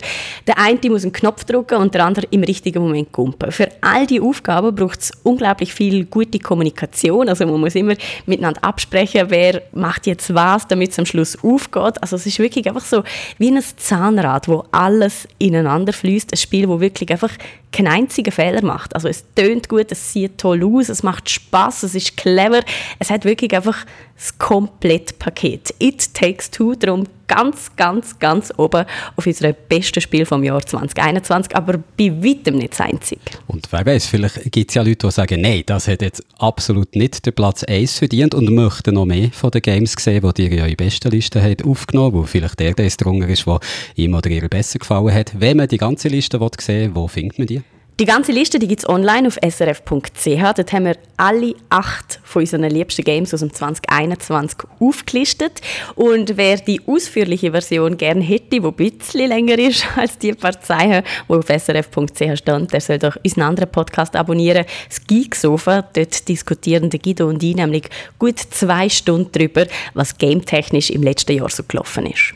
der 0.46 0.58
eine 0.58 0.78
muss 0.90 1.02
einen 1.02 1.12
Knopf 1.12 1.44
drücken 1.44 1.76
und 1.78 1.94
der 1.94 2.04
andere 2.04 2.26
im 2.30 2.42
richtigen 2.42 2.82
Moment 2.82 3.12
kumpen. 3.12 3.52
Für 3.52 3.68
all 3.80 4.06
die 4.06 4.20
Aufgaben 4.20 4.74
braucht 4.74 5.00
es 5.00 5.12
unglaublich 5.22 5.72
viel 5.72 6.04
gute 6.04 6.38
Kommunikation. 6.38 7.28
Also 7.28 7.46
man 7.46 7.60
muss 7.60 7.74
immer 7.74 7.94
miteinander 8.26 8.62
absprechen, 8.64 9.26
wer 9.28 9.62
macht 9.72 10.06
jetzt 10.06 10.34
was, 10.34 10.66
damit 10.68 10.90
es 10.90 10.98
am 10.98 11.06
Schluss 11.06 11.36
aufgeht. 11.42 12.00
Also 12.02 12.16
es 12.16 12.26
ist 12.26 12.38
wirklich 12.38 12.66
einfach 12.66 12.84
so 12.84 13.02
wie 13.38 13.50
ein 13.50 13.62
Zahnrad, 13.76 14.48
wo 14.48 14.64
alles 14.72 15.28
ineinander 15.38 15.92
fließt. 15.92 16.32
Ein 16.32 16.36
Spiel, 16.36 16.68
wo 16.68 16.80
wirklich 16.80 17.10
einfach 17.10 17.32
keinen 17.72 17.88
einzigen 17.88 18.30
Fehler 18.30 18.62
macht. 18.62 18.94
Also 18.94 19.08
es 19.08 19.24
tönt 19.34 19.68
gut, 19.68 19.90
es 19.90 20.12
sieht 20.12 20.38
toll 20.38 20.62
aus, 20.64 20.88
es 20.88 21.01
macht 21.02 21.30
Spaß, 21.30 21.84
es 21.84 21.94
ist 21.94 22.16
clever. 22.16 22.62
Es 22.98 23.10
hat 23.10 23.24
wirklich 23.24 23.54
einfach 23.54 23.84
das 24.16 24.38
Komplettpaket. 24.38 25.74
It 25.78 26.14
Takes 26.14 26.50
Two, 26.50 26.74
darum 26.74 27.06
ganz, 27.26 27.74
ganz, 27.76 28.18
ganz 28.18 28.52
oben 28.56 28.84
auf 29.16 29.26
unserem 29.26 29.54
besten 29.68 30.00
Spiel 30.00 30.26
vom 30.26 30.44
Jahr 30.44 30.64
2021, 30.64 31.56
aber 31.56 31.78
bei 31.96 32.12
weitem 32.22 32.56
nicht 32.56 32.72
das 32.72 32.82
einzige. 32.82 33.20
Und 33.46 33.66
wer 33.70 33.86
weiß, 33.86 34.06
vielleicht 34.06 34.52
gibt 34.52 34.70
es 34.70 34.74
ja 34.74 34.82
Leute, 34.82 35.06
die 35.06 35.10
sagen, 35.10 35.40
nein, 35.40 35.62
das 35.66 35.88
hat 35.88 36.02
jetzt 36.02 36.22
absolut 36.38 36.94
nicht 36.94 37.24
den 37.24 37.32
Platz 37.32 37.64
1 37.64 37.98
verdient 37.98 38.34
und 38.34 38.50
möchten 38.50 38.94
noch 38.94 39.06
mehr 39.06 39.30
von 39.32 39.50
den 39.50 39.62
Games 39.62 39.94
sehen, 39.98 40.30
die 40.36 40.42
ihr 40.42 40.66
in 40.66 40.76
besten 40.76 41.10
Liste 41.10 41.42
habt 41.42 41.64
aufgenommen, 41.64 42.14
wo 42.14 42.22
vielleicht 42.24 42.60
der, 42.60 42.74
der 42.74 42.90
drunter 42.90 43.28
ist, 43.28 43.46
der 43.46 43.60
ihm 43.96 44.14
oder 44.14 44.28
ihr 44.30 44.48
besser 44.48 44.78
gefallen 44.78 45.14
hat. 45.14 45.32
Wenn 45.40 45.56
man 45.56 45.68
die 45.68 45.78
ganze 45.78 46.08
Liste 46.08 46.38
sehen 46.60 46.94
will, 46.94 46.94
wo 46.94 47.08
findet 47.08 47.38
man 47.38 47.46
die? 47.46 47.62
Die 48.00 48.06
ganze 48.06 48.32
Liste 48.32 48.58
die 48.58 48.68
gibt 48.68 48.80
es 48.80 48.88
online 48.88 49.28
auf 49.28 49.38
srf.ch. 49.46 50.24
Dort 50.24 50.72
haben 50.72 50.86
wir 50.86 50.96
alle 51.18 51.54
acht 51.68 52.20
von 52.24 52.40
unseren 52.40 52.64
liebsten 52.64 53.04
Games 53.04 53.34
aus 53.34 53.40
dem 53.40 53.52
2021 53.52 54.60
aufgelistet. 54.80 55.60
Und 55.94 56.38
wer 56.38 56.56
die 56.56 56.80
ausführliche 56.86 57.50
Version 57.50 57.98
gerne 57.98 58.22
hätte, 58.22 58.60
die 58.60 58.60
ein 58.60 58.72
bisschen 58.72 59.28
länger 59.28 59.58
ist 59.58 59.86
als 59.96 60.16
die 60.16 60.32
paar 60.32 60.58
Zeichen, 60.58 61.04
die 61.28 61.32
auf 61.32 61.46
srf.ch 61.46 62.38
stand, 62.38 62.72
der 62.72 62.80
soll 62.80 62.98
doch 62.98 63.16
unseren 63.22 63.42
anderen 63.42 63.70
Podcast 63.70 64.16
abonnieren. 64.16 64.64
Das 64.88 65.06
Geeksofa. 65.06 65.82
Dort 65.82 66.28
diskutieren 66.28 66.88
Guido 66.88 67.28
und 67.28 67.42
ich 67.42 67.54
nämlich 67.54 67.90
gut 68.18 68.38
zwei 68.38 68.88
Stunden 68.88 69.30
darüber, 69.32 69.66
was 69.92 70.16
gametechnisch 70.16 70.88
im 70.88 71.02
letzten 71.02 71.36
Jahr 71.36 71.50
so 71.50 71.62
gelaufen 71.62 72.06
ist. 72.06 72.34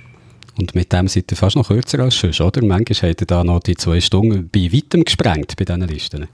Und 0.59 0.75
mit 0.75 0.93
dem 0.93 1.09
seid 1.09 1.31
ihr 1.31 1.37
fast 1.37 1.57
noch 1.57 1.69
kürzer 1.69 2.01
als 2.01 2.19
sonst, 2.19 2.41
oder? 2.41 2.65
Manchmal 2.65 3.11
habt 3.11 3.21
ihr 3.21 3.27
da 3.27 3.45
noch 3.45 3.61
die 3.61 3.77
zwei 3.77 4.01
Stunden 4.01 4.49
bei 4.49 4.71
weitem 4.73 5.05
gesprengt 5.05 5.55
bei 5.57 5.65
diesen 5.65 5.87
Listen. 5.87 6.29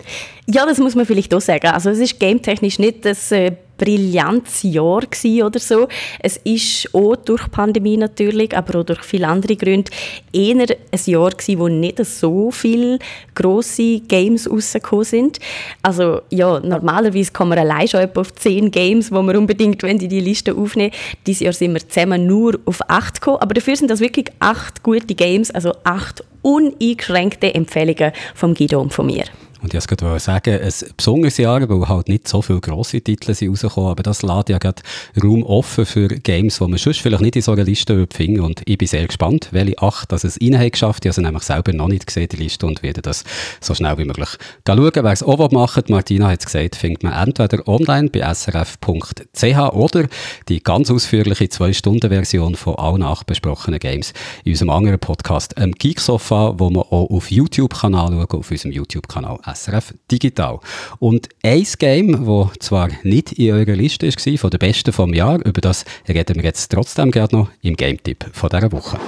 Ja, 0.47 0.65
das 0.65 0.79
muss 0.79 0.95
man 0.95 1.07
vielleicht 1.07 1.35
auch 1.35 1.41
sagen. 1.41 1.69
Also 1.69 1.91
es 1.91 1.99
ist 1.99 2.21
gametechnisch 2.21 2.79
nicht 2.79 3.05
das 3.05 3.33
äh, 3.33 3.53
brillantes 3.79 4.63
Jahr 4.63 5.03
oder 5.45 5.59
so. 5.59 5.89
Es 6.21 6.37
ist 6.39 6.95
auch 6.95 7.17
durch 7.17 7.45
die 7.45 7.51
Pandemie 7.51 7.97
natürlich, 7.97 8.57
aber 8.57 8.81
auch 8.81 8.85
durch 8.85 9.03
viele 9.03 9.29
andere 9.29 9.57
Gründe 9.57 9.91
eher 10.33 10.57
ein 10.57 11.01
Jahr 11.07 11.31
gewesen, 11.31 11.59
wo 11.59 11.69
nicht 11.69 12.05
so 12.05 12.51
viele 12.51 12.99
grosse 13.35 14.01
Games 14.01 14.49
rausgekommen 14.51 15.05
sind. 15.05 15.39
Also 15.83 16.21
ja, 16.31 16.61
normalerweise 16.61 17.33
kommen 17.33 17.53
wir 17.53 17.61
allein 17.61 17.89
schon 17.89 18.09
auf 18.15 18.35
zehn 18.35 18.71
Games, 18.71 19.11
wo 19.11 19.23
wir 19.23 19.39
unbedingt 19.39 19.83
die 19.83 20.09
die 20.09 20.21
Liste 20.21 20.55
aufnehmen. 20.55 20.93
Dieses 21.27 21.41
Jahr 21.41 21.53
sind 21.53 21.75
wir 21.75 21.89
zusammen 21.89 22.27
nur 22.27 22.59
auf 22.65 22.81
acht 22.89 23.21
gekommen, 23.21 23.39
aber 23.41 23.55
dafür 23.55 23.77
sind 23.77 23.91
das 23.91 24.01
wirklich 24.01 24.27
acht 24.39 24.83
gute 24.83 25.15
Games, 25.15 25.51
also 25.51 25.75
acht 25.85 26.25
uneingeschränkte 26.43 27.55
Empfehlungen 27.55 28.13
vom 28.35 28.55
Guido 28.55 28.81
und 28.81 28.93
von 28.93 29.07
mir. 29.07 29.25
Und 29.63 29.73
ich 29.73 29.81
wollte 29.89 30.19
sagen, 30.19 30.61
ein 30.61 30.73
besonderes 30.97 31.37
Jahr, 31.37 31.69
weil 31.69 31.89
halt 31.89 32.09
nicht 32.09 32.27
so 32.27 32.43
viele 32.43 32.61
grosse 32.61 33.01
Titel 33.01 33.33
sind 33.33 33.51
rausgekommen, 33.51 33.91
aber 33.91 34.03
das 34.03 34.23
lädt 34.23 34.49
ja 34.49 34.59
gerade 34.59 34.83
Raum 35.23 35.45
offen 35.45 35.87
für 35.87 36.09
Games, 36.09 36.59
die 36.59 36.67
man 36.67 36.79
sonst 36.79 37.01
vielleicht 37.01 37.23
nicht 37.23 37.37
in 37.37 37.43
so 37.43 37.53
einer 37.53 37.65
Liste 37.65 38.07
finden 38.13 38.41
Und 38.41 38.63
ich 38.67 38.77
bin 38.77 38.89
sehr 38.89 39.07
gespannt, 39.07 39.49
welche 39.53 39.79
acht 39.81 40.11
dass 40.11 40.25
es 40.25 40.41
rein 40.41 40.59
hat 40.59 40.73
geschafft. 40.73 41.05
Ich 41.05 41.11
habe 41.11 41.15
sie 41.15 41.23
nämlich 41.23 41.45
selber 41.45 41.73
noch 41.73 41.89
nicht 41.89 42.07
gesehen, 42.07 42.29
die 42.29 42.37
Liste, 42.37 42.67
und 42.67 42.83
werde 42.83 43.03
das 43.03 43.25
so 43.61 43.75
schnell 43.75 43.97
wie 43.99 44.05
möglich 44.05 44.29
schauen. 44.67 44.91
Wer 44.95 45.05
es 45.13 45.23
auch 45.23 45.51
machen 45.53 45.85
Martina 45.89 46.29
hat 46.29 46.41
es 46.41 46.47
gesagt, 46.47 46.77
findet 46.77 47.05
man 47.05 47.13
entweder 47.13 47.67
online 47.69 48.09
bei 48.09 48.35
srf.ch 48.35 49.59
oder 49.73 50.09
die 50.49 50.63
ganz 50.63 50.91
ausführliche 50.91 51.45
2-Stunden-Version 51.45 52.57
von 52.57 52.77
allen 52.77 53.03
acht 53.03 53.27
besprochenen 53.27 53.79
Games 53.79 54.13
in 54.45 54.53
unserem 54.53 54.71
anderen 54.71 54.99
Podcast, 54.99 55.55
ähm, 55.57 55.73
Geeksofa, 55.73 56.55
wo 56.59 56.71
man 56.71 56.83
auch 56.83 57.11
auf 57.11 57.31
YouTube 57.31 57.75
kann 57.79 57.95
anschauen 57.95 58.27
auf 58.31 58.51
unserem 58.51 58.73
YouTube-Kanal 58.73 59.39
SRF 59.55 59.95
Digital. 60.11 60.61
Und 60.99 61.29
ein 61.43 61.67
Game, 61.79 62.27
das 62.27 62.59
zwar 62.61 62.89
nicht 63.03 63.33
in 63.33 63.53
eurer 63.53 63.77
Liste 63.77 64.07
war, 64.07 64.39
von 64.39 64.51
den 64.51 64.59
besten 64.59 64.93
vom 64.93 65.15
Jahr, 65.15 65.45
über 65.45 65.61
das 65.61 65.85
reden 66.09 66.37
wir 66.37 66.45
jetzt 66.45 66.71
trotzdem 66.71 67.11
gerne 67.11 67.29
noch 67.33 67.49
im 67.63 67.77
Game-Tipp 67.77 68.27
dieser 68.33 68.73
Woche. 68.73 68.99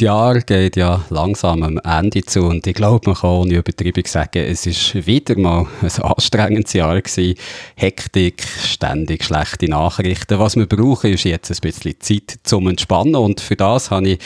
Das 0.00 0.06
Jahr 0.06 0.40
geht 0.40 0.76
ja 0.76 1.04
langsam 1.10 1.62
am 1.62 1.76
Ende 1.76 2.22
zu 2.22 2.44
und 2.44 2.66
ich 2.66 2.72
glaube, 2.72 3.10
man 3.10 3.20
kann 3.20 3.28
ohne 3.28 3.56
Übertreibung 3.56 4.06
sagen, 4.06 4.42
es 4.46 4.64
ist 4.64 5.06
wieder 5.06 5.38
mal 5.38 5.66
ein 5.82 6.02
anstrengendes 6.02 6.72
Jahr 6.72 7.02
gewesen. 7.02 7.34
Hektik, 7.76 8.42
ständig 8.42 9.24
schlechte 9.24 9.68
Nachrichten. 9.68 10.38
Was 10.38 10.56
wir 10.56 10.64
brauchen, 10.64 11.12
ist 11.12 11.24
jetzt 11.24 11.50
ein 11.50 11.58
bisschen 11.60 12.00
Zeit 12.00 12.38
zum 12.44 12.68
Entspannen 12.68 13.14
und 13.14 13.42
für 13.42 13.56
das 13.56 13.90
habe 13.90 14.08
ich 14.08 14.18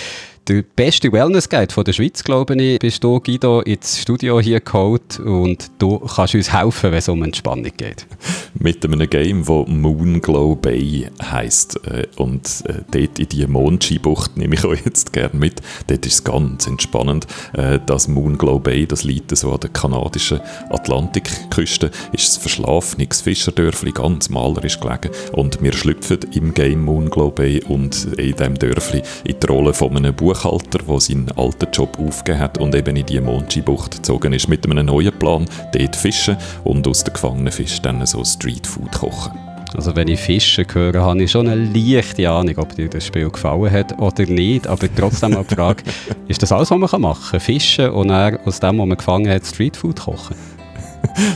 der 0.48 0.62
beste 0.62 1.10
Wellness-Guide 1.10 1.72
von 1.72 1.84
der 1.84 1.92
Schweiz, 1.92 2.22
glaube 2.22 2.54
ich, 2.62 2.78
bist 2.78 3.02
du, 3.02 3.18
Guido, 3.20 3.60
ins 3.60 4.00
Studio 4.00 4.40
hier 4.40 4.60
geholt 4.60 5.18
und 5.20 5.70
du 5.78 5.98
kannst 6.00 6.34
uns 6.34 6.52
helfen, 6.52 6.90
wenn 6.90 6.98
es 6.98 7.08
um 7.08 7.22
Entspannung 7.22 7.72
geht. 7.76 8.06
Mit 8.54 8.84
einem 8.84 9.08
Game, 9.08 9.44
das 9.44 9.66
Moonglow 9.66 10.56
Bay 10.56 11.08
heisst. 11.22 11.80
Äh, 11.86 12.06
und 12.16 12.46
äh, 12.66 12.82
dort 12.90 13.18
in 13.18 13.28
die 13.28 13.46
Mondskibucht 13.46 14.36
nehme 14.36 14.54
ich 14.54 14.64
euch 14.64 14.84
jetzt 14.84 15.12
gerne 15.12 15.38
mit. 15.38 15.62
Dort 15.86 16.06
ist 16.06 16.14
es 16.14 16.24
ganz 16.24 16.66
entspannend. 16.66 17.26
Äh, 17.54 17.80
das 17.86 18.08
Moonglow 18.08 18.58
Bay, 18.58 18.86
das 18.86 19.04
liegt 19.04 19.36
so 19.36 19.52
an 19.52 19.60
der 19.60 19.70
kanadischen 19.70 20.40
Atlantikküste, 20.70 21.90
ist 22.12 22.36
ein 22.36 22.40
verschlafenes 22.42 23.22
Fischerdörfli, 23.22 23.92
ganz 23.92 24.28
malerisch 24.28 24.78
gelegen. 24.78 25.10
Und 25.32 25.62
wir 25.62 25.72
schlüpfen 25.72 26.20
im 26.32 26.52
Game 26.52 26.84
Moonglow 26.84 27.30
Bay 27.30 27.62
und 27.64 28.04
in 28.18 28.36
diesem 28.36 28.54
Dörfli 28.58 29.02
in 29.24 29.40
die 29.40 29.46
Rolle 29.46 29.72
von 29.72 29.96
einem 29.96 30.14
Buch 30.14 30.33
Buchhalter, 30.34 30.78
der 30.78 31.00
seinen 31.00 31.30
alten 31.36 31.68
Job 31.72 31.96
aufgegeben 31.98 32.40
hat 32.40 32.58
und 32.58 32.74
eben 32.74 32.96
in 32.96 33.06
die 33.06 33.20
Monchi-Bucht 33.20 33.96
gezogen 33.96 34.32
ist, 34.32 34.48
mit 34.48 34.68
einem 34.68 34.86
neuen 34.86 35.16
Plan, 35.16 35.46
dort 35.72 35.96
fischen 35.96 36.36
und 36.64 36.86
aus 36.88 37.04
den 37.04 37.14
gefangenen 37.14 37.52
Fischen 37.52 37.82
dann 37.82 38.04
so 38.04 38.24
Streetfood 38.24 38.90
kochen. 38.92 39.38
Also 39.74 39.94
wenn 39.96 40.08
ich 40.08 40.20
Fischen 40.20 40.66
höre, 40.72 41.02
habe 41.02 41.22
ich 41.22 41.30
schon 41.30 41.48
eine 41.48 41.64
leichte 41.64 42.28
Ahnung, 42.28 42.58
ob 42.58 42.74
dir 42.74 42.88
das 42.88 43.06
Spiel 43.06 43.30
gefallen 43.30 43.70
hat 43.70 43.98
oder 43.98 44.24
nicht. 44.26 44.66
Aber 44.66 44.92
trotzdem 44.94 45.32
mal 45.32 45.44
die 45.48 45.54
Frage, 45.54 45.82
ist 46.28 46.42
das 46.42 46.52
alles, 46.52 46.70
was 46.70 46.92
man 46.92 47.00
machen 47.00 47.30
kann? 47.30 47.40
Fischen 47.40 47.90
und 47.90 48.08
dann 48.08 48.38
aus 48.44 48.60
dem, 48.60 48.78
was 48.78 48.86
man 48.86 48.96
gefangen 48.96 49.28
hat, 49.28 49.46
Streetfood 49.46 50.00
kochen? 50.00 50.36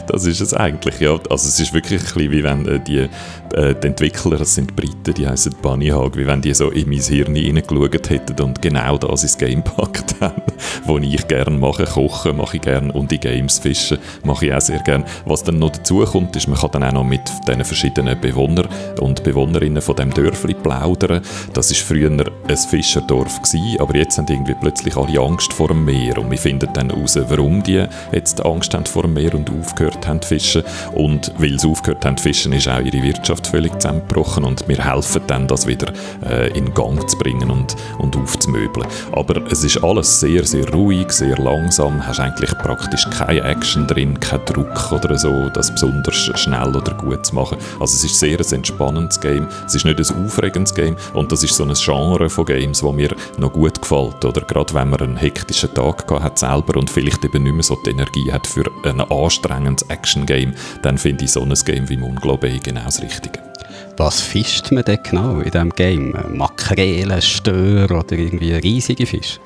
das 0.07 0.25
ist 0.25 0.41
es 0.41 0.55
eigentlich, 0.55 1.01
ja. 1.01 1.13
Also 1.31 1.49
es 1.49 1.61
ist 1.61 1.73
wirklich 1.73 2.01
ein 2.01 2.07
bisschen 2.07 2.31
wie 2.33 2.43
wenn 2.43 2.67
äh, 2.67 2.81
die, 2.81 3.09
äh, 3.55 3.75
die 3.75 3.89
Entwickler, 3.89 4.37
das 4.37 4.55
sind 4.55 4.75
Briten, 4.77 5.15
die 5.15 5.27
heißen 5.27 5.55
Bunny 5.63 5.89
Hog, 5.89 6.17
wie 6.17 6.27
wenn 6.27 6.41
die 6.41 6.55
so 6.55 6.71
in 6.71 6.89
mein 6.89 7.01
Hirn 7.01 7.37
reingeschaut 7.37 8.11
hätten 8.11 8.43
und 8.43 8.63
genau 8.63 8.99
das 8.99 9.23
ins 9.23 9.39
Game 9.39 9.63
gepackt 9.65 10.17
haben, 10.21 10.43
was 10.87 11.03
ich 11.03 11.29
gerne 11.29 11.57
mache. 11.57 11.85
Kochen 11.85 12.37
mache 12.37 12.57
ich 12.57 12.63
gerne 12.63 12.93
und 12.93 13.11
die 13.11 13.19
Games 13.19 13.59
fischen 13.59 13.99
mache 14.25 14.47
ich 14.47 14.55
auch 14.55 14.61
sehr 14.61 14.81
gerne. 14.81 15.05
Was 15.25 15.43
dann 15.43 15.59
noch 15.59 15.71
dazu 15.71 16.05
kommt, 16.05 16.37
ist, 16.37 16.49
man 16.49 16.59
kann 16.59 16.71
dann 16.73 16.85
auch 16.85 16.93
noch 16.93 17.05
mit 17.05 17.21
den 17.47 17.65
verschiedenen 17.65 18.21
Bewohnern 18.21 18.69
und 19.01 19.23
Bewohnerinnen 19.25 19.83
von 19.83 19.97
dem 19.97 20.13
Dörfli 20.13 20.55
plaudern. 20.55 21.23
Das 21.53 21.71
ist 21.71 21.81
früher 21.81 22.11
ein 22.11 22.57
Fischerdorf 22.57 23.43
gewesen, 23.43 23.81
aber 23.81 23.97
jetzt 23.97 24.19
haben 24.19 24.27
irgendwie 24.29 24.55
plötzlich 24.61 24.97
alle 24.97 25.21
Angst 25.21 25.53
vor 25.53 25.69
dem 25.69 25.85
Meer 25.85 26.19
und 26.19 26.31
wir 26.31 26.39
finden 26.39 26.69
dann 26.75 26.91
heraus, 26.91 27.19
warum 27.29 27.63
die 27.63 27.85
jetzt 28.13 28.45
Angst 28.45 28.75
haben 28.75 28.87
vor 28.87 29.03
dem 29.03 29.15
Meer 29.15 29.35
und 29.35 29.51
aufgehört 29.51 30.07
haben 30.07 30.21
zu 30.23 30.29
fischen. 30.29 30.63
Und 30.95 31.33
weil 31.39 31.59
sie 31.59 31.69
aufgehört 31.69 32.05
haben 32.05 32.17
zu 32.17 32.25
fischen, 32.25 32.53
ist 32.53 32.69
auch 32.69 32.81
ihre 32.81 33.03
Wirtschaft 33.03 33.38
völlig 33.47 33.73
zusammengebrochen 33.81 34.45
und 34.45 34.67
wir 34.69 34.85
helfen 34.85 35.23
dann, 35.27 35.47
das 35.47 35.67
wieder 35.67 35.93
äh, 36.25 36.57
in 36.57 36.75
Gang 36.75 37.09
zu 37.09 37.17
bringen 37.19 37.51
und, 37.51 37.77
und 37.99 38.17
aufzumöbeln. 38.17 38.87
Aber 39.13 39.41
es 39.51 39.65
ist 39.65 39.83
alles 39.83 40.21
sehr, 40.21 40.45
sehr 40.45 40.69
ruhig, 40.73 41.11
sehr 41.13 41.37
langsam, 41.37 42.07
hast 42.07 42.21
eigentlich 42.21 42.51
praktisch 42.59 43.09
keine 43.11 43.43
Action 43.43 43.87
drin, 43.87 44.19
keinen 44.19 44.45
Druck 44.47 44.93
oder 44.93 45.17
so, 45.19 45.49
das 45.51 45.71
besonders 45.71 46.17
schnell 46.17 46.75
oder 46.75 46.95
gut 46.95 47.27
zu 47.27 47.35
machen. 47.35 47.59
Also 47.81 47.95
es 47.95 48.05
ist 48.05 48.19
sehr 48.19 48.39
ein 48.39 48.53
entspannendes 48.53 49.21
Game, 49.21 49.47
es 49.67 49.75
ist 49.75 49.85
nicht 49.85 49.99
ein 49.99 50.25
aufregendes 50.27 50.75
Game 50.75 50.97
und 51.15 51.33
das 51.33 51.43
ist 51.43 51.55
so 51.55 51.65
ein 51.65 51.75
Genre 51.75 52.29
von 52.29 52.45
Games, 52.45 52.83
wo 52.83 52.93
mir 52.93 53.15
noch 53.39 53.53
gut 53.53 53.81
gefällt. 53.81 54.25
Oder 54.25 54.43
gerade 54.43 54.75
wenn 54.75 54.91
man 54.91 55.01
einen 55.01 55.17
hektischen 55.17 55.73
Tag 55.75 56.07
gehabt 56.07 56.25
hat 56.25 56.39
selber 56.39 56.79
und 56.79 56.91
vielleicht 56.91 57.25
eben 57.25 57.43
nicht 57.43 57.55
mehr 57.55 57.63
so 57.63 57.77
die 57.77 57.91
Energie 57.91 58.33
hat 58.33 58.47
für 58.47 58.65
anstrengenden 58.85 59.29
anstrengendes 59.59 59.89
Action-Game, 59.89 60.55
dann 60.83 60.99
finde 60.99 61.25
ich 61.25 61.33
so 61.33 61.43
ein 61.43 61.55
Game 61.65 61.89
wie 61.89 61.97
Moonglobe 61.97 62.59
genau 62.63 62.85
das 62.85 63.03
Richtige. 63.03 63.28
Was 63.97 64.21
fischt 64.21 64.71
man 64.71 64.85
denn 64.85 65.01
genau 65.03 65.41
in 65.41 65.51
diesem 65.51 65.71
Game? 65.71 66.17
Makrelen, 66.29 67.21
Stör 67.21 67.91
oder 67.91 68.13
irgendwie 68.13 68.53
riesige 68.53 69.07
Fische? 69.07 69.41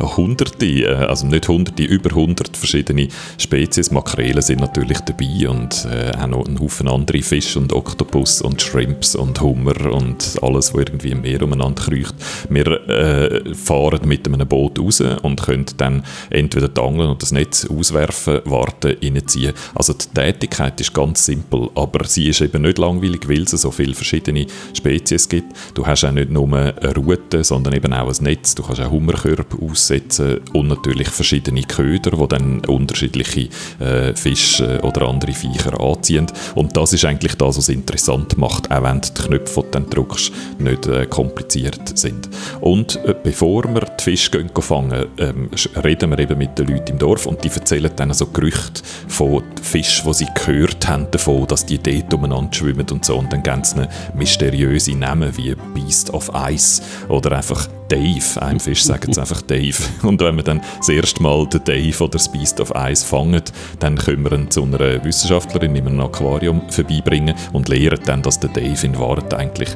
Hunderte, 0.00 0.66
äh, 0.66 0.94
also 0.94 1.26
nicht 1.26 1.48
hunderte, 1.48 1.82
über 1.84 2.14
hundert 2.14 2.56
verschiedene 2.56 3.08
Spezies. 3.38 3.90
Makrelen 3.90 4.42
sind 4.42 4.60
natürlich 4.60 4.98
dabei 5.00 5.48
und 5.48 5.86
äh, 5.90 6.12
auch 6.16 6.26
noch 6.26 6.46
ein 6.46 6.60
Haufen 6.60 6.88
andere 6.88 7.22
Fische 7.22 7.58
und 7.58 7.72
Oktopus 7.72 8.42
und 8.42 8.60
Shrimps 8.60 9.14
und 9.14 9.40
Hummer 9.40 9.92
und 9.92 10.38
alles, 10.42 10.74
was 10.74 10.80
irgendwie 10.80 11.10
im 11.10 11.22
Meer 11.22 11.42
umeinander 11.42 11.82
kriecht. 11.82 12.14
Wir 12.48 12.66
äh, 12.88 13.54
fahren 13.54 14.00
mit 14.06 14.26
einem 14.26 14.46
Boot 14.46 14.78
raus 14.78 15.02
und 15.22 15.42
können 15.42 15.66
dann 15.76 16.04
entweder 16.30 16.68
die 16.68 16.80
Angeln 16.80 17.10
und 17.10 17.22
das 17.22 17.32
Netz 17.32 17.66
auswerfen, 17.66 18.40
warten, 18.44 18.96
reinziehen. 19.02 19.54
Also 19.74 19.92
die 19.94 20.06
Tätigkeit 20.14 20.80
ist 20.80 20.94
ganz 20.94 21.26
simpel, 21.26 21.70
aber 21.74 22.04
sie 22.06 22.28
ist 22.28 22.40
eben 22.40 22.62
nicht 22.62 22.78
langweilig, 22.78 23.28
weil 23.28 23.42
es 23.42 23.50
so 23.50 23.70
viele 23.70 23.94
verschiedene 23.94 24.46
Spezies 24.76 25.28
gibt. 25.28 25.52
Du 25.74 25.86
hast 25.86 26.04
auch 26.04 26.12
nicht 26.12 26.30
nur 26.30 26.52
eine 26.52 26.94
Route, 26.94 27.44
sondern 27.44 27.74
eben 27.74 27.92
auch 27.92 28.08
ein 28.08 28.24
Netz. 28.24 28.54
Du 28.54 28.62
kannst 28.62 28.80
auch 28.80 28.90
Hummerkörper 28.90 29.60
aussetzen 29.70 30.40
und 30.52 30.68
natürlich 30.68 31.08
verschiedene 31.08 31.62
Köder, 31.62 32.12
die 32.12 32.28
dann 32.28 32.60
unterschiedliche 32.64 33.48
äh, 33.80 34.14
Fische 34.14 34.80
oder 34.82 35.08
andere 35.08 35.32
Viecher 35.32 35.78
anziehen. 35.80 36.26
Und 36.54 36.76
das 36.76 36.92
ist 36.92 37.04
eigentlich 37.04 37.34
das, 37.34 37.56
was 37.56 37.68
es 37.68 37.68
interessant 37.68 38.36
macht, 38.38 38.70
auch 38.70 38.82
wenn 38.82 39.00
die 39.00 39.14
Knöpfe, 39.14 39.60
die 39.60 39.66
du 39.66 39.70
dann 39.70 39.90
drückst, 39.90 40.32
nicht 40.58 40.86
äh, 40.86 41.06
kompliziert 41.06 41.96
sind. 41.98 42.28
Und 42.60 42.96
äh, 43.04 43.14
bevor 43.20 43.64
wir 43.64 43.86
die 43.98 44.02
Fische 44.02 44.44
fangen, 44.60 45.06
ähm, 45.18 45.50
reden 45.82 46.10
wir 46.10 46.18
eben 46.18 46.38
mit 46.38 46.58
den 46.58 46.68
Leuten 46.68 46.92
im 46.92 46.98
Dorf 46.98 47.26
und 47.26 47.42
die 47.44 47.48
erzählen 47.48 47.90
dann 47.96 48.12
so 48.12 48.26
Gerüchte 48.26 48.82
von 49.08 49.42
Fischen, 49.62 50.06
die 50.06 50.14
sie 50.14 50.28
gehört 50.34 50.86
haben 50.88 51.10
davon, 51.10 51.46
dass 51.46 51.66
die 51.66 51.78
dort 51.78 52.12
umeinander 52.14 52.52
schwimmen 52.52 52.86
und 52.90 53.04
so. 53.04 53.16
Und 53.16 53.32
dann 53.32 53.42
ganz 53.42 53.74
mysteriöse 54.14 54.94
Namen 54.96 55.36
wie 55.36 55.54
Beast 55.74 56.12
of 56.12 56.30
Ice 56.48 56.82
oder 57.08 57.32
einfach 57.32 57.68
Dave. 57.88 58.42
Einem 58.42 58.60
Fisch 58.60 58.84
sagen 58.84 59.12
sie 59.12 59.20
einfach 59.20 59.42
Dave. 59.42 59.53
Und 60.02 60.20
wenn 60.20 60.36
wir 60.36 60.42
dann 60.42 60.60
das 60.78 60.88
erste 60.88 61.22
Mal 61.22 61.46
den 61.46 61.64
Dave 61.64 62.02
oder 62.02 62.12
das 62.12 62.30
Beast 62.30 62.60
of 62.60 62.72
Ice 62.76 63.04
fangen, 63.04 63.42
dann 63.78 63.96
können 63.96 64.24
wir 64.24 64.32
ihn 64.32 64.50
zu 64.50 64.64
einer 64.64 65.04
Wissenschaftlerin 65.04 65.76
in 65.76 65.86
einem 65.86 66.00
Aquarium 66.00 66.62
vorbeibringen 66.68 67.34
und 67.52 67.68
lehren 67.68 68.00
dann, 68.04 68.22
dass 68.22 68.40
der 68.40 68.50
Dave 68.50 68.86
in 68.86 68.98
Wahrheit 68.98 69.32
eigentlich 69.34 69.70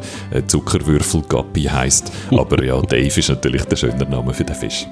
Zuckerwürfelgappi 0.47 1.65
heisst. 1.65 2.13
Aber 2.31 2.63
ja, 2.63 2.81
Dave 2.89 3.19
ist 3.19 3.29
natürlich 3.29 3.65
der 3.65 3.77
schöne 3.77 4.05
Name 4.05 4.33
für 4.35 4.45
den 4.45 4.57
Fisch. 4.57 4.87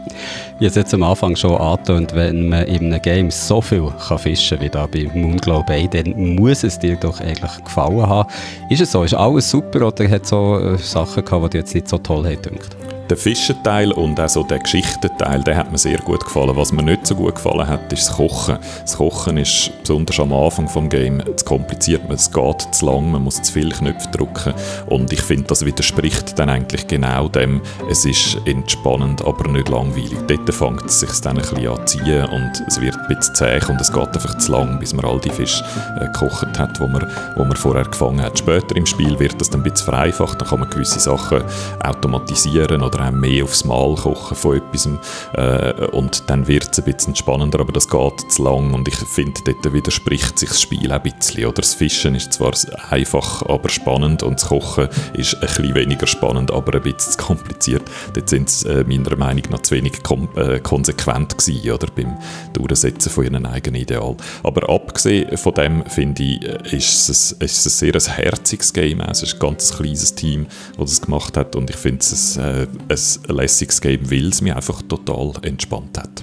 Habe 0.54 0.64
jetzt 0.66 0.94
am 0.94 1.02
Anfang 1.02 1.36
schon 1.36 1.56
angetönt, 1.56 2.14
wenn 2.14 2.48
man 2.48 2.64
in 2.66 2.86
einem 2.86 3.02
Game 3.02 3.30
so 3.30 3.60
viel 3.60 3.92
kann 4.08 4.18
fischen 4.18 4.58
kann 4.58 4.66
wie 4.66 4.70
da 4.70 4.86
bei 4.86 5.10
Moonglow 5.14 5.62
Bay, 5.62 5.88
dann 5.88 6.36
muss 6.36 6.64
es 6.64 6.78
dir 6.78 6.96
doch 6.96 7.20
eigentlich 7.20 7.64
gefallen 7.64 8.06
haben. 8.06 8.28
Ist 8.70 8.80
es 8.80 8.92
so? 8.92 9.02
Ist 9.02 9.14
alles 9.14 9.50
super 9.50 9.86
oder 9.86 10.08
hat 10.08 10.22
es 10.22 10.30
so 10.30 10.58
äh, 10.58 10.78
Sachen 10.78 11.24
gehabt, 11.24 11.44
die 11.44 11.50
dir 11.50 11.58
jetzt 11.58 11.74
nicht 11.74 11.88
so 11.88 11.98
toll 11.98 12.24
haben 12.24 12.42
gedacht? 12.42 12.85
Der 13.10 13.16
Fischenteil 13.16 13.92
und 13.92 14.18
auch 14.20 14.28
so 14.28 14.42
der 14.42 14.58
Geschichtenteil, 14.58 15.42
der 15.42 15.56
hat 15.56 15.70
mir 15.70 15.78
sehr 15.78 15.98
gut 15.98 16.24
gefallen. 16.24 16.56
Was 16.56 16.72
mir 16.72 16.82
nicht 16.82 17.06
so 17.06 17.14
gut 17.14 17.36
gefallen 17.36 17.66
hat, 17.66 17.92
ist 17.92 18.08
das 18.08 18.16
Kochen. 18.16 18.58
Das 18.80 18.96
Kochen 18.96 19.36
ist 19.36 19.70
besonders 19.80 20.18
am 20.20 20.32
Anfang 20.32 20.66
des 20.66 20.88
Games 20.90 21.24
zu 21.36 21.44
kompliziert. 21.44 22.02
Es 22.10 22.30
geht 22.30 22.74
zu 22.74 22.86
lang, 22.86 23.10
man 23.10 23.22
muss 23.22 23.42
zu 23.42 23.52
viele 23.52 23.70
Knöpfe 23.70 24.08
drücken 24.10 24.54
und 24.86 25.12
ich 25.12 25.22
finde, 25.22 25.44
das 25.44 25.64
widerspricht 25.64 26.38
dann 26.38 26.48
eigentlich 26.48 26.86
genau 26.86 27.28
dem, 27.28 27.60
es 27.90 28.04
ist 28.04 28.38
entspannend, 28.46 29.24
aber 29.24 29.48
nicht 29.48 29.68
langweilig. 29.68 30.18
Dort 30.26 30.54
fängt 30.54 30.86
es 30.86 31.00
sich 31.00 31.20
dann 31.20 31.36
ein 31.36 31.42
bisschen 31.42 31.68
an 31.68 31.86
zu 31.86 31.98
ziehen 31.98 32.24
und 32.26 32.64
es 32.66 32.80
wird 32.80 32.96
ein 32.96 33.16
bisschen 33.16 33.34
zäh 33.34 33.60
und 33.68 33.80
es 33.80 33.92
geht 33.92 34.08
einfach 34.08 34.38
zu 34.38 34.52
lang, 34.52 34.78
bis 34.78 34.92
man 34.92 35.04
all 35.04 35.20
die 35.20 35.30
Fische 35.30 35.64
äh, 36.00 36.06
gekocht 36.06 36.58
hat, 36.58 36.78
die 36.78 36.86
man, 36.86 37.06
wo 37.36 37.44
man 37.44 37.56
vorher 37.56 37.84
gefangen 37.84 38.22
hat. 38.22 38.38
Später 38.38 38.76
im 38.76 38.86
Spiel 38.86 39.18
wird 39.18 39.40
das 39.40 39.50
dann 39.50 39.60
ein 39.60 39.70
bisschen 39.70 39.86
vereinfacht, 39.86 40.40
dann 40.40 40.48
kann 40.48 40.60
man 40.60 40.70
gewisse 40.70 41.00
Sachen 41.00 41.42
automatisieren 41.82 42.82
oder 42.82 42.95
oder 42.96 43.08
auch 43.08 43.12
mehr 43.12 43.44
aufs 43.44 43.64
Mal 43.64 43.94
kochen 43.94 44.36
von 44.36 44.56
etwas. 44.56 44.88
Äh, 45.34 45.86
und 45.92 46.28
dann 46.28 46.46
wird 46.46 46.68
es 46.70 46.78
ein 46.78 46.92
bisschen 46.92 47.14
spannender, 47.14 47.60
aber 47.60 47.72
das 47.72 47.88
geht 47.88 48.30
zu 48.30 48.42
lang 48.42 48.74
und 48.74 48.88
ich 48.88 48.96
finde, 48.96 49.40
dort 49.44 49.72
widerspricht 49.72 50.38
sich 50.38 50.48
das 50.48 50.60
Spiel 50.60 50.90
ein 50.90 51.02
bisschen. 51.02 51.44
Oder 51.44 51.62
das 51.62 51.74
Fischen 51.74 52.14
ist 52.14 52.32
zwar 52.32 52.52
einfach, 52.90 53.42
aber 53.46 53.68
spannend 53.68 54.22
und 54.22 54.40
das 54.40 54.48
Kochen 54.48 54.88
ist 55.14 55.34
ein 55.34 55.40
bisschen 55.40 55.74
weniger 55.74 56.06
spannend, 56.06 56.50
aber 56.50 56.74
ein 56.74 56.82
bisschen 56.82 57.12
zu 57.12 57.18
kompliziert. 57.18 57.82
Dort 58.14 58.28
sind 58.28 58.50
sie 58.50 58.68
äh, 58.68 58.84
meiner 58.84 59.16
Meinung 59.16 59.44
nach 59.50 59.62
zu 59.62 59.74
wenig 59.74 59.94
äh, 60.36 60.60
konsequent 60.60 61.36
gewesen, 61.38 61.70
oder, 61.70 61.88
beim 61.94 62.16
Durchsetzen 62.52 63.10
von 63.10 63.24
ihren 63.24 63.46
eigenen 63.46 63.80
Ideal. 63.80 64.16
Aber 64.42 64.68
abgesehen 64.70 65.36
von 65.36 65.54
dem, 65.54 65.84
finde 65.86 66.22
ich, 66.22 66.44
äh, 66.44 66.76
ist 66.76 67.08
es, 67.08 67.32
ist 67.32 67.66
es 67.66 67.66
ein 67.66 67.92
sehr 67.92 67.94
ein 67.94 68.16
herziges 68.16 68.72
Game. 68.72 69.00
Es 69.00 69.22
ist 69.22 69.34
ein 69.34 69.40
ganz 69.40 69.76
kleines 69.76 70.14
Team, 70.14 70.46
das 70.78 70.90
das 70.90 71.02
gemacht 71.02 71.36
hat 71.36 71.56
und 71.56 71.70
ich 71.70 71.76
finde 71.76 71.98
es 72.00 72.36
äh, 72.36 72.66
ein 72.88 73.36
lässiges 73.36 73.80
Game, 73.80 74.10
weil 74.10 74.28
es 74.28 74.40
mich 74.40 74.54
einfach 74.54 74.82
total 74.82 75.32
entspannt 75.42 75.98
hat. 75.98 76.22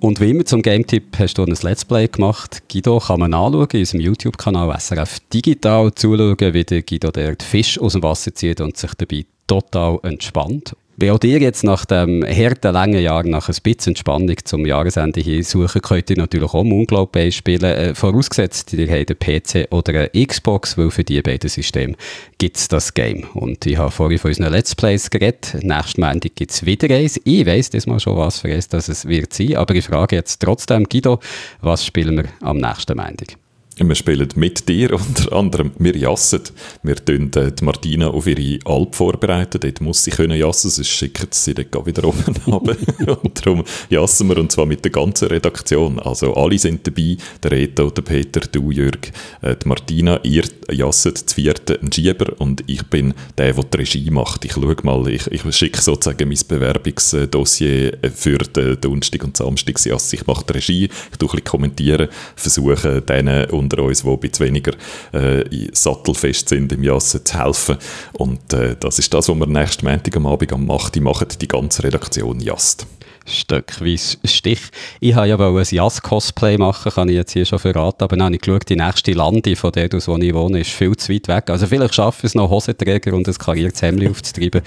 Und 0.00 0.18
wie 0.18 0.30
immer 0.30 0.46
zum 0.46 0.62
Game-Tipp 0.62 1.18
hast 1.18 1.36
du 1.36 1.44
ein 1.44 1.54
Let's 1.62 1.84
Play 1.84 2.08
gemacht. 2.08 2.62
Guido 2.72 2.98
kann 3.00 3.20
man 3.20 3.34
anschauen 3.34 3.68
in 3.72 3.80
unserem 3.80 4.00
YouTube-Kanal 4.00 4.74
SRF 4.80 5.18
Digital, 5.32 5.94
zuschauen, 5.94 6.54
wie 6.54 6.64
der 6.64 6.82
Guido 6.82 7.10
der 7.10 7.36
Fisch 7.38 7.78
aus 7.78 7.92
dem 7.92 8.02
Wasser 8.02 8.34
zieht 8.34 8.62
und 8.62 8.78
sich 8.78 8.94
dabei 8.94 9.26
total 9.46 9.98
entspannt. 10.02 10.74
Wenn 11.00 11.12
auch 11.12 11.24
ihr 11.24 11.38
jetzt 11.38 11.64
nach 11.64 11.86
dem 11.86 12.22
harten, 12.22 12.74
langen 12.74 13.00
Jahr 13.00 13.24
nach 13.24 13.48
ein 13.48 13.56
bisschen 13.62 13.92
Entspannung 13.92 14.36
zum 14.44 14.66
Jahresende 14.66 15.22
hier 15.22 15.42
suchen, 15.42 15.80
könnt 15.80 16.10
ihr 16.10 16.18
natürlich 16.18 16.52
auch 16.52 16.62
Moonglow 16.62 17.06
Bay 17.06 17.32
spielen, 17.32 17.64
äh, 17.64 17.94
vorausgesetzt, 17.94 18.74
ihr 18.74 18.86
habt 18.86 19.10
einen 19.10 19.18
PC 19.18 19.66
oder 19.70 20.10
eine 20.12 20.26
Xbox, 20.26 20.76
weil 20.76 20.90
für 20.90 21.02
diese 21.02 21.22
beiden 21.22 21.48
Systeme 21.48 21.94
gibt 22.36 22.58
es 22.58 22.68
das 22.68 22.92
Game. 22.92 23.24
Und 23.32 23.64
ich 23.64 23.78
habe 23.78 23.90
vorhin 23.90 24.18
von 24.18 24.28
unseren 24.30 24.52
Let's 24.52 24.74
Plays 24.74 25.08
geredet. 25.08 25.56
Nächsten 25.62 26.02
Montag 26.02 26.34
gibt 26.34 26.50
es 26.50 26.66
wieder 26.66 26.94
eins. 26.94 27.18
Ich 27.24 27.46
weiss 27.46 27.70
das 27.70 27.86
mal 27.86 27.98
schon, 27.98 28.18
was 28.18 28.40
für 28.40 28.48
eins 28.48 28.68
das 28.68 28.88
es 28.90 29.08
wird 29.08 29.32
sein, 29.32 29.56
aber 29.56 29.74
ich 29.74 29.86
frage 29.86 30.16
jetzt 30.16 30.42
trotzdem, 30.42 30.84
Guido, 30.84 31.18
was 31.62 31.82
spielen 31.82 32.18
wir 32.18 32.24
am 32.42 32.58
nächsten 32.58 32.98
Montag? 32.98 33.38
Wir 33.82 33.94
spielen 33.94 34.28
mit 34.36 34.68
dir 34.68 34.92
unter 35.08 35.32
anderem, 35.32 35.72
wir 35.78 35.96
jassen. 35.96 36.42
Wir 36.82 36.96
tun 36.96 37.30
äh, 37.34 37.50
die 37.50 37.64
Martina 37.64 38.08
auf 38.08 38.26
ihre 38.26 38.58
Alp 38.66 38.94
vorbereiten. 38.94 39.58
Dort 39.58 39.80
muss 39.80 40.04
sie 40.04 40.10
können 40.10 40.38
jassen, 40.38 40.68
sonst 40.68 40.90
schicken 40.90 41.28
sie 41.30 41.54
dort 41.54 41.86
wieder 41.86 42.04
oben 42.08 42.34
runter. 42.46 42.76
und 43.22 43.46
darum 43.46 43.64
jassen 43.88 44.28
wir, 44.28 44.36
und 44.36 44.52
zwar 44.52 44.66
mit 44.66 44.84
der 44.84 44.92
ganzen 44.92 45.28
Redaktion. 45.28 45.98
Also 45.98 46.34
alle 46.34 46.58
sind 46.58 46.86
dabei, 46.86 47.16
der 47.42 47.52
Reto, 47.52 47.88
der 47.88 48.02
Peter, 48.02 48.40
du, 48.40 48.70
Jörg, 48.70 49.12
äh, 49.40 49.56
die 49.56 49.68
Martina, 49.68 50.20
ihr 50.24 50.44
jasset 50.70 51.24
das 51.24 51.32
vierte, 51.32 51.80
ein 51.80 51.90
Schieber 51.90 52.34
und 52.38 52.62
ich 52.66 52.82
bin 52.84 53.14
der, 53.38 53.54
der 53.54 53.64
die 53.64 53.76
Regie 53.78 54.10
macht. 54.10 54.44
Ich 54.44 54.52
schaue 54.52 54.76
mal, 54.82 55.08
ich, 55.08 55.26
ich 55.28 55.56
schicke 55.56 55.80
sozusagen 55.80 56.28
mein 56.28 56.38
Bewerbungsdossier 56.46 57.96
für 58.14 58.38
den 58.38 58.78
Donnerstag 58.78 59.24
und 59.24 59.38
Samstag. 59.38 59.76
Ich 59.86 60.26
mache 60.26 60.44
die 60.44 60.52
Regie, 60.52 60.84
ich 60.84 61.18
tue 61.18 61.28
ein 61.28 61.32
bisschen 61.32 61.44
kommentieren, 61.44 62.08
versuche 62.36 63.00
denen 63.00 63.48
und 63.50 63.69
unter 63.70 63.82
uns, 63.82 64.02
die 64.02 64.08
ein 64.08 64.18
bisschen 64.18 64.46
weniger 64.46 64.72
äh, 65.12 65.44
sattelfest 65.72 66.48
sind 66.48 66.72
im 66.72 66.82
Jassen, 66.82 67.24
zu 67.24 67.38
helfen. 67.38 67.76
Und 68.12 68.52
äh, 68.52 68.76
das 68.78 68.98
ist 68.98 69.12
das, 69.12 69.28
was 69.28 69.36
wir 69.36 69.46
nächsten 69.46 69.86
Montag 69.86 70.16
am 70.16 70.26
Abend 70.26 70.52
am 70.52 70.70
8. 70.70 70.96
machen, 71.00 71.28
die 71.40 71.48
ganze 71.48 71.84
Redaktion 71.84 72.40
Jast. 72.40 72.86
Stöckweise 73.26 74.18
Stich. 74.24 74.60
Ich 74.98 75.14
wollte 75.14 75.28
ja 75.28 75.38
ein 75.38 75.64
Jas-Cosplay 75.64 76.58
machen, 76.58 76.90
kann 76.90 77.08
ich 77.08 77.14
jetzt 77.14 77.32
hier 77.32 77.44
schon 77.44 77.58
verraten, 77.58 78.02
aber 78.02 78.16
dann 78.16 78.26
habe 78.26 78.34
ich 78.34 78.40
geschaut, 78.40 78.68
die 78.68 78.76
nächste 78.76 79.12
Lande 79.12 79.54
von 79.56 79.72
der 79.72 79.88
aus, 79.94 80.08
wo 80.08 80.16
ich 80.16 80.34
wohne, 80.34 80.60
ist 80.60 80.70
viel 80.70 80.96
zu 80.96 81.12
weit 81.12 81.28
weg. 81.28 81.50
Also 81.50 81.66
vielleicht 81.66 81.94
schaffe 81.94 82.20
ich 82.20 82.30
es 82.30 82.34
noch, 82.34 82.50
Hosenträger 82.50 83.12
und 83.14 83.28
ein 83.28 83.34
kariertes 83.34 83.82
Hemd 83.82 84.08
aufzutreiben. 84.08 84.62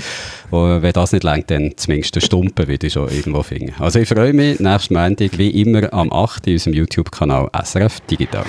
Und 0.51 0.81
wenn 0.81 0.93
das 0.93 1.11
nicht 1.11 1.23
längt, 1.23 1.51
dann 1.51 1.73
zumindest 1.75 2.15
eine 2.15 2.21
Stumpe 2.21 2.67
würde 2.67 2.87
ich 2.87 2.93
schon 2.93 3.09
irgendwo 3.09 3.43
finden. 3.43 3.73
Also 3.79 3.99
ich 3.99 4.07
freue 4.07 4.33
mich, 4.33 4.59
nächsten 4.59 4.93
Montag 4.93 5.37
wie 5.37 5.61
immer 5.61 5.91
am 5.91 6.11
8. 6.11 6.47
in 6.47 6.53
unserem 6.53 6.73
YouTube-Kanal 6.73 7.49
SRF 7.63 7.99
Digital. 8.01 8.45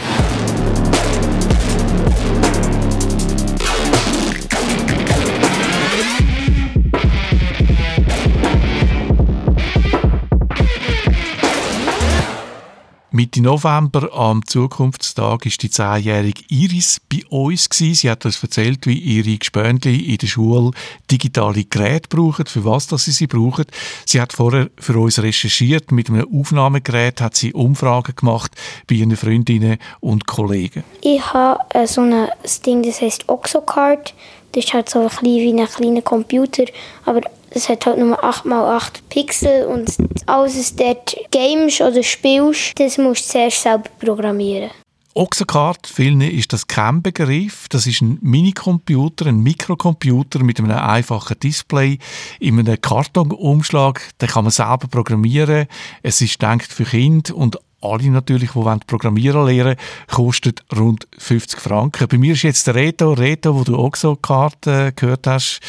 Mitte 13.15 13.41
November 13.41 14.13
am 14.13 14.45
Zukunftstag 14.45 15.47
ist 15.47 15.63
die 15.63 15.71
zehnjährige 15.71 16.43
Iris 16.49 17.01
bei 17.09 17.25
uns 17.31 17.71
gewesen. 17.71 17.95
Sie 17.95 18.11
hat 18.11 18.25
uns 18.25 18.43
erzählt, 18.43 18.89
wie 18.89 18.99
ihre 18.99 19.39
Gespöntli 19.39 20.13
in 20.13 20.19
der 20.19 20.27
Schule 20.27 20.73
digitale 21.09 21.63
Geräte 21.63 22.09
brauchen, 22.09 22.47
für 22.47 22.65
was 22.65 22.89
dass 22.89 23.05
sie 23.05 23.13
sie 23.13 23.29
brauchen. 23.29 23.67
Sie 24.05 24.21
hat 24.21 24.33
vorher 24.33 24.69
für 24.81 24.99
uns 24.99 25.23
recherchiert. 25.23 25.93
Mit 25.93 26.09
einem 26.11 26.27
Aufnahmegerät 26.29 27.21
hat 27.21 27.37
sie 27.37 27.53
Umfragen 27.53 28.17
gemacht 28.17 28.51
bei 28.89 28.97
ihren 28.97 29.17
Freundinnen 29.17 29.79
und 30.01 30.27
Kollegen. 30.27 30.83
Ich 31.01 31.25
habe 31.33 31.61
äh, 31.69 31.87
so 31.87 32.01
ein 32.01 32.27
Ding, 32.67 32.83
das 32.83 33.01
heißt 33.01 33.29
Oxocard. 33.29 34.13
Das 34.51 34.65
ist 34.65 34.75
halt 34.75 34.91
so 34.91 34.99
ein 34.99 35.07
bisschen 35.07 35.25
wie 35.25 35.61
ein 35.61 35.69
kleiner 35.69 36.03
Computer, 36.03 36.65
aber 37.05 37.21
es 37.55 37.69
hat 37.69 37.87
halt 37.87 37.99
nur 37.99 38.23
8x8 38.23 38.91
Pixel 39.09 39.67
und 39.67 39.89
alles, 40.27 40.59
was 40.59 40.75
dort 40.75 41.17
games 41.35 41.81
oder 41.81 42.03
spielst, 42.03 42.79
das 42.79 42.97
musst 42.97 43.29
du 43.29 43.33
zuerst 43.33 43.63
selber 43.63 43.91
programmieren. 43.99 44.71
Oxacard, 45.17 45.87
vielen 45.87 46.21
ist 46.21 46.53
das 46.53 46.67
kein 46.67 47.03
Begriff. 47.03 47.69
Das 47.69 47.87
ist 47.87 48.03
ein 48.03 48.19
Minicomputer, 48.21 49.27
ein 49.27 49.41
Mikrocomputer 49.41 50.43
mit 50.43 50.59
einem 50.59 50.73
einfachen 50.73 51.39
Display 51.39 51.99
in 52.41 52.59
einem 52.59 52.81
Kartonumschlag. 52.81 54.01
Den 54.21 54.29
kann 54.29 54.45
man 54.45 54.51
selber 54.51 54.89
programmieren. 54.89 55.67
Es 56.03 56.21
ist 56.21 56.43
denkt 56.43 56.73
für 56.73 56.85
Kinder 56.85 57.37
und 57.37 57.59
alle 57.85 58.11
natürlich, 58.11 58.53
die 58.53 58.79
programmieren 58.87 59.47
lernen 59.47 59.77
kostet 60.09 60.65
rund 60.75 61.07
50 61.19 61.61
Franken. 61.61 62.09
Bei 62.09 62.19
mir 62.19 62.33
ist 62.35 62.43
jetzt 62.43 62.67
der 62.67 62.75
Reto. 62.75 63.13
Reto, 63.13 63.55
wo 63.55 63.65
du 63.65 63.79
Oxocard 63.79 64.67
äh, 64.67 64.93
gehört 64.95 65.27
hast, 65.27 65.61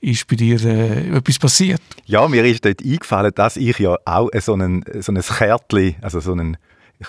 ist 0.00 0.26
bei 0.26 0.36
dir 0.36 0.62
äh, 0.64 1.16
etwas 1.16 1.38
passiert? 1.38 1.80
Ja, 2.06 2.26
mir 2.28 2.44
ist 2.44 2.64
dort 2.64 2.82
eingefallen, 2.82 3.32
dass 3.34 3.56
ich 3.56 3.78
ja 3.78 3.96
auch 4.04 4.30
so 4.40 4.54
ein, 4.54 4.84
so 5.00 5.12
ein 5.12 5.20
Kärtchen, 5.20 5.96
also 6.00 6.20
so 6.20 6.32
einen 6.32 6.56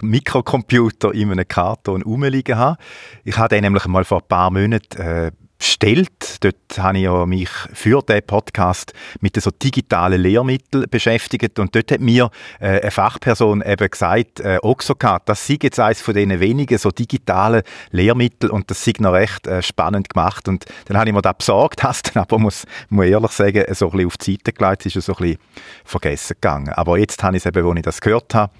Mikrocomputer 0.01 1.13
in 1.13 1.31
einem 1.31 1.47
Karton 1.47 2.01
rumliegen 2.01 2.57
habe. 2.57 2.77
Ich 3.23 3.37
habe 3.37 3.49
den 3.49 3.63
nämlich 3.63 3.85
mal 3.85 4.03
vor 4.03 4.21
ein 4.21 4.27
paar 4.27 4.51
Monaten 4.51 5.01
äh, 5.01 5.31
bestellt. 5.63 6.43
Dort 6.43 6.77
habe 6.77 6.97
ich 6.97 7.25
mich 7.25 7.49
für 7.73 8.01
diesen 8.01 8.23
Podcast 8.23 8.93
mit 9.21 9.41
so 9.41 9.49
digitalen 9.49 10.21
Lehrmitteln 10.21 10.85
beschäftigt 10.89 11.57
und 11.57 11.73
dort 11.73 11.89
hat 11.89 12.01
mir 12.01 12.29
äh, 12.59 12.81
eine 12.81 12.91
Fachperson 12.91 13.63
eben 13.65 13.89
gesagt, 13.89 14.41
äh, 14.41 14.59
Oxocard, 14.61 15.29
das 15.29 15.47
sei 15.47 15.57
jetzt 15.61 15.79
eines 15.79 16.01
von 16.01 16.13
diesen 16.13 16.37
wenigen 16.41 16.77
so 16.77 16.91
digitalen 16.91 17.63
Lehrmitteln 17.91 18.51
und 18.51 18.69
das 18.69 18.83
sei 18.83 18.93
noch 18.99 19.13
recht 19.13 19.47
äh, 19.47 19.61
spannend 19.61 20.09
gemacht 20.09 20.49
und 20.49 20.65
dann 20.85 20.97
habe 20.97 21.09
ich 21.09 21.15
mir 21.15 21.21
das 21.21 21.37
besorgt, 21.37 21.81
hast 21.83 22.15
aber 22.17 22.39
muss, 22.39 22.65
muss 22.89 23.05
ehrlich 23.05 23.31
sagen, 23.31 23.63
so 23.73 23.85
ein 23.85 23.91
bisschen 23.91 24.07
auf 24.07 24.17
die 24.17 24.31
Seite 24.33 24.51
gelegt, 24.51 24.85
ist 24.85 25.01
so 25.01 25.13
ein 25.13 25.17
bisschen 25.17 25.37
vergessen 25.85 26.33
gegangen. 26.41 26.73
Aber 26.73 26.97
jetzt 26.97 27.23
habe 27.23 27.37
ich 27.37 27.45
es 27.45 27.45
eben, 27.45 27.65
als 27.65 27.77
ich 27.77 27.83
das 27.83 28.01
gehört 28.01 28.35
habe, 28.35 28.51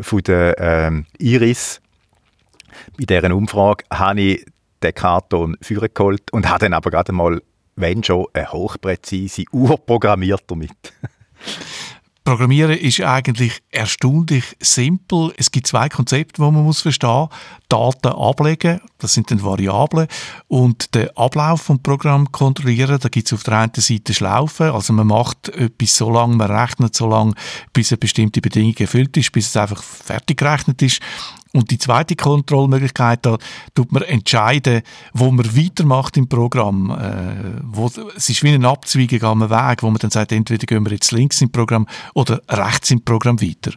von 0.00 0.22
der 0.22 0.58
ähm, 0.58 1.06
Iris, 1.18 1.82
bei 2.98 3.04
deren 3.04 3.32
Umfrage 3.32 3.84
habe 3.92 4.20
ich 4.20 4.46
den 4.82 4.94
Karton 4.94 5.56
geholt 5.60 6.32
und 6.32 6.48
habe 6.48 6.60
dann 6.60 6.72
aber 6.74 6.90
gerade 6.90 7.12
mal, 7.12 7.42
wenn 7.76 8.02
schon, 8.02 8.26
eine 8.32 8.52
hochpräzise 8.52 9.44
Uhr 9.52 9.76
programmiert 9.76 10.44
damit. 10.46 10.70
Programmieren 12.26 12.76
ist 12.76 13.00
eigentlich 13.02 13.62
erstaunlich 13.70 14.56
simpel. 14.58 15.32
Es 15.36 15.52
gibt 15.52 15.68
zwei 15.68 15.88
Konzepte, 15.88 16.42
die 16.42 16.50
man 16.50 16.64
muss 16.64 16.80
verstehen. 16.80 17.28
Daten 17.68 18.08
ablegen, 18.08 18.80
das 18.98 19.14
sind 19.14 19.30
dann 19.30 19.44
Variablen, 19.44 20.08
und 20.48 20.92
den 20.96 21.16
Ablauf 21.16 21.62
vom 21.62 21.80
Programm 21.80 22.32
kontrollieren. 22.32 22.98
Da 23.00 23.08
gibt 23.10 23.28
es 23.28 23.32
auf 23.32 23.44
der 23.44 23.58
einen 23.58 23.74
Seite 23.76 24.12
Schlaufen, 24.12 24.70
also 24.70 24.92
man 24.92 25.06
macht 25.06 25.50
etwas 25.50 25.94
so 25.94 26.10
lange, 26.10 26.34
man 26.34 26.50
rechnet 26.50 26.96
so 26.96 27.06
lange, 27.06 27.32
bis 27.72 27.92
eine 27.92 27.98
bestimmte 27.98 28.40
Bedingung 28.40 28.74
erfüllt 28.76 29.16
ist, 29.16 29.30
bis 29.30 29.46
es 29.46 29.56
einfach 29.56 29.80
fertig 29.84 30.38
gerechnet 30.38 30.82
ist. 30.82 31.00
Und 31.56 31.70
die 31.70 31.78
zweite 31.78 32.16
Kontrollmöglichkeit, 32.16 33.24
da 33.24 33.38
tut 33.74 33.90
man 33.90 34.02
entscheiden, 34.02 34.82
wo 35.14 35.30
man 35.30 35.56
weitermacht 35.56 36.16
im 36.16 36.28
Programm. 36.28 36.90
Äh, 36.90 37.62
wo, 37.64 37.90
es 38.14 38.28
ist 38.28 38.42
wie 38.42 38.52
ein 38.52 38.64
Abzweigung 38.64 39.22
am 39.22 39.50
Weg, 39.50 39.82
wo 39.82 39.88
man 39.88 39.98
dann 39.98 40.10
sagt, 40.10 40.32
entweder 40.32 40.66
gehen 40.66 40.84
wir 40.84 40.92
jetzt 40.92 41.12
links 41.12 41.40
im 41.40 41.50
Programm 41.50 41.86
oder 42.14 42.42
rechts 42.48 42.90
im 42.90 43.02
Programm 43.02 43.40
weiter. 43.40 43.72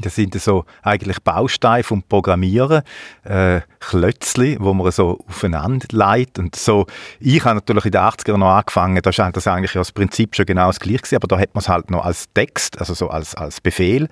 Das 0.00 0.14
sind 0.14 0.34
so 0.40 0.64
eigentlich 0.82 1.20
Bausteine 1.20 1.84
vom 1.84 2.02
Programmieren, 2.02 2.82
äh, 3.24 3.60
Klötzli, 3.80 4.56
wo 4.58 4.72
man 4.72 4.90
so 4.92 5.22
aufeinander 5.28 5.86
leitet 5.92 6.38
und 6.38 6.56
so. 6.56 6.86
Ich 7.18 7.44
habe 7.44 7.56
natürlich 7.56 7.84
in 7.84 7.92
den 7.92 8.00
80er 8.00 8.36
noch 8.36 8.48
angefangen, 8.48 9.00
da 9.02 9.12
scheint 9.12 9.36
das 9.36 9.46
eigentlich 9.46 9.72
das 9.72 9.92
Prinzip 9.92 10.34
schon 10.34 10.46
genau 10.46 10.68
das 10.68 10.80
gleiche 10.80 11.16
aber 11.16 11.28
da 11.28 11.38
hat 11.38 11.54
man 11.54 11.60
es 11.60 11.68
halt 11.68 11.90
noch 11.90 12.04
als 12.04 12.32
Text, 12.32 12.78
also 12.78 12.94
so 12.94 13.08
als, 13.08 13.34
als 13.34 13.60
Befehl 13.60 14.08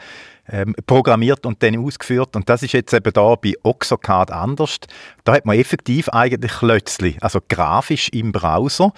ähm, 0.51 0.75
programmiert 0.87 1.47
und 1.47 1.63
dann 1.63 1.79
ausgeführt. 1.85 2.37
Und 2.37 2.49
das 2.49 2.63
ist 2.63 2.73
jetzt 2.73 2.93
eben 2.93 3.13
da 3.13 3.35
bei 3.35 3.55
Oxocard 3.63 4.31
anders. 4.31 4.79
Da 5.25 5.35
hat 5.35 5.47
man 5.47 5.59
effektiv 5.59 6.09
eigentlich 6.09 6.53
Klötzli, 6.53 7.17
also 7.21 7.41
grafisch 7.49 8.09
im 8.11 8.33
Browser 8.33 8.93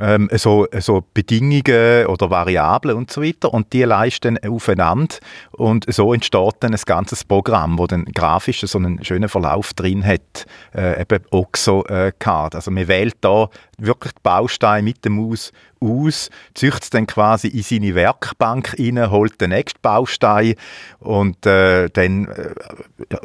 ähm, 0.00 0.28
so, 0.32 0.66
so 0.78 1.04
Bedingungen 1.14 2.06
oder 2.06 2.30
Variablen 2.30 2.96
und 2.96 3.10
so 3.10 3.22
weiter 3.22 3.52
und 3.52 3.72
die 3.72 3.82
leisten 3.82 4.38
aufeinander 4.44 5.16
und 5.52 5.86
so 5.92 6.12
entsteht 6.12 6.54
dann 6.60 6.74
ein 6.74 6.80
ganzes 6.84 7.24
Programm, 7.24 7.78
wo 7.78 7.86
dann 7.86 8.04
grafisch 8.06 8.60
so 8.60 8.78
einen 8.78 9.04
schönen 9.04 9.28
Verlauf 9.28 9.72
drin 9.74 10.04
hat, 10.04 10.46
äh, 10.74 11.00
eben 11.00 11.24
Oxo-Card. 11.30 12.54
Also 12.54 12.70
man 12.70 12.88
wählt 12.88 13.16
da 13.20 13.48
wirklich 13.78 14.12
die 14.12 14.20
Bausteine 14.22 14.82
mit 14.82 15.04
dem 15.04 15.16
Maus 15.16 15.52
aus, 15.84 16.30
züchtet 16.54 16.84
es 16.84 16.90
dann 16.90 17.06
quasi 17.06 17.48
in 17.48 17.62
seine 17.62 17.94
Werkbank 17.94 18.76
rein, 18.78 19.10
holt 19.10 19.40
den 19.40 19.50
nächsten 19.50 19.78
Baustein 19.82 20.54
und 21.00 21.44
äh, 21.46 21.88
dann 21.90 22.26
äh, 22.26 22.54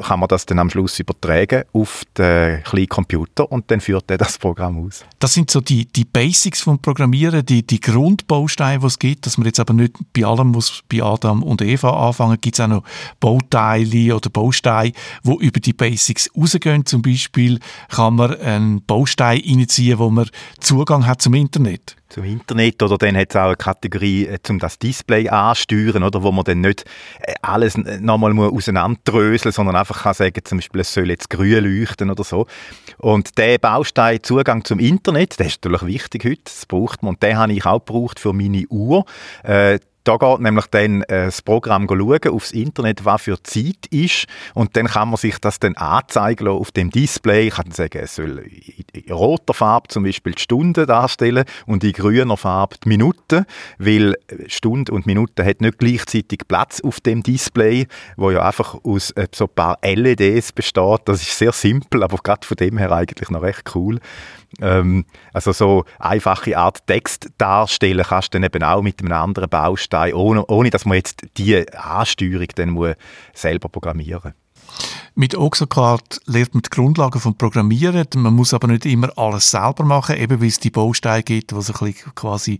kann 0.02 0.20
man 0.20 0.28
das 0.28 0.46
dann 0.46 0.58
am 0.58 0.70
Schluss 0.70 0.98
übertragen 0.98 1.64
auf 1.72 2.02
den 2.16 2.62
kleinen 2.62 2.88
Computer 2.88 3.50
und 3.50 3.70
dann 3.70 3.80
führt 3.80 4.10
er 4.10 4.18
das 4.18 4.38
Programm 4.38 4.86
aus. 4.86 5.04
Das 5.18 5.34
sind 5.34 5.50
so 5.50 5.60
die, 5.60 5.86
die 5.86 6.04
Basics 6.04 6.60
vom 6.60 6.78
Programmieren, 6.78 7.44
die, 7.44 7.66
die 7.66 7.80
Grundbausteine, 7.80 8.80
die 8.80 8.86
es 8.86 8.98
gibt, 8.98 9.26
dass 9.26 9.38
man 9.38 9.46
jetzt 9.46 9.60
aber 9.60 9.72
nicht 9.72 9.94
bei 10.12 10.24
allem 10.24 10.48
muss 10.48 10.82
bei 10.92 11.02
Adam 11.02 11.42
und 11.42 11.62
Eva 11.62 12.08
anfangen, 12.08 12.38
gibt 12.40 12.58
es 12.58 12.60
auch 12.60 12.68
noch 12.68 12.84
Bauteile 13.20 14.14
oder 14.14 14.30
Bausteine, 14.30 14.92
die 15.24 15.46
über 15.46 15.60
die 15.60 15.72
Basics 15.72 16.30
rausgehen. 16.36 16.84
Zum 16.84 17.02
Beispiel 17.02 17.58
kann 17.88 18.16
man 18.16 18.38
einen 18.40 18.84
Baustein 18.84 19.40
initiieren, 19.40 19.98
wo 19.98 20.10
man 20.10 20.28
Zugang 20.60 21.06
hat 21.06 21.22
zum 21.22 21.34
Internet. 21.34 21.96
zum 22.10 22.24
Internet 22.24 22.82
oder 22.82 22.98
dann 22.98 23.16
hat 23.16 23.30
es 23.30 23.36
auch 23.36 23.46
eine 23.46 23.56
Kategorie 23.56 24.26
äh, 24.26 24.38
zum 24.42 24.58
das 24.58 24.78
Display 24.78 25.28
ansteuern, 25.28 26.02
oder, 26.02 26.22
wo 26.22 26.32
man 26.32 26.44
dann 26.44 26.60
nicht 26.60 26.84
äh, 27.20 27.34
alles 27.42 27.76
nochmal 27.76 28.32
auseinanderdröseln 28.36 29.52
sondern 29.52 29.76
einfach 29.76 30.02
kann 30.02 30.14
sagen, 30.14 30.40
zum 30.44 30.58
Beispiel, 30.58 30.80
es 30.80 30.92
soll 30.92 31.08
jetzt 31.08 31.30
grün 31.30 31.64
leuchten 31.64 32.10
oder 32.10 32.24
so. 32.24 32.46
Und 32.98 33.38
der 33.38 33.58
Baustein 33.58 34.22
Zugang 34.22 34.64
zum 34.64 34.78
Internet, 34.78 35.38
der 35.38 35.46
ist 35.46 35.64
natürlich 35.64 35.86
wichtig 35.86 36.24
heute, 36.24 36.42
das 36.44 36.66
braucht 36.66 37.02
man 37.02 37.14
und 37.14 37.22
den 37.22 37.36
habe 37.36 37.52
ich 37.52 37.64
auch 37.64 37.84
gebraucht 37.84 38.20
für 38.20 38.32
meine 38.32 38.66
Uhr. 38.68 39.04
Äh, 39.42 39.78
da 40.04 40.16
geht 40.16 40.40
nämlich 40.40 40.66
dann 40.66 41.02
äh, 41.02 41.26
das 41.26 41.42
Programm 41.42 41.86
schauen 41.88 42.28
aufs 42.30 42.52
Internet, 42.52 43.04
was 43.04 43.22
für 43.22 43.42
Zeit 43.42 43.86
ist 43.90 44.26
und 44.54 44.76
dann 44.76 44.86
kann 44.86 45.08
man 45.08 45.16
sich 45.16 45.38
das 45.38 45.60
dann 45.60 45.76
anzeigen 45.76 46.46
lassen 46.46 46.58
auf 46.58 46.70
dem 46.70 46.90
Display. 46.90 47.48
Ich 47.48 47.54
kann 47.54 47.70
sagen, 47.70 47.98
es 48.02 48.14
soll 48.14 48.44
in 48.92 49.12
roter 49.12 49.54
Farbe 49.54 49.88
zum 49.88 50.04
Beispiel 50.04 50.32
die 50.32 50.42
Stunde 50.42 50.86
darstellen 50.86 51.44
und 51.66 51.84
in 51.84 51.92
grüner 51.92 52.36
Farbe 52.36 52.76
die 52.84 52.88
Minuten, 52.88 53.44
weil 53.78 54.16
Stunde 54.46 54.92
und 54.92 55.06
Minute 55.06 55.44
hat 55.44 55.60
nicht 55.60 55.78
gleichzeitig 55.78 56.40
Platz 56.48 56.80
auf 56.80 57.00
dem 57.00 57.22
Display, 57.22 57.86
wo 58.16 58.30
ja 58.30 58.46
einfach 58.46 58.76
aus 58.84 59.10
äh, 59.12 59.28
so 59.34 59.44
ein 59.44 59.54
paar 59.54 59.78
LEDs 59.82 60.52
besteht. 60.52 61.00
Das 61.04 61.22
ist 61.22 61.36
sehr 61.36 61.52
simpel, 61.52 62.02
aber 62.02 62.18
gerade 62.22 62.46
von 62.46 62.56
dem 62.56 62.78
her 62.78 62.92
eigentlich 62.92 63.30
noch 63.30 63.42
recht 63.42 63.74
cool. 63.74 64.00
Ähm, 64.60 65.04
also 65.32 65.52
so 65.52 65.84
einfache 65.98 66.56
Art 66.56 66.86
Text 66.86 67.28
darstellen 67.38 68.04
kannst 68.08 68.34
du 68.34 68.38
dann 68.38 68.44
eben 68.44 68.62
auch 68.62 68.82
mit 68.82 69.00
einem 69.00 69.12
anderen 69.12 69.48
Baustein, 69.48 69.89
ohne, 69.92 70.46
ohne 70.46 70.70
dass 70.70 70.84
man 70.84 70.96
jetzt 70.96 71.22
die 71.36 71.68
Ansteuerung 71.72 72.48
dann 72.54 72.70
muss 72.70 72.94
selber 73.34 73.68
programmieren 73.68 74.34
mit 75.14 75.34
Oxocard 75.34 76.20
lernt 76.26 76.54
man 76.54 76.62
die 76.62 76.70
Grundlagen 76.70 77.20
vom 77.20 77.34
Programmieren. 77.34 78.06
Man 78.14 78.34
muss 78.34 78.54
aber 78.54 78.68
nicht 78.68 78.86
immer 78.86 79.16
alles 79.18 79.50
selber 79.50 79.84
machen, 79.84 80.16
eben 80.16 80.40
weil 80.40 80.48
es 80.48 80.60
die 80.60 80.70
Bausteine 80.70 81.22
gibt, 81.22 81.50
die 81.50 81.60
so 81.60 81.72
ein 81.72 81.92
bisschen 81.92 82.14
quasi 82.14 82.58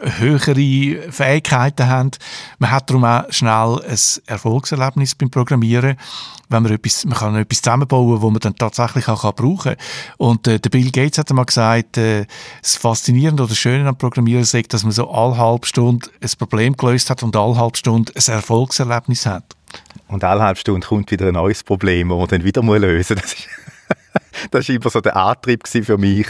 höhere 0.00 1.12
Fähigkeiten 1.12 1.88
haben. 1.88 2.10
Man 2.58 2.70
hat 2.70 2.88
darum 2.88 3.04
auch 3.04 3.24
schnell 3.30 3.82
ein 3.86 3.98
Erfolgserlebnis 4.26 5.14
beim 5.14 5.30
Programmieren, 5.30 5.96
wenn 6.48 6.62
man 6.62 6.72
etwas, 6.72 7.04
man 7.04 7.18
kann 7.18 7.36
etwas 7.36 7.62
zusammenbauen, 7.62 8.22
wo 8.22 8.30
man 8.30 8.40
dann 8.40 8.56
tatsächlich 8.56 9.08
auch 9.08 9.32
brauchen 9.32 9.74
kann. 9.74 9.76
Und 10.16 10.46
äh, 10.46 10.60
der 10.60 10.70
Bill 10.70 10.90
Gates 10.90 11.18
hat 11.18 11.30
einmal 11.30 11.46
gesagt, 11.46 11.98
äh, 11.98 12.26
das 12.62 12.76
Faszinierende 12.76 13.42
oder 13.42 13.54
Schöne 13.54 13.88
am 13.88 13.98
Programmieren 13.98 14.42
ist, 14.42 14.72
dass 14.72 14.84
man 14.84 14.92
so 14.92 15.10
alle 15.10 15.36
halbe 15.36 15.66
Stunde 15.66 16.08
ein 16.20 16.30
Problem 16.38 16.76
gelöst 16.76 17.10
hat 17.10 17.22
und 17.22 17.36
alle 17.36 17.56
halbe 17.56 17.76
Stunde 17.76 18.12
ein 18.14 18.32
Erfolgserlebnis 18.32 19.26
hat. 19.26 19.57
Und 20.08 20.24
alle 20.24 20.42
halbe 20.42 20.58
Stunde 20.58 20.86
kommt 20.86 21.10
wieder 21.10 21.28
ein 21.28 21.34
neues 21.34 21.62
Problem, 21.62 22.08
das 22.08 22.18
man 22.18 22.28
dann 22.28 22.44
wieder 22.44 22.62
lösen 22.62 23.16
muss. 23.16 23.36
das 24.50 24.68
war 24.68 24.74
immer 24.74 24.90
so 24.90 25.00
der 25.00 25.16
Antrieb 25.16 25.66
für 25.68 25.98
mich, 25.98 26.26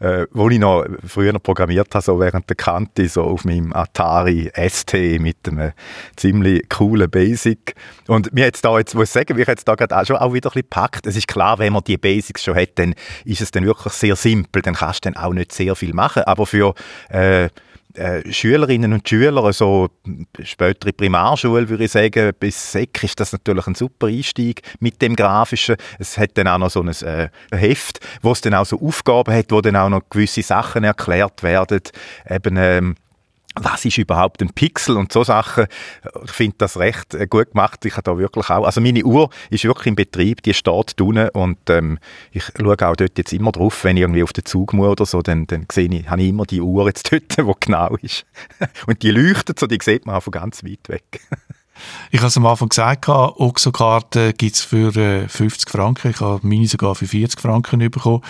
äh, 0.00 0.24
ich 0.24 0.58
noch 0.58 0.84
früher 1.06 1.32
noch 1.32 1.42
programmiert 1.42 1.94
habe, 1.94 2.04
so 2.04 2.18
während 2.18 2.48
der 2.48 2.56
Kante, 2.56 3.08
so 3.08 3.22
auf 3.22 3.44
meinem 3.44 3.72
Atari 3.72 4.50
ST 4.68 4.94
mit 5.20 5.36
einem 5.48 5.72
ziemlich 6.16 6.68
coolen 6.68 7.08
Basic. 7.08 7.74
Und 8.08 8.32
mir 8.32 8.46
jetzt 8.46 8.64
da 8.64 8.76
jetzt, 8.78 8.94
muss 8.94 9.04
ich 9.04 9.10
sagen, 9.10 9.36
mich 9.36 9.46
jetzt 9.46 9.68
da 9.68 9.76
gerade 9.76 9.96
auch 9.96 10.04
schon 10.04 10.16
auch 10.16 10.32
wieder 10.32 10.50
ein 10.50 10.54
bisschen 10.54 10.62
gepackt. 10.62 11.06
Es 11.06 11.16
ist 11.16 11.28
klar, 11.28 11.58
wenn 11.60 11.72
man 11.72 11.84
die 11.84 11.98
Basics 11.98 12.42
schon 12.42 12.56
hat, 12.56 12.70
dann 12.76 12.94
ist 13.24 13.40
es 13.40 13.52
dann 13.52 13.64
wirklich 13.64 13.92
sehr 13.92 14.16
simpel, 14.16 14.62
dann 14.62 14.74
kannst 14.74 15.04
du 15.04 15.10
dann 15.10 15.22
auch 15.22 15.32
nicht 15.32 15.52
sehr 15.52 15.76
viel 15.76 15.94
machen. 15.94 16.24
Aber 16.24 16.46
für 16.46 16.74
äh, 17.10 17.48
äh, 17.94 18.32
Schülerinnen 18.32 18.92
und 18.92 19.08
Schüler, 19.08 19.52
so 19.52 19.88
spätere 20.42 20.92
Primarschule, 20.92 21.68
würde 21.68 21.84
ich 21.84 21.92
sagen, 21.92 22.32
bis 22.38 22.72
Sek 22.72 23.02
ist 23.02 23.18
das 23.18 23.32
natürlich 23.32 23.66
ein 23.66 23.74
super 23.74 24.06
Einstieg 24.06 24.62
mit 24.80 25.00
dem 25.02 25.16
Grafischen. 25.16 25.76
Es 25.98 26.16
hat 26.18 26.36
dann 26.38 26.48
auch 26.48 26.58
noch 26.58 26.70
so 26.70 26.82
ein 26.82 26.88
äh, 26.88 27.28
Heft, 27.52 28.00
wo 28.22 28.32
es 28.32 28.40
dann 28.40 28.54
auch 28.54 28.66
so 28.66 28.80
Aufgaben 28.80 29.34
hat, 29.34 29.46
wo 29.50 29.60
dann 29.60 29.76
auch 29.76 29.88
noch 29.88 30.02
gewisse 30.08 30.42
Sachen 30.42 30.84
erklärt 30.84 31.42
werden. 31.42 31.80
Eben, 32.28 32.56
ähm, 32.56 32.94
was 33.56 33.84
ist 33.84 33.98
überhaupt 33.98 34.40
ein 34.42 34.50
Pixel 34.50 34.96
und 34.96 35.12
so 35.12 35.24
Sachen. 35.24 35.66
Ich 36.24 36.30
finde 36.30 36.56
das 36.58 36.78
recht 36.78 37.14
äh, 37.14 37.26
gut 37.26 37.52
gemacht. 37.52 37.84
Ich 37.84 37.94
habe 37.94 38.02
da 38.04 38.16
wirklich 38.16 38.48
auch, 38.48 38.64
also 38.64 38.80
meine 38.80 39.04
Uhr 39.04 39.30
ist 39.50 39.64
wirklich 39.64 39.88
im 39.88 39.96
Betrieb, 39.96 40.42
die 40.42 40.54
steht 40.54 41.00
unten 41.00 41.28
und 41.30 41.58
ähm, 41.68 41.98
ich 42.30 42.44
schaue 42.56 42.76
auch 42.88 42.96
dort 42.96 43.18
jetzt 43.18 43.32
immer 43.32 43.52
drauf, 43.52 43.84
wenn 43.84 43.96
ich 43.96 44.02
irgendwie 44.02 44.22
auf 44.22 44.32
den 44.32 44.44
Zug 44.44 44.72
muss 44.72 44.88
oder 44.88 45.06
so, 45.06 45.20
dann, 45.20 45.46
dann 45.46 45.66
sehe 45.70 45.88
ich, 45.88 46.08
habe 46.08 46.22
ich 46.22 46.28
immer 46.28 46.46
die 46.46 46.60
Uhr 46.60 46.86
jetzt 46.86 47.12
dort, 47.12 47.46
wo 47.46 47.56
genau 47.58 47.96
ist. 48.02 48.24
Und 48.86 49.02
die 49.02 49.10
leuchtet 49.10 49.58
so, 49.58 49.66
die 49.66 49.78
sieht 49.82 50.06
man 50.06 50.16
auch 50.16 50.22
von 50.22 50.32
ganz 50.32 50.62
weit 50.64 50.88
weg. 50.88 51.20
Ich 52.10 52.18
habe 52.18 52.28
es 52.28 52.36
am 52.36 52.46
Anfang 52.46 52.68
gesagt, 52.68 53.08
Oxo-Karten 53.08 54.34
gibt 54.36 54.56
es 54.56 54.62
für 54.62 54.94
äh, 54.96 55.28
50 55.28 55.70
Franken. 55.70 56.10
Ich 56.10 56.20
habe 56.20 56.46
meine 56.46 56.66
sogar 56.66 56.94
für 56.94 57.06
40 57.06 57.40
Franken 57.40 57.78
bekommen. 57.90 58.22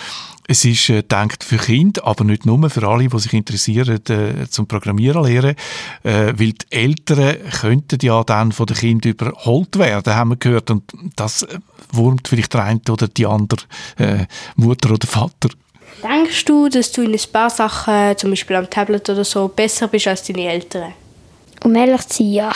Es 0.47 0.65
ist 0.65 0.89
äh, 0.89 1.03
denkt 1.03 1.43
für 1.43 1.57
Kinder, 1.57 2.05
aber 2.05 2.23
nicht 2.23 2.45
nur 2.45 2.69
für 2.69 2.87
alle, 2.87 3.07
die 3.07 3.19
sich 3.19 3.33
interessieren 3.33 4.01
äh, 4.09 4.47
zum 4.49 4.67
Programmieren 4.67 5.23
lernen, 5.23 5.55
äh, 6.03 6.33
weil 6.35 6.53
die 6.53 6.65
Eltern 6.71 7.37
könnten 7.61 7.99
ja 8.01 8.23
dann 8.23 8.51
von 8.51 8.65
den 8.65 8.75
Kindern 8.75 9.11
überholt 9.13 9.77
werden, 9.77 10.15
haben 10.15 10.31
wir 10.31 10.37
gehört, 10.37 10.69
und 10.71 10.83
das 11.15 11.43
äh, 11.43 11.59
wurmt 11.93 12.27
vielleicht 12.27 12.53
der 12.53 12.63
eine 12.63 12.81
oder 12.89 13.07
die 13.07 13.25
andere 13.25 13.61
äh, 13.97 14.25
Mutter 14.55 14.91
oder 14.91 15.07
Vater. 15.07 15.49
Denkst 16.03 16.45
du, 16.45 16.67
dass 16.67 16.91
du 16.91 17.03
in 17.03 17.13
ein 17.13 17.19
paar 17.31 17.49
Sachen, 17.49 18.17
zum 18.17 18.31
Beispiel 18.31 18.55
am 18.55 18.69
Tablet 18.69 19.09
oder 19.09 19.23
so, 19.23 19.47
besser 19.47 19.87
bist 19.87 20.07
als 20.07 20.23
deine 20.23 20.49
Eltern? 20.49 20.93
Um 21.63 21.75
ehrlich 21.75 22.07
zu 22.07 22.23
sein, 22.23 22.33
ja. 22.33 22.51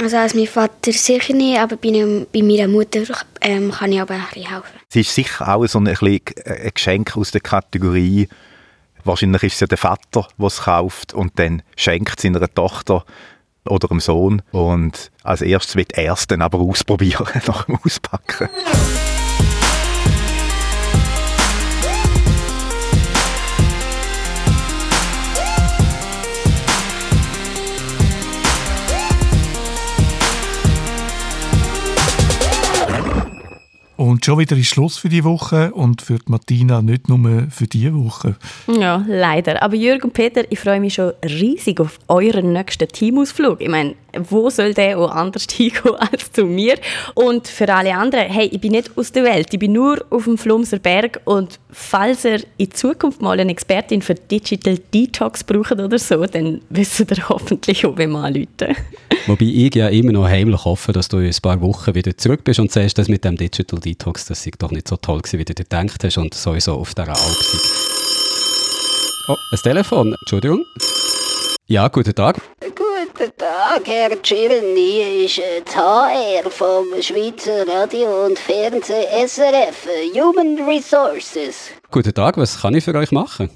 Also 0.00 0.16
als 0.16 0.34
mein 0.34 0.46
Vater 0.46 0.92
sicher 0.92 1.34
nicht, 1.34 1.58
aber 1.58 1.76
bei, 1.76 1.90
bei 2.32 2.42
meiner 2.42 2.68
Mutter 2.68 3.02
ähm, 3.40 3.70
kann 3.70 3.92
ich 3.92 4.00
aber 4.00 4.14
ein 4.14 4.24
bisschen 4.32 4.48
helfen. 4.48 4.80
Es 4.88 4.96
ist 4.96 5.14
sicher 5.14 5.54
auch 5.54 5.66
so 5.66 5.78
ein, 5.78 5.88
ein 5.88 6.20
Geschenk 6.74 7.16
aus 7.16 7.30
der 7.30 7.40
Kategorie, 7.40 8.28
wahrscheinlich 9.04 9.42
ist 9.42 9.54
es 9.54 9.60
ja 9.60 9.66
der 9.66 9.78
Vater, 9.78 10.28
der 10.38 10.46
es 10.46 10.62
kauft 10.62 11.14
und 11.14 11.38
dann 11.38 11.62
schenkt 11.76 12.18
es 12.18 12.22
seiner 12.22 12.52
Tochter 12.52 13.04
oder 13.66 13.90
einem 13.90 14.00
Sohn 14.00 14.42
und 14.52 15.10
als 15.22 15.42
erstes 15.42 15.76
wird 15.76 15.92
er 15.92 16.14
es 16.14 16.26
dann 16.26 16.42
aber 16.42 16.58
ausprobieren 16.58 17.26
nach 17.46 17.64
dem 17.64 17.78
Auspacken. 17.84 18.48
Und 34.00 34.24
schon 34.24 34.38
wieder 34.38 34.56
ist 34.56 34.68
Schluss 34.68 34.96
für 34.96 35.10
die 35.10 35.24
Woche 35.24 35.72
und 35.74 36.00
für 36.00 36.14
die 36.14 36.30
Martina 36.30 36.80
nicht 36.80 37.10
nur 37.10 37.48
für 37.50 37.66
diese 37.66 37.94
Woche. 37.94 38.36
Ja, 38.66 39.04
leider. 39.06 39.62
Aber 39.62 39.74
Jürgen 39.74 40.04
und 40.04 40.14
Peter, 40.14 40.42
ich 40.48 40.58
freue 40.58 40.80
mich 40.80 40.94
schon 40.94 41.12
riesig 41.22 41.80
auf 41.80 41.98
euren 42.08 42.54
nächsten 42.54 42.88
Teamausflug. 42.88 43.60
Ich 43.60 43.68
meine, 43.68 43.96
wo 44.18 44.50
soll 44.50 44.74
der 44.74 44.98
auch 44.98 45.10
anders 45.10 45.46
hingehen 45.52 45.94
als 45.96 46.32
zu 46.32 46.46
mir? 46.46 46.76
Und 47.14 47.46
für 47.46 47.72
alle 47.72 47.94
anderen, 47.94 48.28
hey, 48.28 48.46
ich 48.46 48.60
bin 48.60 48.72
nicht 48.72 48.90
aus 48.96 49.12
der 49.12 49.24
Welt, 49.24 49.48
ich 49.52 49.58
bin 49.58 49.72
nur 49.72 50.02
auf 50.10 50.24
dem 50.24 50.38
Flumser 50.38 50.78
Berg 50.78 51.20
und 51.24 51.60
falls 51.70 52.24
ihr 52.24 52.40
in 52.56 52.70
Zukunft 52.70 53.20
mal 53.20 53.38
eine 53.38 53.52
Expertin 53.52 54.02
für 54.02 54.14
Digital 54.14 54.78
Detox 54.94 55.44
braucht 55.44 55.72
oder 55.72 55.98
so, 55.98 56.24
dann 56.24 56.62
wisst 56.70 57.00
ihr 57.00 57.28
hoffentlich 57.28 57.84
auch, 57.84 57.96
wem 57.96 58.16
anrufen. 58.16 58.76
Wobei 59.26 59.44
ich 59.44 59.74
ja 59.74 59.88
immer 59.88 60.12
noch 60.12 60.26
heimlich 60.26 60.64
hoffe, 60.64 60.92
dass 60.92 61.08
du 61.08 61.18
in 61.18 61.26
ein 61.26 61.36
paar 61.42 61.60
Wochen 61.60 61.94
wieder 61.94 62.16
zurück 62.16 62.42
bist 62.44 62.58
und 62.58 62.72
sagst, 62.72 62.96
dass 62.98 63.08
mit 63.08 63.24
dem 63.24 63.36
Digital 63.36 63.78
Detox, 63.78 63.89
das 63.98 64.30
ist 64.30 64.48
doch 64.58 64.70
nicht 64.70 64.88
so 64.88 64.96
toll 64.96 65.18
gewesen, 65.18 65.38
wie 65.38 65.44
du 65.44 65.54
dir 65.54 65.64
gedacht 65.64 66.02
hast 66.04 66.18
und 66.18 66.34
sowieso 66.34 66.74
auf 66.74 66.94
der 66.94 67.08
Alp 67.08 67.36
Oh, 69.28 69.36
ein 69.52 69.58
Telefon. 69.62 70.16
Entschuldigung. 70.20 70.64
Ja, 71.66 71.86
guten 71.86 72.14
Tag. 72.14 72.40
Guten 72.60 73.30
Tag, 73.36 73.82
Herr 73.86 74.16
Girni. 74.16 74.90
Hier 75.04 75.24
ist 75.24 75.38
äh, 75.38 75.60
die 75.60 75.76
HR 75.76 76.50
vom 76.50 76.86
Schweizer 77.00 77.64
Radio 77.68 78.26
und 78.26 78.38
Fernsehen 78.38 79.06
SRF, 79.28 79.86
Human 80.14 80.58
Resources. 80.68 81.70
Guten 81.92 82.12
Tag, 82.12 82.38
was 82.38 82.60
kann 82.60 82.74
ich 82.74 82.82
für 82.84 82.94
euch 82.96 83.12
machen? 83.12 83.50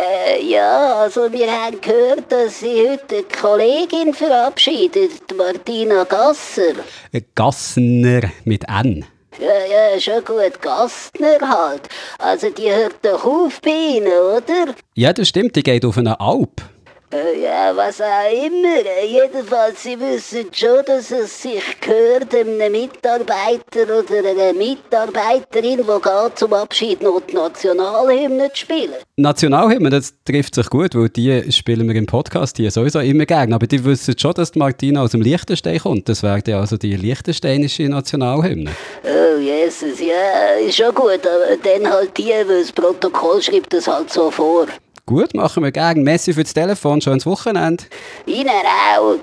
Äh, 0.00 0.42
ja, 0.46 0.94
also 0.94 1.30
wir 1.32 1.50
haben 1.50 1.78
gehört, 1.80 2.30
dass 2.32 2.60
Sie 2.60 2.88
heute 2.88 3.16
eine 3.16 3.24
Kollegin 3.24 4.14
verabschiedet, 4.14 5.10
Martina 5.36 6.04
Gasser. 6.04 6.74
Äh, 7.12 7.20
Gassner 7.34 8.30
mit 8.44 8.64
N. 8.68 9.04
Ja, 9.38 9.92
ja, 9.92 10.00
schon 10.00 10.24
gut. 10.24 10.60
Gastner 10.60 11.38
halt. 11.40 11.82
Also 12.18 12.50
die 12.50 12.70
hört 12.70 12.96
doch 13.02 13.24
auf 13.24 13.60
bei 13.60 13.70
Ihnen, 13.70 14.08
oder? 14.08 14.74
Ja, 14.94 15.12
das 15.12 15.28
stimmt. 15.28 15.54
Die 15.54 15.62
geht 15.62 15.84
auf 15.84 15.96
eine 15.96 16.18
Alp. 16.20 16.62
Äh, 17.10 17.42
ja, 17.42 17.74
was 17.74 18.02
auch 18.02 18.30
immer. 18.30 18.82
Jedenfalls, 19.02 19.82
Sie 19.82 19.98
wissen 19.98 20.46
schon, 20.52 20.84
dass 20.84 21.10
es 21.10 21.40
sich 21.40 21.62
gehört, 21.80 22.34
einem 22.34 22.70
Mitarbeiter 22.70 23.84
oder 23.84 24.28
einer 24.28 24.52
Mitarbeiterin, 24.52 25.78
die 25.78 25.84
geht 25.84 26.38
zum 26.38 26.52
Abschied 26.52 27.00
noch 27.00 27.22
die 27.22 27.34
Nationalhymne 27.34 28.52
zu 28.52 28.58
spielen. 28.58 28.92
Nationalhymne, 29.16 29.88
das 29.88 30.12
trifft 30.22 30.54
sich 30.54 30.68
gut, 30.68 30.94
weil 30.94 31.08
die 31.08 31.50
spielen 31.50 31.88
wir 31.88 31.96
im 31.96 32.04
Podcast 32.04 32.58
hier 32.58 32.70
sowieso 32.70 33.00
immer 33.00 33.24
gerne. 33.24 33.54
Aber 33.54 33.66
die 33.66 33.82
wissen 33.82 34.14
schon, 34.18 34.34
dass 34.34 34.54
Martina 34.54 35.00
aus 35.00 35.12
dem 35.12 35.22
Liechtenstein 35.22 35.78
kommt. 35.78 36.10
Das 36.10 36.22
wäre 36.22 36.42
ja 36.46 36.60
also 36.60 36.76
die 36.76 36.94
liechtensteinische 36.94 37.84
Nationalhymne. 37.84 38.72
Oh, 39.04 39.38
Jesus, 39.40 39.98
ja, 39.98 40.58
ist 40.60 40.76
schon 40.76 40.94
gut. 40.94 41.26
Aber 41.26 41.56
dann 41.62 41.90
halt 41.90 42.18
die, 42.18 42.28
weil 42.28 42.60
das 42.60 42.70
Protokoll 42.70 43.40
schreibt 43.40 43.72
das 43.72 43.88
halt 43.88 44.12
so 44.12 44.30
vor. 44.30 44.66
Gut, 45.08 45.32
machen 45.32 45.62
wir 45.62 45.72
gerne. 45.72 46.02
Messi 46.02 46.34
für 46.34 46.42
das 46.42 46.52
Telefon, 46.52 47.00
schönes 47.00 47.24
Wochenende. 47.24 47.82
Ihnen 48.26 48.50
auch. 48.50 49.14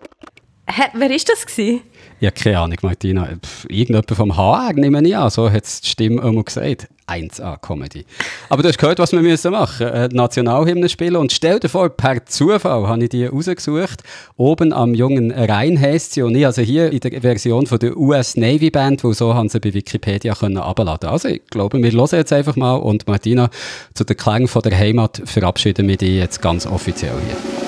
Hä, 0.67 0.85
wer 0.93 1.09
war 1.11 1.15
das? 1.15 1.45
Gewesen? 1.45 1.83
Ja, 2.19 2.31
keine 2.31 2.59
Ahnung, 2.59 2.77
Martina. 2.81 3.27
Irgendjemand 3.67 4.09
vom 4.09 4.35
HR, 4.35 4.73
nehme 4.73 5.05
ich 5.05 5.15
an. 5.15 5.29
So 5.29 5.51
hat 5.51 5.65
die 5.65 5.87
Stimme 5.87 6.21
immer 6.21 6.43
gesagt. 6.43 6.87
1A 7.07 7.57
Comedy. 7.59 8.03
Aber 8.49 8.63
du 8.63 8.69
hast 8.69 8.79
gehört, 8.79 8.97
was 8.99 9.11
wir 9.11 9.21
müssen 9.21 9.51
machen 9.51 9.85
müssen. 9.85 10.09
Die 10.09 10.15
Nationalhymne 10.15 10.89
spielen. 10.89 11.17
Und 11.17 11.31
stell 11.31 11.59
dir 11.59 11.69
vor, 11.69 11.89
per 11.89 12.25
Zufall 12.25 12.87
habe 12.87 13.03
ich 13.03 13.09
die 13.09 13.25
rausgesucht. 13.25 14.01
Oben 14.37 14.73
am 14.73 14.95
jungen 14.95 15.31
Rhein 15.31 15.79
heisst 15.79 16.13
sie. 16.13 16.23
Und 16.23 16.35
ich 16.35 16.45
also 16.45 16.61
hier 16.61 16.91
in 16.91 16.99
der 16.99 17.21
Version 17.21 17.67
von 17.67 17.79
der 17.79 17.95
US 17.95 18.37
Navy 18.37 18.71
Band, 18.71 19.03
wo 19.03 19.13
so 19.13 19.35
haben 19.35 19.49
sie 19.49 19.59
bei 19.59 19.73
Wikipedia 19.73 20.33
können 20.33 20.57
abladen. 20.57 21.09
Also 21.09 21.27
ich 21.27 21.45
glaube, 21.47 21.81
wir 21.81 21.91
hören 21.91 22.09
jetzt 22.11 22.33
einfach 22.33 22.55
mal. 22.55 22.75
Und 22.75 23.07
Martina, 23.07 23.49
zu 23.93 24.03
den 24.03 24.17
Klängen 24.17 24.47
von 24.47 24.63
der 24.63 24.77
Heimat 24.77 25.21
verabschieden 25.25 25.87
wir 25.87 25.97
dich 25.97 26.17
jetzt 26.17 26.41
ganz 26.41 26.65
offiziell 26.65 27.13
hier. 27.27 27.64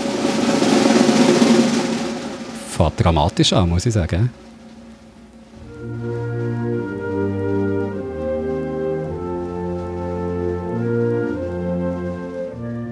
Fährt 2.78 2.94
dramatisch 3.04 3.54
an, 3.54 3.70
muss 3.70 3.88
ich 3.88 3.94
sagen. 3.94 4.30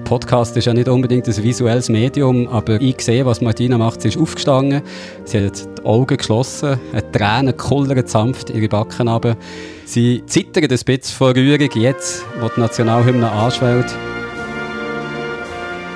Podcast 0.02 0.56
ist 0.56 0.64
ja 0.64 0.74
nicht 0.74 0.88
unbedingt 0.88 1.28
ein 1.28 1.36
visuelles 1.42 1.88
Medium, 1.88 2.48
aber 2.48 2.80
ich 2.80 3.00
sehe, 3.00 3.24
was 3.26 3.40
Martina 3.40 3.78
macht. 3.78 4.02
Sie 4.02 4.08
ist 4.08 4.18
aufgestanden, 4.18 4.82
sie 5.24 5.46
hat 5.46 5.78
die 5.78 5.84
Augen 5.84 6.16
geschlossen, 6.16 6.80
eine 6.92 7.12
Träne 7.12 7.52
kullert 7.52 8.08
sanft 8.08 8.50
ihre 8.50 8.68
Backen 8.68 9.06
runter. 9.06 9.36
Sie 9.84 10.24
zittert 10.26 10.64
ein 10.64 10.68
bisschen 10.68 11.16
vor 11.16 11.36
Rührung 11.36 11.70
jetzt, 11.74 12.24
wo 12.40 12.48
die 12.48 12.58
Nationalhymne 12.58 13.30
anschwellt. 13.30 13.94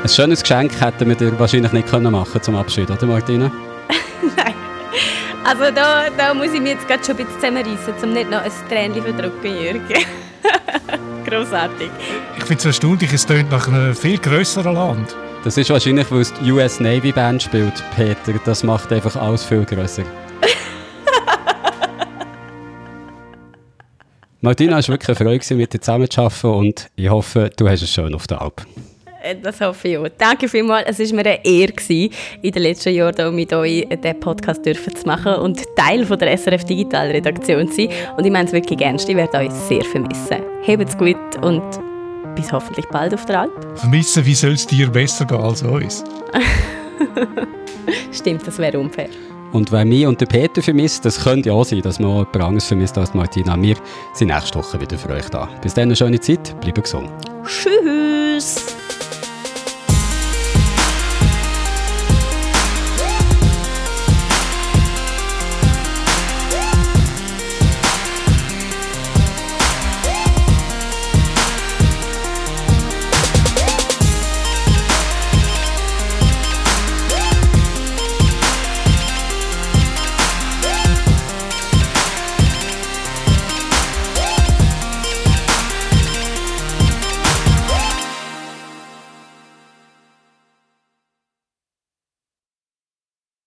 Ein 0.05 0.09
schönes 0.09 0.43
Geschenk 0.43 0.81
hätten 0.81 1.09
wir 1.09 1.17
dir 1.17 1.37
wahrscheinlich 1.41 1.73
nicht 1.73 1.89
können 1.89 2.13
machen 2.13 2.41
zum 2.41 2.55
Abschied, 2.55 2.89
oder 2.89 3.07
Martina? 3.07 3.51
Nein. 4.37 4.55
Also 5.43 5.71
da, 5.75 6.11
da 6.17 6.35
muss 6.35 6.53
ich 6.53 6.61
mich 6.61 6.73
jetzt 6.73 6.87
gerade 6.87 7.03
schon 7.03 7.17
ein 7.17 7.25
bisschen 7.25 7.41
zusammenreißen, 7.41 7.95
um 8.03 8.13
nicht 8.13 8.31
noch 8.31 8.43
ein 8.43 8.53
Tränchen 8.69 9.03
verdrücken, 9.03 9.57
Jürgen. 9.57 9.83
Grossartig. 11.27 11.91
Ich 12.37 12.45
finde 12.45 12.59
es 12.59 12.67
erstaunlich, 12.67 13.11
es 13.13 13.25
tönt 13.25 13.51
nach 13.51 13.67
einem 13.67 13.95
viel 13.95 14.19
grösseren 14.19 14.75
Land. 14.75 15.17
Das 15.43 15.57
ist 15.57 15.71
wahrscheinlich, 15.71 16.11
weil 16.11 16.21
es 16.21 16.35
die 16.35 16.53
US 16.53 16.81
Navy 16.81 17.13
Band 17.13 17.43
spielt, 17.43 17.83
Peter. 17.97 18.35
Das 18.45 18.63
macht 18.63 18.93
einfach 18.93 19.17
alles 19.17 19.43
viel 19.45 19.65
grösser. 19.65 20.03
Martina, 24.43 24.79
es 24.79 24.89
war 24.89 24.95
wirklich 24.95 25.19
eine 25.19 25.27
Freude, 25.27 25.55
mit 25.55 25.73
dir 25.73 25.81
zusammenzuarbeiten 25.81 26.51
und 26.51 26.91
ich 26.97 27.09
hoffe, 27.09 27.51
du 27.57 27.69
hast 27.69 27.83
es 27.83 27.91
schön 27.91 28.15
auf 28.15 28.27
der 28.27 28.43
Alp. 28.43 28.67
Äh, 29.23 29.37
Das 29.43 29.61
hoffe 29.61 29.89
ich 29.89 29.99
auch. 29.99 30.07
Danke 30.19 30.49
vielmals. 30.49 30.99
Es 30.99 31.11
war 31.11 31.17
mir 31.17 31.27
eine 31.27 31.45
Ehre, 31.45 31.73
gewesen, 31.73 32.13
in 32.43 32.53
den 32.53 32.63
letzten 32.63 32.95
Jahren 32.95 33.15
hier 33.17 33.31
mit 33.31 33.53
euch 33.53 33.87
diesen 33.89 34.21
Podcast 34.21 34.65
dürfen 34.65 34.95
zu 34.95 35.07
machen 35.07 35.35
und 35.35 35.63
Teil 35.77 36.05
von 36.05 36.19
der 36.19 36.37
SRF 36.37 36.65
Digital 36.65 37.09
Redaktion 37.11 37.69
zu 37.69 37.75
sein. 37.77 37.89
Und 38.17 38.25
ich 38.27 38.33
meine 38.33 38.47
es 38.47 38.53
wirklich 38.53 38.81
ernst. 38.81 39.09
Ich 39.09 39.17
werde 39.17 39.39
euch 39.39 39.51
sehr 39.53 39.85
vermissen. 39.85 40.39
Habt's 40.67 40.97
gut 40.97 41.17
und 41.43 41.63
bis 42.35 42.53
hoffentlich 42.53 42.87
bald 42.87 43.13
auf 43.15 43.25
der 43.27 43.41
Alp. 43.41 43.79
Vermissen, 43.79 44.25
wie 44.25 44.35
soll 44.35 44.53
es 44.53 44.67
dir 44.67 44.89
besser 44.89 45.25
gehen 45.25 45.41
als 45.41 45.63
uns? 45.63 46.05
Stimmt, 48.13 48.47
das 48.47 48.59
wäre 48.59 48.79
unfair. 48.79 49.09
Und 49.53 49.73
wer 49.73 49.85
mich 49.85 50.07
und 50.07 50.17
Peter 50.29 50.63
vermisst, 50.63 51.05
das 51.05 51.25
könnte 51.25 51.49
ja 51.49 51.55
auch 51.55 51.65
sein, 51.65 51.83
dass 51.83 51.99
man 51.99 52.11
jemand 52.11 52.37
anderes 52.37 52.67
vermisst 52.67 52.97
als 52.97 53.15
Martina. 53.15 53.61
Wir 53.61 53.75
sind 54.15 54.29
nächste 54.29 54.59
Woche 54.61 54.81
wieder 54.81 54.97
für 54.97 55.11
euch 55.11 55.29
da. 55.29 55.49
Bis 55.61 55.75
dann 55.75 55.85
eine 55.85 55.97
schöne 55.97 56.21
Zeit, 56.21 56.55
bleibt 56.61 56.83
gesund. 56.83 57.11
Tschüss! 57.45 58.80